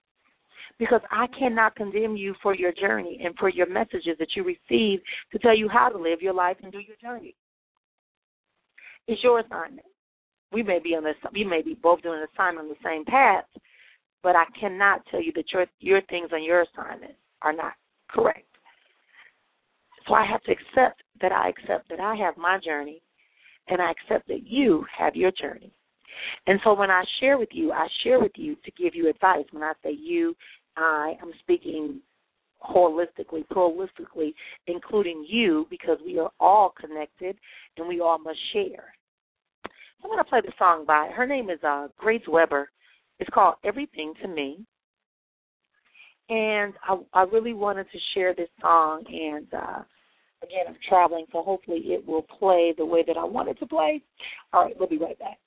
Because 0.79 1.01
I 1.09 1.25
cannot 1.37 1.75
condemn 1.75 2.15
you 2.15 2.35
for 2.43 2.53
your 2.55 2.71
journey 2.71 3.19
and 3.23 3.35
for 3.37 3.49
your 3.49 3.67
messages 3.67 4.15
that 4.19 4.35
you 4.35 4.43
receive 4.43 4.99
to 5.31 5.39
tell 5.39 5.57
you 5.57 5.67
how 5.67 5.89
to 5.89 5.97
live 5.97 6.21
your 6.21 6.33
life 6.33 6.57
and 6.61 6.71
do 6.71 6.79
your 6.79 6.97
journey. 7.01 7.35
It's 9.07 9.23
your 9.23 9.39
assignment 9.39 9.87
we 10.51 10.63
may 10.63 10.79
be 10.79 10.95
on 10.95 11.03
this 11.03 11.15
we 11.33 11.43
may 11.43 11.61
be 11.61 11.75
both 11.81 12.01
doing 12.01 12.19
an 12.19 12.27
assignment 12.33 12.67
on 12.67 12.69
the 12.69 12.87
same 12.87 13.05
path, 13.05 13.45
but 14.23 14.35
I 14.35 14.45
cannot 14.59 15.01
tell 15.11 15.21
you 15.21 15.31
that 15.33 15.51
your 15.51 15.65
your 15.79 16.01
things 16.03 16.29
on 16.33 16.43
your 16.43 16.61
assignment 16.61 17.13
are 17.41 17.53
not 17.53 17.73
correct. 18.09 18.45
So 20.07 20.13
I 20.13 20.25
have 20.25 20.41
to 20.43 20.51
accept 20.51 21.03
that 21.21 21.31
I 21.31 21.49
accept 21.49 21.89
that 21.89 21.99
I 21.99 22.15
have 22.15 22.37
my 22.37 22.59
journey 22.63 23.01
and 23.67 23.81
I 23.81 23.91
accept 23.91 24.27
that 24.29 24.47
you 24.47 24.85
have 24.97 25.15
your 25.15 25.31
journey. 25.31 25.71
And 26.47 26.59
so 26.63 26.73
when 26.73 26.89
I 26.89 27.03
share 27.19 27.37
with 27.37 27.49
you, 27.51 27.73
I 27.73 27.87
share 28.03 28.19
with 28.19 28.31
you 28.35 28.55
to 28.63 28.71
give 28.71 28.95
you 28.95 29.09
advice. 29.09 29.45
When 29.51 29.63
I 29.63 29.73
say 29.83 29.91
you, 29.91 30.33
I 30.77 31.17
am 31.21 31.31
speaking 31.39 31.99
holistically, 32.63 33.45
pluralistically, 33.51 34.33
including 34.67 35.25
you, 35.27 35.67
because 35.69 35.97
we 36.05 36.17
are 36.19 36.31
all 36.39 36.73
connected 36.79 37.37
and 37.77 37.87
we 37.87 37.99
all 37.99 38.19
must 38.19 38.39
share. 38.53 38.93
I'm 40.03 40.09
going 40.09 40.17
to 40.23 40.29
play 40.29 40.41
the 40.41 40.53
song 40.59 40.85
by 40.85 41.09
her 41.15 41.25
name 41.25 41.49
is 41.49 41.59
uh, 41.63 41.87
Grace 41.97 42.21
Weber. 42.27 42.69
It's 43.19 43.29
called 43.33 43.55
Everything 43.63 44.13
to 44.21 44.27
Me. 44.27 44.59
And 46.29 46.73
I, 46.83 46.97
I 47.13 47.23
really 47.23 47.53
wanted 47.53 47.87
to 47.91 47.97
share 48.13 48.35
this 48.35 48.49
song, 48.61 49.03
and 49.07 49.47
uh, 49.53 49.81
again, 50.43 50.65
I'm 50.67 50.75
traveling, 50.87 51.25
so 51.31 51.41
hopefully 51.41 51.79
it 51.85 52.05
will 52.05 52.23
play 52.23 52.73
the 52.77 52.85
way 52.85 53.03
that 53.07 53.17
I 53.17 53.23
want 53.23 53.49
it 53.49 53.57
to 53.59 53.65
play. 53.65 54.01
All 54.51 54.65
right, 54.65 54.75
we'll 54.77 54.89
be 54.89 54.97
right 54.97 55.17
back. 55.17 55.37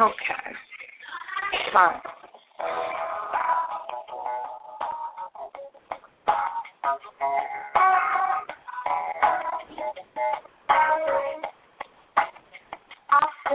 Okay. 0.00 0.56
Fine. 1.72 2.00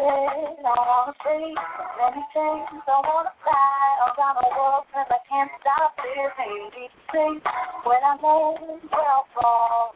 Say 0.02 1.54
many 2.00 2.24
things 2.34 2.84
I 2.88 3.02
wanna 3.06 3.34
fly 3.44 3.86
around 4.10 4.36
the 4.42 4.50
world 4.50 4.86
cause 4.94 5.06
I 5.10 5.22
can't 5.30 5.52
stop 5.62 5.94
living 6.02 6.70
these 6.74 6.96
things 7.12 7.42
when 7.86 8.02
I'm 8.02 8.18
home 8.18 8.82
well 8.90 9.26
from. 9.34 9.94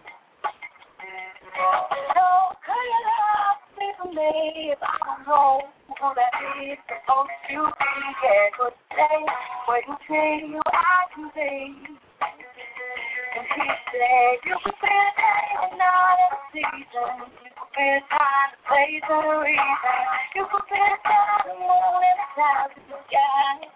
So 1.01 2.27
could 2.65 2.85
you 2.85 3.01
love 3.09 3.59
me 3.77 3.87
for 3.97 4.09
me 4.13 4.31
if 4.73 4.79
I 4.81 4.93
don't 5.05 5.27
know 5.27 5.61
who 5.89 6.07
that 6.13 6.33
is 6.61 6.77
supposed 6.85 7.33
to 7.49 7.59
be? 7.65 7.93
Yeah, 8.21 8.45
could 8.57 8.77
say, 8.93 9.17
wait 9.69 9.85
and 9.89 9.97
see 10.05 10.53
what 10.53 10.69
I 10.69 11.01
can 11.15 11.25
see. 11.33 11.97
And 13.35 13.45
he 13.57 13.67
said, 13.89 14.37
you 14.45 14.55
can 14.61 14.73
spend 14.77 15.13
day 15.17 15.49
and 15.65 15.77
night 15.77 16.29
in 16.53 16.61
season. 16.61 17.44
Place, 17.75 18.07
and 18.07 19.03
a 19.03 19.39
reason. 19.43 19.59
You 20.31 20.47
time, 20.47 21.43
the 21.43 21.59
moon, 21.59 22.07
the 22.15 22.27
clouds 22.31 22.71
in 22.71 22.87
the 22.87 22.95
sky. 23.03 23.67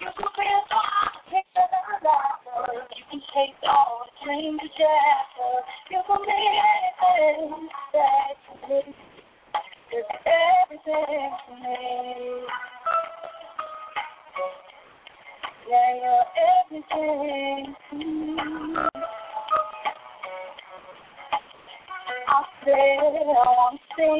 You 0.00 0.08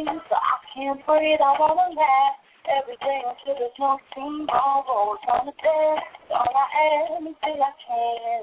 wanna 0.05 0.21
so 0.29 0.35
I 0.37 0.57
can't 0.75 1.07
breathe. 1.07 1.41
I 1.41 1.55
wanna 1.59 1.95
laugh 1.95 2.35
every 2.67 2.97
day 2.99 3.21
until 3.23 3.55
there's 3.59 3.79
no 3.79 3.99
tomorrow. 4.15 5.17
On 5.31 5.47
the 5.47 5.53
bed, 5.53 5.99
all 6.31 6.55
I 6.55 6.67
am 7.15 7.27
until 7.27 7.63
I 7.63 7.73
can. 7.87 8.43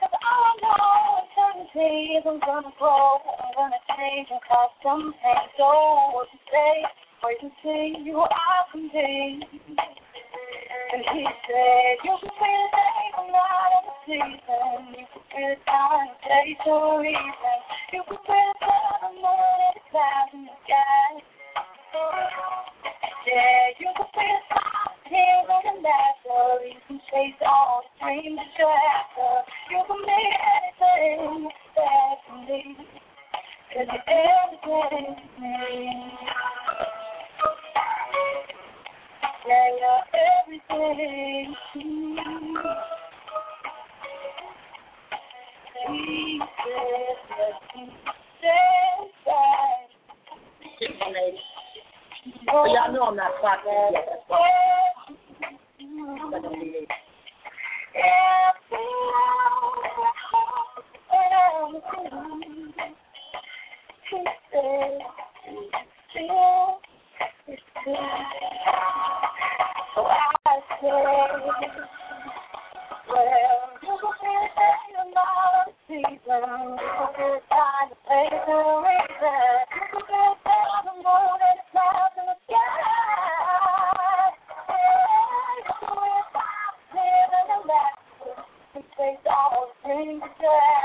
Because 0.00 0.16
all 0.16 0.42
I 0.48 0.52
know 0.64 1.20
is 1.20 1.28
eternity 1.32 2.16
is 2.16 2.24
I'm 2.24 2.40
gonna 2.40 2.72
grow, 2.78 3.20
I'm 3.20 3.52
gonna 3.56 3.82
change 3.96 4.28
and 4.30 4.40
cause 4.48 4.72
some 4.82 5.12
pain. 5.20 5.44
So 5.58 5.68
Yeah. 90.52 90.81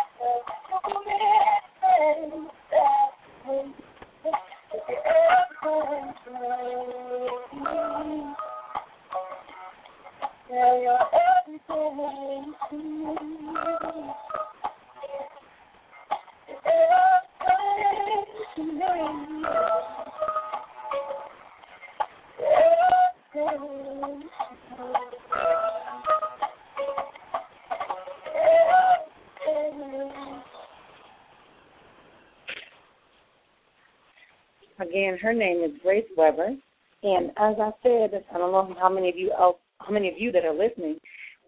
Her 35.21 35.33
name 35.33 35.63
is 35.63 35.71
Grace 35.81 36.05
Weber, 36.15 36.55
and 37.03 37.29
as 37.29 37.55
I 37.59 37.71
said, 37.83 38.23
I 38.33 38.37
don't 38.37 38.51
know 38.51 38.75
how 38.79 38.89
many 38.89 39.09
of 39.09 39.15
you 39.17 39.31
else, 39.37 39.57
how 39.79 39.91
many 39.91 40.07
of 40.09 40.15
you 40.17 40.31
that 40.31 40.45
are 40.45 40.53
listening 40.53 40.99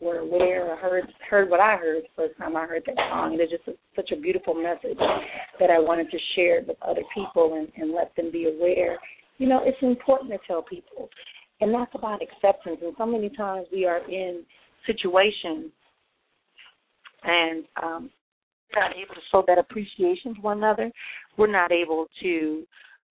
were 0.01 0.19
aware 0.19 0.65
or 0.65 0.75
heard 0.77 1.03
heard 1.29 1.49
what 1.49 1.59
I 1.59 1.75
heard 1.75 2.03
the 2.03 2.07
first 2.15 2.37
time 2.37 2.55
I 2.55 2.65
heard 2.65 2.83
that 2.85 2.95
song. 2.95 3.33
It 3.33 3.43
is 3.43 3.49
just 3.49 3.67
a, 3.67 3.73
such 3.95 4.11
a 4.11 4.19
beautiful 4.19 4.53
message 4.53 4.97
that 5.59 5.69
I 5.69 5.79
wanted 5.79 6.09
to 6.11 6.17
share 6.35 6.61
with 6.65 6.77
other 6.81 7.01
people 7.13 7.55
and, 7.55 7.67
and 7.81 7.93
let 7.93 8.15
them 8.15 8.31
be 8.31 8.45
aware. 8.45 8.97
You 9.37 9.47
know, 9.47 9.61
it's 9.63 9.77
important 9.81 10.31
to 10.31 10.39
tell 10.47 10.61
people, 10.61 11.09
and 11.61 11.73
that's 11.73 11.91
about 11.95 12.21
acceptance. 12.21 12.79
And 12.81 12.93
so 12.97 13.05
many 13.05 13.29
times 13.29 13.67
we 13.71 13.85
are 13.85 13.99
in 14.09 14.43
situations 14.87 15.71
and 17.23 17.65
um, 17.81 18.09
not 18.75 18.91
able 18.91 19.15
to 19.15 19.21
show 19.31 19.43
that 19.47 19.57
appreciation 19.57 20.35
to 20.35 20.41
one 20.41 20.57
another. 20.57 20.91
We're 21.37 21.51
not 21.51 21.71
able 21.71 22.07
to 22.21 22.63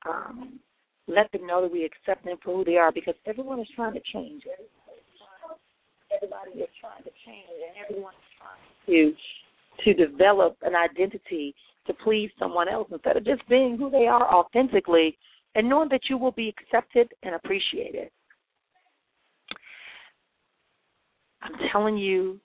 um, 0.06 0.58
let 1.06 1.30
them 1.32 1.46
know 1.46 1.62
that 1.62 1.72
we 1.72 1.84
accept 1.84 2.24
them 2.24 2.36
for 2.44 2.56
who 2.56 2.64
they 2.64 2.76
are 2.76 2.92
because 2.92 3.14
everyone 3.26 3.60
is 3.60 3.68
trying 3.74 3.94
to 3.94 4.00
change. 4.12 4.42
everybody 6.14 6.60
is 6.60 6.68
trying 6.80 7.02
to 7.02 7.10
change 7.24 7.46
and 7.48 7.84
everyone's 7.84 8.16
trying 8.38 8.60
to 8.86 9.14
to 9.84 9.94
develop 9.94 10.56
an 10.62 10.74
identity 10.74 11.54
to 11.86 11.94
please 12.04 12.30
someone 12.38 12.68
else 12.68 12.88
instead 12.90 13.16
of 13.16 13.24
just 13.24 13.46
being 13.48 13.76
who 13.78 13.90
they 13.90 14.06
are 14.06 14.34
authentically 14.34 15.16
and 15.54 15.68
knowing 15.68 15.88
that 15.88 16.00
you 16.10 16.18
will 16.18 16.32
be 16.32 16.48
accepted 16.48 17.08
and 17.22 17.34
appreciated. 17.34 18.10
I'm 21.42 21.54
telling 21.72 21.96
you 21.96 22.40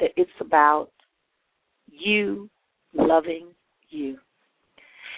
that 0.00 0.10
it's 0.16 0.30
about 0.40 0.90
you 1.86 2.50
loving 2.92 3.48
you. 3.90 4.18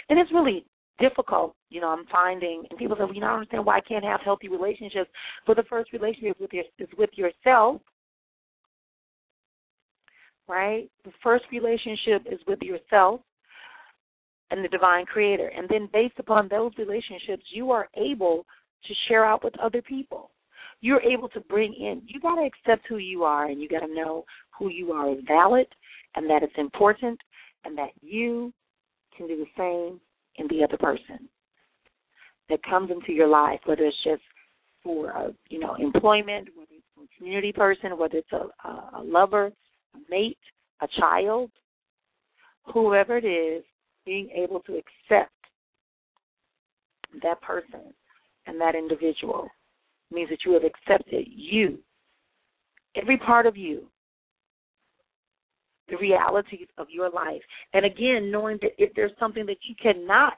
And 0.08 0.18
it's 0.18 0.32
really 0.32 0.64
difficult, 1.01 1.55
you 1.70 1.80
know, 1.80 1.88
I'm 1.88 2.07
finding 2.07 2.64
and 2.68 2.78
people 2.78 2.96
say, 2.96 3.05
well, 3.05 3.14
you 3.14 3.20
know, 3.20 3.28
I 3.28 3.34
understand 3.34 3.64
why 3.64 3.78
I 3.78 3.80
can't 3.80 4.05
have 4.05 4.20
healthy 4.24 4.48
relationships. 4.48 5.11
But 5.46 5.57
the 5.57 5.64
first 5.64 5.92
relationship 5.92 6.38
with 6.40 6.53
your, 6.53 6.64
is 6.78 6.88
with 6.96 7.11
yourself. 7.14 7.80
Right? 10.48 10.90
The 11.05 11.12
first 11.22 11.44
relationship 11.53 12.22
is 12.30 12.40
with 12.46 12.61
yourself 12.61 13.20
and 14.51 14.64
the 14.64 14.68
divine 14.68 15.07
creator. 15.07 15.48
And 15.48 15.68
then 15.68 15.88
based 15.92 16.18
upon 16.18 16.48
those 16.48 16.72
relationships, 16.76 17.44
you 17.53 17.70
are 17.70 17.88
able 17.96 18.44
to 18.86 18.94
share 19.09 19.24
out 19.24 19.44
with 19.44 19.59
other 19.61 19.82
people. 19.82 20.30
You're 20.80 21.03
able 21.03 21.28
to 21.30 21.40
bring 21.40 21.74
in, 21.74 22.03
you 22.07 22.20
got 22.20 22.36
to 22.36 22.42
accept 22.42 22.86
who 22.88 22.96
you 22.96 23.22
are 23.22 23.46
and 23.46 23.61
you 23.61 23.68
got 23.68 23.80
to 23.80 23.94
know 23.94 24.24
who 24.59 24.70
you 24.70 24.92
are 24.92 25.12
is 25.12 25.18
valid 25.28 25.66
and 26.16 26.28
that 26.28 26.42
it's 26.42 26.53
important 26.57 27.18
and 27.64 27.76
that 27.76 27.90
you 28.01 28.53
can 29.16 29.28
do 29.28 29.36
the 29.36 29.46
same 29.59 30.01
in 30.41 30.49
the 30.49 30.64
other 30.64 30.76
person 30.76 31.28
that 32.49 32.62
comes 32.62 32.91
into 32.91 33.12
your 33.12 33.28
life, 33.28 33.61
whether 33.66 33.84
it's 33.84 33.97
just 34.03 34.22
for 34.82 35.11
a, 35.11 35.30
you 35.49 35.59
know 35.59 35.76
employment, 35.76 36.49
whether 36.57 36.70
it's 36.72 37.12
a 37.12 37.18
community 37.18 37.53
person, 37.53 37.97
whether 37.99 38.16
it's 38.18 38.32
a, 38.32 38.68
a 38.99 39.03
lover, 39.03 39.47
a 39.95 39.99
mate, 40.09 40.38
a 40.80 40.88
child, 40.99 41.51
whoever 42.72 43.18
it 43.18 43.24
is, 43.24 43.62
being 44.07 44.30
able 44.30 44.61
to 44.61 44.72
accept 44.72 45.32
that 47.22 47.41
person 47.43 47.93
and 48.47 48.61
that 48.61 48.74
individual 48.74 49.49
means 50.11 50.30
that 50.30 50.38
you 50.45 50.53
have 50.53 50.64
accepted 50.64 51.26
you, 51.28 51.78
every 52.97 53.18
part 53.18 53.47
of 53.47 53.57
you, 53.57 53.84
the 55.91 55.97
realities 55.99 56.68
of 56.78 56.86
your 56.91 57.11
life. 57.11 57.43
And 57.74 57.84
again, 57.84 58.30
knowing 58.30 58.59
that 58.62 58.72
if 58.78 58.95
there's 58.95 59.12
something 59.18 59.47
that 59.47 59.59
you 59.62 59.74
cannot, 59.80 60.34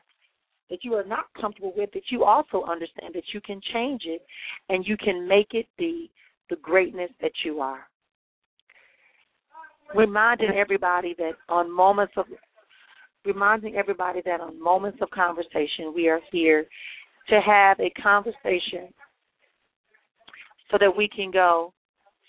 that 0.70 0.84
you 0.84 0.94
are 0.94 1.04
not 1.04 1.26
comfortable 1.38 1.72
with, 1.76 1.90
that 1.92 2.04
you 2.10 2.24
also 2.24 2.64
understand 2.64 3.14
that 3.14 3.24
you 3.32 3.40
can 3.42 3.60
change 3.72 4.02
it 4.06 4.22
and 4.68 4.86
you 4.86 4.96
can 4.96 5.28
make 5.28 5.48
it 5.52 5.66
the 5.78 6.08
the 6.50 6.56
greatness 6.56 7.10
that 7.22 7.32
you 7.44 7.60
are. 7.60 7.86
Reminding 9.94 10.50
everybody 10.56 11.14
that 11.18 11.32
on 11.48 11.74
moments 11.74 12.14
of 12.16 12.26
reminding 13.24 13.76
everybody 13.76 14.20
that 14.24 14.40
on 14.40 14.60
moments 14.60 14.98
of 15.00 15.10
conversation 15.10 15.92
we 15.94 16.08
are 16.08 16.20
here 16.30 16.66
to 17.28 17.40
have 17.40 17.78
a 17.78 17.90
conversation 18.02 18.92
so 20.70 20.78
that 20.80 20.94
we 20.94 21.08
can 21.08 21.30
go 21.30 21.72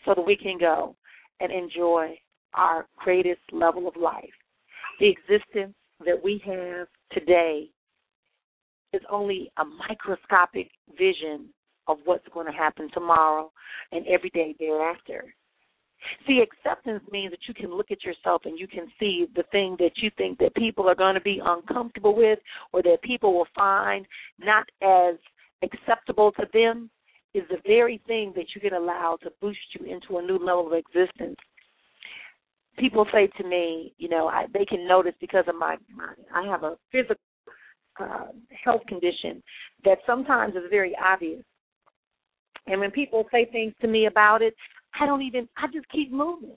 so 0.06 0.14
that 0.16 0.22
we 0.26 0.36
can 0.36 0.58
go 0.60 0.96
and 1.40 1.52
enjoy 1.52 2.16
our 2.56 2.88
greatest 2.98 3.42
level 3.52 3.88
of 3.88 3.96
life. 3.96 4.30
The 5.00 5.10
existence 5.10 5.76
that 6.06 6.22
we 6.24 6.42
have 6.46 6.88
today 7.12 7.70
is 8.94 9.02
only 9.10 9.52
a 9.58 9.64
microscopic 9.66 10.70
vision 10.98 11.50
of 11.88 11.98
what's 12.06 12.28
going 12.34 12.46
to 12.46 12.54
happen 12.54 12.90
tomorrow 12.94 13.52
and 13.92 14.06
every 14.08 14.30
day 14.30 14.56
thereafter. 14.60 15.34
See, 16.28 16.42
acceptance 16.42 17.04
means 17.12 17.32
that 17.32 17.48
you 17.48 17.54
can 17.54 17.76
look 17.76 17.90
at 17.90 18.04
yourself 18.04 18.42
and 18.46 18.60
you 18.60 18.68
can 18.68 18.88
see 19.00 19.26
the 19.36 19.44
thing 19.52 19.78
that 19.80 19.94
you 19.96 20.12
think 20.18 20.38
that 20.40 20.54
people 20.56 20.88
are 20.90 20.96
going 20.96 21.16
to 21.16 21.22
be 21.22 21.42
uncomfortable 21.44 22.16
with 22.16 22.40
or 22.74 22.84
that 22.84 23.02
people 23.04 23.34
will 23.34 23.48
find 23.56 24.06
not 24.38 24.70
as 24.82 25.16
acceptable 25.64 26.32
to 26.34 26.46
them 26.54 26.90
is 27.34 27.44
the 27.50 27.58
very 27.66 28.02
thing 28.06 28.34
that 28.36 28.48
you 28.54 28.62
can 28.62 28.74
allow 28.74 29.18
to 29.24 29.32
boost 29.42 29.60
you 29.80 29.86
into 29.86 30.18
a 30.18 30.22
new 30.22 30.38
level 30.38 30.68
of 30.68 30.74
existence 30.74 31.38
people 32.78 33.06
say 33.12 33.28
to 33.38 33.48
me, 33.48 33.94
you 33.98 34.10
know, 34.10 34.28
I, 34.28 34.46
they 34.54 34.66
can 34.66 34.88
notice 34.88 35.14
because 35.20 35.46
of 35.48 35.56
my, 35.56 35.78
my 35.96 36.14
I 36.34 36.46
have 36.48 36.64
a 36.64 36.78
physical 36.92 37.16
uh, 38.00 38.28
health 38.64 38.82
condition 38.88 39.44
that 39.86 40.00
sometimes 40.06 40.56
is 40.56 40.64
very 40.70 40.96
obvious. 41.04 41.44
And 42.68 42.80
when 42.80 42.92
people 42.92 43.26
say 43.32 43.46
things 43.52 43.74
to 43.82 43.88
me 43.88 44.06
about 44.06 44.42
it, 44.42 44.56
I 45.00 45.06
don't 45.06 45.22
even, 45.22 45.48
I 45.58 45.68
just 45.74 45.88
keep 45.90 46.12
moving. 46.12 46.56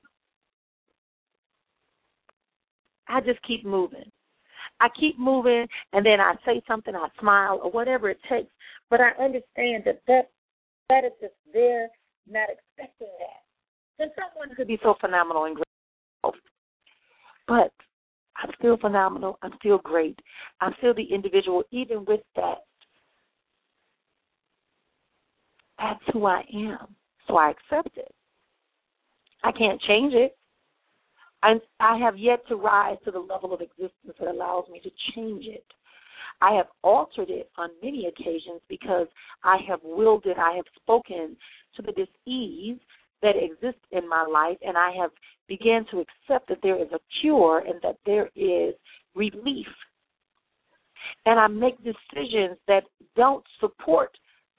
I 3.09 3.21
just 3.21 3.43
keep 3.47 3.64
moving. 3.64 4.11
I 4.81 4.89
keep 4.99 5.19
moving, 5.19 5.67
and 5.93 6.05
then 6.05 6.21
I 6.21 6.35
say 6.45 6.61
something, 6.69 6.95
I 6.95 7.09
smile, 7.19 7.61
or 7.62 7.71
whatever 7.71 8.11
it 8.11 8.19
takes. 8.29 8.51
But 8.91 9.01
I 9.01 9.11
understand 9.23 9.85
that 9.87 10.03
that, 10.07 10.31
that 10.91 11.05
is 11.05 11.12
just 11.21 11.35
there, 11.53 11.89
not 12.29 12.49
expecting 12.51 13.09
that. 13.19 13.43
Then 13.99 14.09
someone 14.14 14.55
could 14.55 14.69
be 14.69 14.79
so 14.83 14.95
phenomenal 15.01 15.45
and 15.45 15.55
great 15.55 15.66
but 17.47 17.72
I'm 18.37 18.51
still 18.59 18.77
phenomenal. 18.77 19.39
I'm 19.43 19.53
still 19.59 19.79
great. 19.79 20.18
I'm 20.61 20.74
still 20.79 20.95
the 20.95 21.14
individual, 21.14 21.62
even 21.70 22.05
with 22.05 22.20
that. 22.37 22.59
That's 25.79 26.01
who 26.12 26.27
I 26.27 26.43
am. 26.55 26.95
So 27.27 27.37
I 27.37 27.51
accept 27.51 27.97
it. 27.97 28.14
I 29.43 29.53
can't 29.53 29.81
change 29.83 30.14
it. 30.14 30.37
I, 31.43 31.55
I 31.81 31.99
have 31.99 32.18
yet 32.18 32.47
to 32.49 32.57
rise 32.57 32.97
to 33.05 33.11
the 33.11 33.18
level 33.18 33.53
of 33.53 33.61
existence 33.61 34.16
that 34.18 34.29
allows 34.29 34.64
me 34.70 34.81
to 34.81 34.91
change 35.14 35.45
it. 35.47 35.64
I 36.41 36.53
have 36.55 36.66
altered 36.83 37.31
it 37.31 37.51
on 37.57 37.70
many 37.83 38.07
occasions 38.07 38.61
because 38.68 39.07
I 39.45 39.59
have 39.68 39.81
willed 39.83 40.27
it, 40.27 40.39
I 40.39 40.55
have 40.57 40.64
spoken 40.77 41.37
to 41.77 41.83
the 41.83 41.93
disease 41.93 42.79
that 43.23 43.35
exist 43.37 43.79
in 43.93 44.09
my 44.09 44.25
life, 44.25 44.59
and 44.67 44.77
I 44.77 44.93
have 45.01 45.11
began 45.49 45.85
to 45.91 46.01
accept 46.01 46.49
that 46.49 46.59
there 46.62 46.81
is 46.81 46.89
a 46.93 46.99
cure 47.21 47.62
and 47.67 47.81
that 47.83 47.97
there 48.05 48.31
is 48.35 48.75
relief. 49.14 49.67
And 51.25 51.39
I 51.39 51.47
make 51.47 51.77
decisions 51.79 52.59
that 52.67 52.83
don't 53.14 53.45
support 53.61 54.11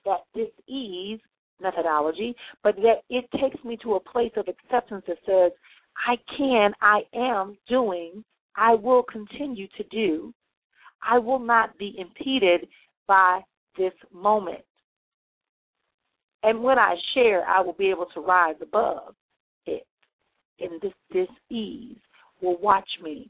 that 0.05 0.21
dis-ease 0.33 1.19
methodology, 1.61 2.35
but 2.63 2.75
that 2.77 3.01
it 3.09 3.25
takes 3.39 3.63
me 3.65 3.77
to 3.83 3.95
a 3.95 3.99
place 3.99 4.31
of 4.37 4.47
acceptance 4.47 5.03
that 5.07 5.17
says, 5.25 5.51
I 6.07 6.15
can, 6.37 6.71
I 6.81 7.01
am 7.13 7.57
doing, 7.67 8.23
I 8.55 8.75
will 8.75 9.03
continue 9.03 9.67
to 9.77 9.83
do, 9.91 10.33
I 11.01 11.19
will 11.19 11.39
not 11.39 11.77
be 11.77 11.95
impeded 11.97 12.67
by 13.07 13.41
this 13.77 13.93
moment. 14.13 14.63
And 16.43 16.63
when 16.63 16.77
I 16.77 16.95
share, 17.13 17.45
I 17.47 17.61
will 17.61 17.73
be 17.73 17.89
able 17.89 18.07
to 18.13 18.21
rise 18.21 18.55
above 18.61 19.15
it 19.65 19.85
in 20.59 20.79
this 20.81 20.93
this 21.11 21.27
ease 21.49 21.97
will 22.41 22.57
watch 22.59 22.89
me 23.03 23.29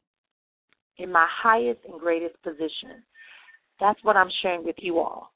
in 0.97 1.12
my 1.12 1.28
highest 1.30 1.80
and 1.89 1.99
greatest 1.99 2.41
position. 2.43 3.03
That's 3.80 4.03
what 4.03 4.18
I'm 4.18 4.30
sharing 4.41 4.66
with 4.66 4.76
you 4.80 4.99
all. 4.99 5.32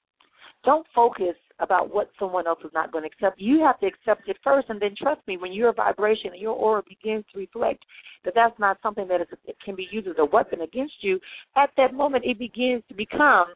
Don't 0.63 0.85
focus 0.93 1.35
about 1.59 1.93
what 1.93 2.11
someone 2.19 2.47
else 2.47 2.59
is 2.63 2.71
not 2.73 2.91
going 2.91 3.03
to 3.03 3.09
accept. 3.09 3.39
You 3.39 3.61
have 3.61 3.79
to 3.79 3.87
accept 3.87 4.27
it 4.27 4.37
first, 4.43 4.69
and 4.69 4.81
then 4.81 4.95
trust 4.97 5.21
me, 5.27 5.37
when 5.37 5.53
your 5.53 5.73
vibration 5.73 6.31
and 6.33 6.41
your 6.41 6.53
aura 6.53 6.83
begins 6.87 7.23
to 7.31 7.39
reflect 7.39 7.83
that 8.25 8.33
that's 8.35 8.57
not 8.59 8.77
something 8.81 9.07
that 9.07 9.21
is, 9.21 9.27
can 9.63 9.75
be 9.75 9.87
used 9.91 10.07
as 10.07 10.15
a 10.19 10.25
weapon 10.25 10.61
against 10.61 10.93
you, 11.01 11.19
at 11.55 11.69
that 11.77 11.93
moment 11.93 12.25
it 12.25 12.37
begins 12.37 12.83
to 12.89 12.95
become 12.95 13.47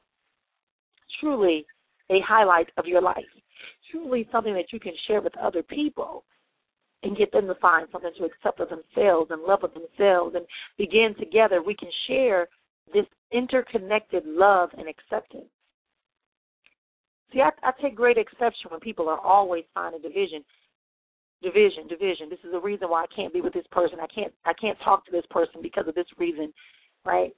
truly 1.19 1.65
a 2.11 2.19
highlight 2.27 2.67
of 2.77 2.85
your 2.85 3.01
life, 3.01 3.23
truly 3.91 4.27
something 4.31 4.53
that 4.53 4.71
you 4.71 4.79
can 4.79 4.93
share 5.07 5.21
with 5.21 5.37
other 5.37 5.63
people 5.63 6.23
and 7.03 7.17
get 7.17 7.31
them 7.31 7.47
to 7.47 7.55
find 7.55 7.87
something 7.91 8.11
to 8.17 8.25
accept 8.25 8.59
of 8.59 8.69
themselves 8.69 9.29
and 9.31 9.43
love 9.43 9.63
of 9.63 9.71
themselves 9.73 10.35
and 10.35 10.45
begin 10.77 11.15
together, 11.19 11.61
we 11.61 11.75
can 11.75 11.89
share 12.07 12.47
this 12.93 13.05
interconnected 13.31 14.23
love 14.25 14.69
and 14.77 14.87
acceptance. 14.87 15.45
See, 17.31 17.41
I, 17.41 17.49
I 17.63 17.71
take 17.81 17.95
great 17.95 18.17
exception 18.17 18.71
when 18.71 18.79
people 18.79 19.09
are 19.09 19.19
always 19.19 19.65
finding 19.73 20.01
division, 20.01 20.43
division, 21.41 21.87
division. 21.87 22.29
This 22.29 22.39
is 22.43 22.51
the 22.51 22.59
reason 22.59 22.89
why 22.89 23.03
I 23.03 23.15
can't 23.15 23.33
be 23.33 23.41
with 23.41 23.53
this 23.53 23.65
person. 23.71 23.99
I 24.01 24.07
can't, 24.07 24.33
I 24.45 24.53
can't 24.53 24.77
talk 24.83 25.05
to 25.05 25.11
this 25.11 25.25
person 25.29 25.61
because 25.61 25.87
of 25.87 25.95
this 25.95 26.05
reason, 26.17 26.53
right? 27.03 27.35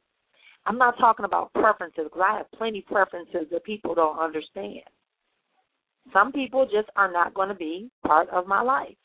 I'm 0.66 0.78
not 0.78 0.98
talking 0.98 1.26
about 1.26 1.54
preferences 1.54 2.04
because 2.04 2.22
I 2.24 2.38
have 2.38 2.52
plenty 2.52 2.82
preferences 2.82 3.48
that 3.52 3.64
people 3.64 3.96
don't 3.96 4.20
understand. 4.20 4.82
Some 6.14 6.32
people 6.32 6.66
just 6.66 6.90
are 6.96 7.12
not 7.12 7.34
going 7.34 7.50
to 7.50 7.56
be 7.56 7.90
part 8.06 8.30
of 8.30 8.48
my 8.48 8.62
life. 8.62 8.96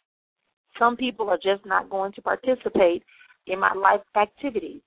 Some 0.79 0.97
people 0.97 1.29
are 1.29 1.39
just 1.43 1.67
not 1.67 1.91
going 1.91 2.13
to 2.13 2.23
participate 2.23 3.03
in 3.47 3.59
my 3.59 3.73
life 3.75 4.01
activities. 4.17 4.81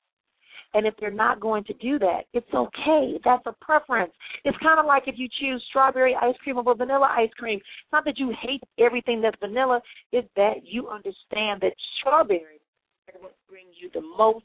And 0.74 0.86
if 0.86 0.94
they're 1.00 1.10
not 1.10 1.40
going 1.40 1.64
to 1.66 1.74
do 1.76 1.98
that, 2.00 2.24
it's 2.34 2.54
okay. 2.54 3.18
That's 3.24 3.46
a 3.46 3.54
preference. 3.62 4.12
It's 4.44 4.58
kind 4.62 4.78
of 4.78 4.86
like 4.86 5.04
if 5.08 5.16
you 5.18 5.30
choose 5.40 5.64
strawberry 5.70 6.16
ice 6.22 6.36
cream 6.44 6.58
over 6.58 6.76
vanilla 6.76 7.14
ice 7.16 7.30
cream. 7.38 7.60
It's 7.60 7.94
not 7.94 8.04
that 8.04 8.18
you 8.18 8.34
hate 8.42 8.62
everything 8.78 9.22
that's 9.22 9.38
vanilla, 9.40 9.82
it's 10.12 10.28
that 10.36 10.66
you 10.66 10.90
understand 10.90 11.62
that 11.62 11.74
strawberry 12.00 12.60
is 13.08 13.22
what 13.22 13.36
brings 13.50 13.72
you 13.82 13.90
the 13.94 14.06
most 14.18 14.44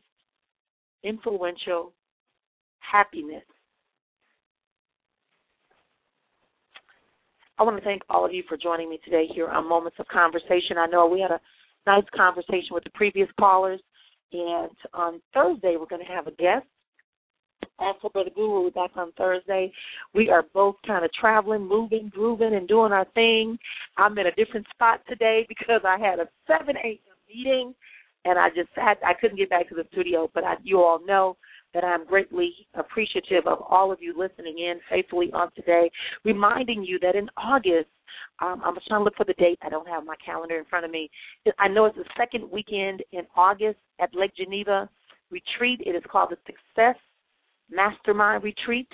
influential 1.02 1.92
happiness. 2.78 3.42
I 7.60 7.62
want 7.62 7.76
to 7.76 7.84
thank 7.84 8.00
all 8.08 8.24
of 8.24 8.32
you 8.32 8.42
for 8.48 8.56
joining 8.56 8.88
me 8.88 8.98
today 9.04 9.26
here 9.34 9.46
on 9.46 9.68
Moments 9.68 9.98
of 10.00 10.08
Conversation. 10.08 10.78
I 10.78 10.86
know 10.86 11.06
we 11.06 11.20
had 11.20 11.30
a 11.30 11.40
nice 11.86 12.06
conversation 12.16 12.70
with 12.70 12.84
the 12.84 12.90
previous 12.94 13.28
callers, 13.38 13.82
and 14.32 14.70
on 14.94 15.20
Thursday 15.34 15.76
we're 15.78 15.84
going 15.84 16.00
to 16.00 16.10
have 16.10 16.26
a 16.26 16.30
guest. 16.30 16.64
Also, 17.78 18.08
Brother 18.08 18.30
Guru 18.34 18.48
will 18.48 18.70
be 18.70 18.70
back 18.70 18.92
on 18.96 19.12
Thursday. 19.12 19.70
We 20.14 20.30
are 20.30 20.44
both 20.54 20.76
kind 20.86 21.04
of 21.04 21.12
traveling, 21.12 21.68
moving, 21.68 22.10
grooving, 22.14 22.54
and 22.54 22.66
doing 22.66 22.92
our 22.92 23.04
thing. 23.14 23.58
I'm 23.98 24.16
in 24.16 24.28
a 24.28 24.34
different 24.36 24.66
spot 24.72 25.02
today 25.06 25.44
because 25.48 25.82
I 25.86 25.98
had 25.98 26.18
a 26.18 26.28
7 26.46 26.74
a.m. 26.76 26.98
meeting, 27.28 27.74
and 28.24 28.38
I 28.38 28.48
just 28.48 28.70
had 28.74 28.96
I 29.04 29.12
couldn't 29.12 29.36
get 29.36 29.50
back 29.50 29.68
to 29.68 29.74
the 29.74 29.84
studio. 29.92 30.30
But 30.32 30.44
I, 30.44 30.54
you 30.62 30.78
all 30.78 31.04
know 31.04 31.36
that 31.74 31.84
I'm 31.84 32.04
greatly 32.04 32.52
appreciative 32.74 33.46
of 33.46 33.58
all 33.68 33.92
of 33.92 33.98
you 34.00 34.14
listening 34.16 34.58
in 34.58 34.80
faithfully 34.88 35.30
on 35.32 35.50
today, 35.54 35.90
reminding 36.24 36.84
you 36.84 36.98
that 37.00 37.14
in 37.14 37.28
August, 37.36 37.88
um, 38.40 38.62
I'm 38.64 38.74
trying 38.86 39.00
to 39.00 39.04
look 39.04 39.16
for 39.16 39.24
the 39.24 39.34
date. 39.34 39.58
I 39.62 39.68
don't 39.68 39.88
have 39.88 40.04
my 40.04 40.16
calendar 40.24 40.58
in 40.58 40.64
front 40.64 40.84
of 40.84 40.90
me. 40.90 41.10
I 41.58 41.68
know 41.68 41.84
it's 41.84 41.96
the 41.96 42.04
second 42.16 42.50
weekend 42.50 43.02
in 43.12 43.22
August 43.36 43.78
at 44.00 44.14
Lake 44.14 44.34
Geneva 44.36 44.88
Retreat. 45.30 45.80
It 45.84 45.90
is 45.90 46.02
called 46.10 46.30
the 46.30 46.38
Success 46.46 46.96
Mastermind 47.70 48.42
Retreat. 48.42 48.88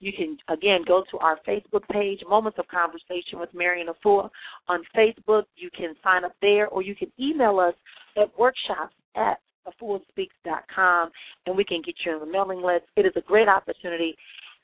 You 0.00 0.12
can 0.12 0.36
again 0.48 0.80
go 0.86 1.04
to 1.10 1.18
our 1.18 1.38
Facebook 1.46 1.86
page, 1.90 2.20
Moments 2.28 2.58
of 2.58 2.66
Conversation 2.68 3.38
with 3.38 3.50
Marian 3.54 3.88
Efua 3.88 4.30
on 4.68 4.82
Facebook. 4.96 5.44
You 5.56 5.68
can 5.76 5.94
sign 6.02 6.24
up 6.24 6.34
there, 6.40 6.68
or 6.68 6.82
you 6.82 6.94
can 6.94 7.12
email 7.20 7.60
us 7.60 7.74
at 8.16 8.36
workshops 8.38 8.94
at 9.16 9.38
efuaspeaks.com, 9.66 11.10
and 11.46 11.56
we 11.56 11.64
can 11.64 11.82
get 11.84 11.94
you 12.04 12.12
on 12.12 12.20
the 12.20 12.26
mailing 12.26 12.62
list. 12.62 12.84
It 12.96 13.06
is 13.06 13.12
a 13.16 13.20
great 13.20 13.48
opportunity. 13.48 14.16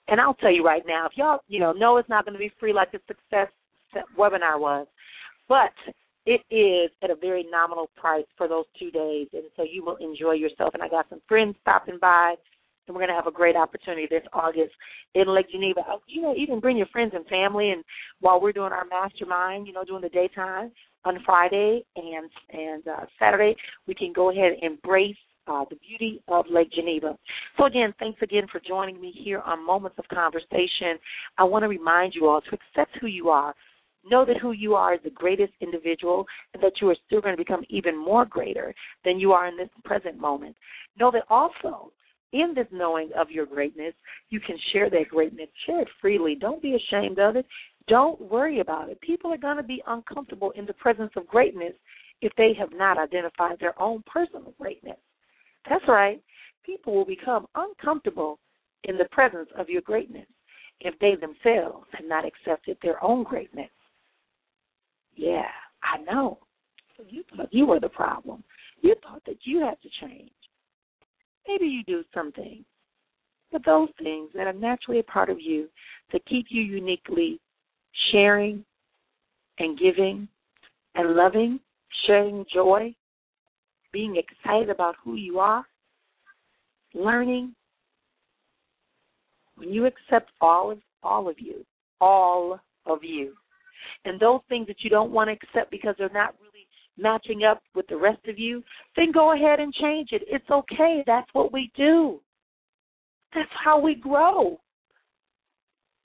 And 0.08 0.20
I'll 0.20 0.34
tell 0.34 0.52
you 0.52 0.64
right 0.64 0.82
now, 0.86 1.06
if 1.06 1.12
y'all, 1.16 1.40
you 1.48 1.60
know, 1.60 1.72
know 1.72 1.98
it's 1.98 2.08
not 2.08 2.24
going 2.24 2.32
to 2.32 2.38
be 2.38 2.52
free 2.58 2.72
like 2.72 2.92
the 2.92 3.00
success 3.06 3.48
webinar 4.18 4.58
was, 4.58 4.86
but 5.48 5.72
it 6.26 6.42
is 6.54 6.90
at 7.02 7.10
a 7.10 7.14
very 7.14 7.46
nominal 7.50 7.90
price 7.96 8.26
for 8.36 8.48
those 8.48 8.66
two 8.78 8.90
days, 8.90 9.28
and 9.32 9.44
so 9.56 9.62
you 9.62 9.84
will 9.84 9.96
enjoy 9.96 10.32
yourself. 10.32 10.74
And 10.74 10.82
I 10.82 10.88
got 10.88 11.08
some 11.08 11.20
friends 11.26 11.56
stopping 11.62 11.98
by, 12.00 12.34
and 12.86 12.94
we're 12.94 13.00
going 13.00 13.08
to 13.08 13.14
have 13.14 13.26
a 13.26 13.32
great 13.32 13.56
opportunity 13.56 14.06
this 14.08 14.22
August 14.32 14.72
in 15.14 15.34
Lake 15.34 15.50
Geneva. 15.50 15.80
Uh, 15.80 15.96
you 16.06 16.22
know, 16.22 16.34
can 16.46 16.60
bring 16.60 16.76
your 16.76 16.86
friends 16.86 17.12
and 17.14 17.26
family, 17.26 17.70
and 17.70 17.82
while 18.20 18.40
we're 18.40 18.52
doing 18.52 18.72
our 18.72 18.84
mastermind, 18.84 19.66
you 19.66 19.72
know, 19.72 19.84
during 19.84 20.02
the 20.02 20.08
daytime, 20.08 20.70
on 21.04 21.18
Friday 21.24 21.84
and 21.96 22.30
and 22.50 22.86
uh, 22.88 23.06
Saturday, 23.18 23.56
we 23.86 23.94
can 23.94 24.12
go 24.12 24.30
ahead 24.30 24.52
and 24.52 24.72
embrace 24.72 25.16
uh, 25.46 25.64
the 25.70 25.76
beauty 25.76 26.22
of 26.28 26.44
Lake 26.50 26.70
Geneva. 26.72 27.16
So 27.56 27.66
again, 27.66 27.94
thanks 27.98 28.20
again 28.22 28.46
for 28.50 28.60
joining 28.60 29.00
me 29.00 29.12
here 29.24 29.40
on 29.40 29.64
Moments 29.64 29.98
of 29.98 30.06
Conversation. 30.08 30.98
I 31.38 31.44
want 31.44 31.62
to 31.62 31.68
remind 31.68 32.14
you 32.14 32.28
all 32.28 32.40
to 32.40 32.50
accept 32.50 32.96
who 33.00 33.06
you 33.06 33.30
are. 33.30 33.54
Know 34.04 34.24
that 34.24 34.36
who 34.38 34.52
you 34.52 34.74
are 34.74 34.94
is 34.94 35.00
the 35.02 35.10
greatest 35.10 35.52
individual 35.60 36.24
and 36.54 36.62
that 36.62 36.72
you 36.80 36.88
are 36.88 36.96
still 37.06 37.20
going 37.20 37.36
to 37.36 37.42
become 37.42 37.64
even 37.68 37.96
more 37.96 38.24
greater 38.24 38.74
than 39.04 39.18
you 39.18 39.32
are 39.32 39.48
in 39.48 39.56
this 39.56 39.68
present 39.84 40.18
moment. 40.18 40.56
Know 40.98 41.10
that 41.10 41.24
also 41.28 41.92
in 42.32 42.52
this 42.54 42.66
knowing 42.70 43.10
of 43.18 43.30
your 43.30 43.46
greatness, 43.46 43.94
you 44.30 44.40
can 44.40 44.56
share 44.72 44.90
that 44.90 45.08
greatness. 45.08 45.48
Share 45.66 45.80
it 45.80 45.88
freely. 46.00 46.34
Don't 46.34 46.62
be 46.62 46.76
ashamed 46.76 47.18
of 47.18 47.36
it. 47.36 47.46
Don't 47.88 48.20
worry 48.20 48.60
about 48.60 48.90
it. 48.90 49.00
People 49.00 49.32
are 49.32 49.38
going 49.38 49.56
to 49.56 49.62
be 49.62 49.82
uncomfortable 49.86 50.52
in 50.52 50.66
the 50.66 50.74
presence 50.74 51.10
of 51.16 51.26
greatness 51.26 51.72
if 52.20 52.32
they 52.36 52.52
have 52.58 52.70
not 52.72 52.98
identified 52.98 53.58
their 53.60 53.80
own 53.80 54.02
personal 54.06 54.52
greatness. 54.60 54.98
That's 55.68 55.84
right. 55.88 56.22
People 56.64 56.94
will 56.94 57.06
become 57.06 57.46
uncomfortable 57.54 58.38
in 58.84 58.98
the 58.98 59.06
presence 59.10 59.48
of 59.56 59.68
your 59.68 59.82
greatness 59.82 60.26
if 60.80 60.98
they 60.98 61.14
themselves 61.14 61.86
have 61.92 62.06
not 62.06 62.24
accepted 62.24 62.76
their 62.82 63.02
own 63.02 63.24
greatness. 63.24 63.70
Yeah, 65.14 65.48
I 65.82 65.98
know. 66.02 66.38
You 67.08 67.22
thought 67.36 67.52
you 67.52 67.66
were 67.66 67.80
the 67.80 67.88
problem. 67.88 68.42
You 68.82 68.94
thought 69.02 69.22
that 69.26 69.38
you 69.44 69.60
had 69.60 69.80
to 69.82 69.88
change. 70.00 70.30
Maybe 71.46 71.66
you 71.66 71.82
do 71.84 72.04
some 72.12 72.32
things, 72.32 72.64
but 73.50 73.64
those 73.64 73.88
things 74.02 74.30
that 74.34 74.46
are 74.46 74.52
naturally 74.52 75.00
a 75.00 75.04
part 75.04 75.30
of 75.30 75.40
you 75.40 75.68
to 76.10 76.18
keep 76.20 76.46
you 76.50 76.62
uniquely 76.62 77.40
sharing 78.10 78.64
and 79.58 79.78
giving 79.78 80.28
and 80.94 81.14
loving, 81.14 81.60
sharing 82.06 82.44
joy, 82.52 82.94
being 83.92 84.16
excited 84.16 84.70
about 84.70 84.96
who 85.02 85.14
you 85.14 85.38
are, 85.38 85.64
learning. 86.94 87.54
When 89.56 89.70
you 89.70 89.86
accept 89.86 90.30
all 90.40 90.70
of 90.70 90.78
all 91.02 91.28
of 91.28 91.36
you, 91.38 91.64
all 92.00 92.60
of 92.86 92.98
you, 93.02 93.34
and 94.04 94.20
those 94.20 94.40
things 94.48 94.66
that 94.66 94.82
you 94.82 94.90
don't 94.90 95.12
want 95.12 95.28
to 95.28 95.34
accept 95.34 95.70
because 95.70 95.94
they're 95.98 96.10
not 96.12 96.34
really 96.40 96.66
matching 96.96 97.44
up 97.44 97.62
with 97.74 97.86
the 97.88 97.96
rest 97.96 98.20
of 98.28 98.38
you, 98.38 98.62
then 98.96 99.12
go 99.12 99.32
ahead 99.32 99.60
and 99.60 99.72
change 99.74 100.08
it. 100.12 100.22
It's 100.26 100.50
okay. 100.50 101.02
That's 101.06 101.28
what 101.32 101.52
we 101.52 101.70
do. 101.76 102.20
That's 103.34 103.48
how 103.64 103.78
we 103.78 103.94
grow. 103.94 104.58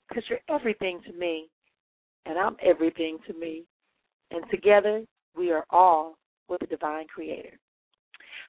Because 0.08 0.24
you're 0.28 0.40
everything 0.48 1.00
to 1.06 1.12
me 1.12 1.48
and 2.26 2.38
I'm 2.38 2.56
everything 2.62 3.18
to 3.26 3.34
me. 3.34 3.64
And 4.30 4.44
together, 4.50 5.04
we 5.36 5.50
are 5.52 5.64
all 5.70 6.16
with 6.48 6.60
the 6.60 6.66
divine 6.66 7.06
creator. 7.06 7.58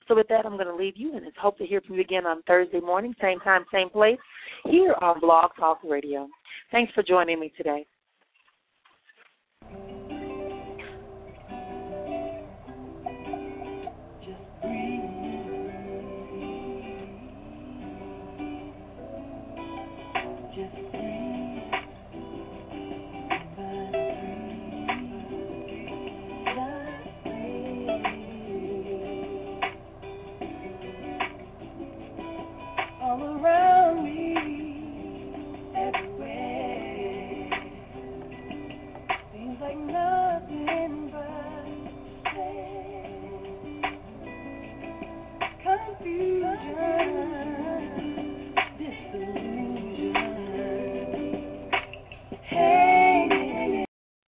So 0.08 0.16
with 0.16 0.28
that, 0.28 0.46
I'm 0.46 0.54
going 0.54 0.68
to 0.68 0.76
leave 0.76 0.98
you 0.98 1.16
and 1.16 1.26
it's 1.26 1.38
hope 1.40 1.58
to 1.58 1.66
hear 1.66 1.82
from 1.82 1.96
you 1.96 2.02
again 2.02 2.26
on 2.26 2.44
Thursday 2.44 2.80
morning, 2.80 3.14
same 3.22 3.40
time, 3.40 3.66
same 3.72 3.90
place, 3.90 4.20
here 4.66 4.96
on 5.02 5.20
Blog 5.20 5.52
Talk 5.60 5.80
Radio. 5.84 6.28
Thanks 6.72 6.94
for 6.94 7.04
joining 7.04 7.40
me 7.40 7.52
today. 7.58 7.86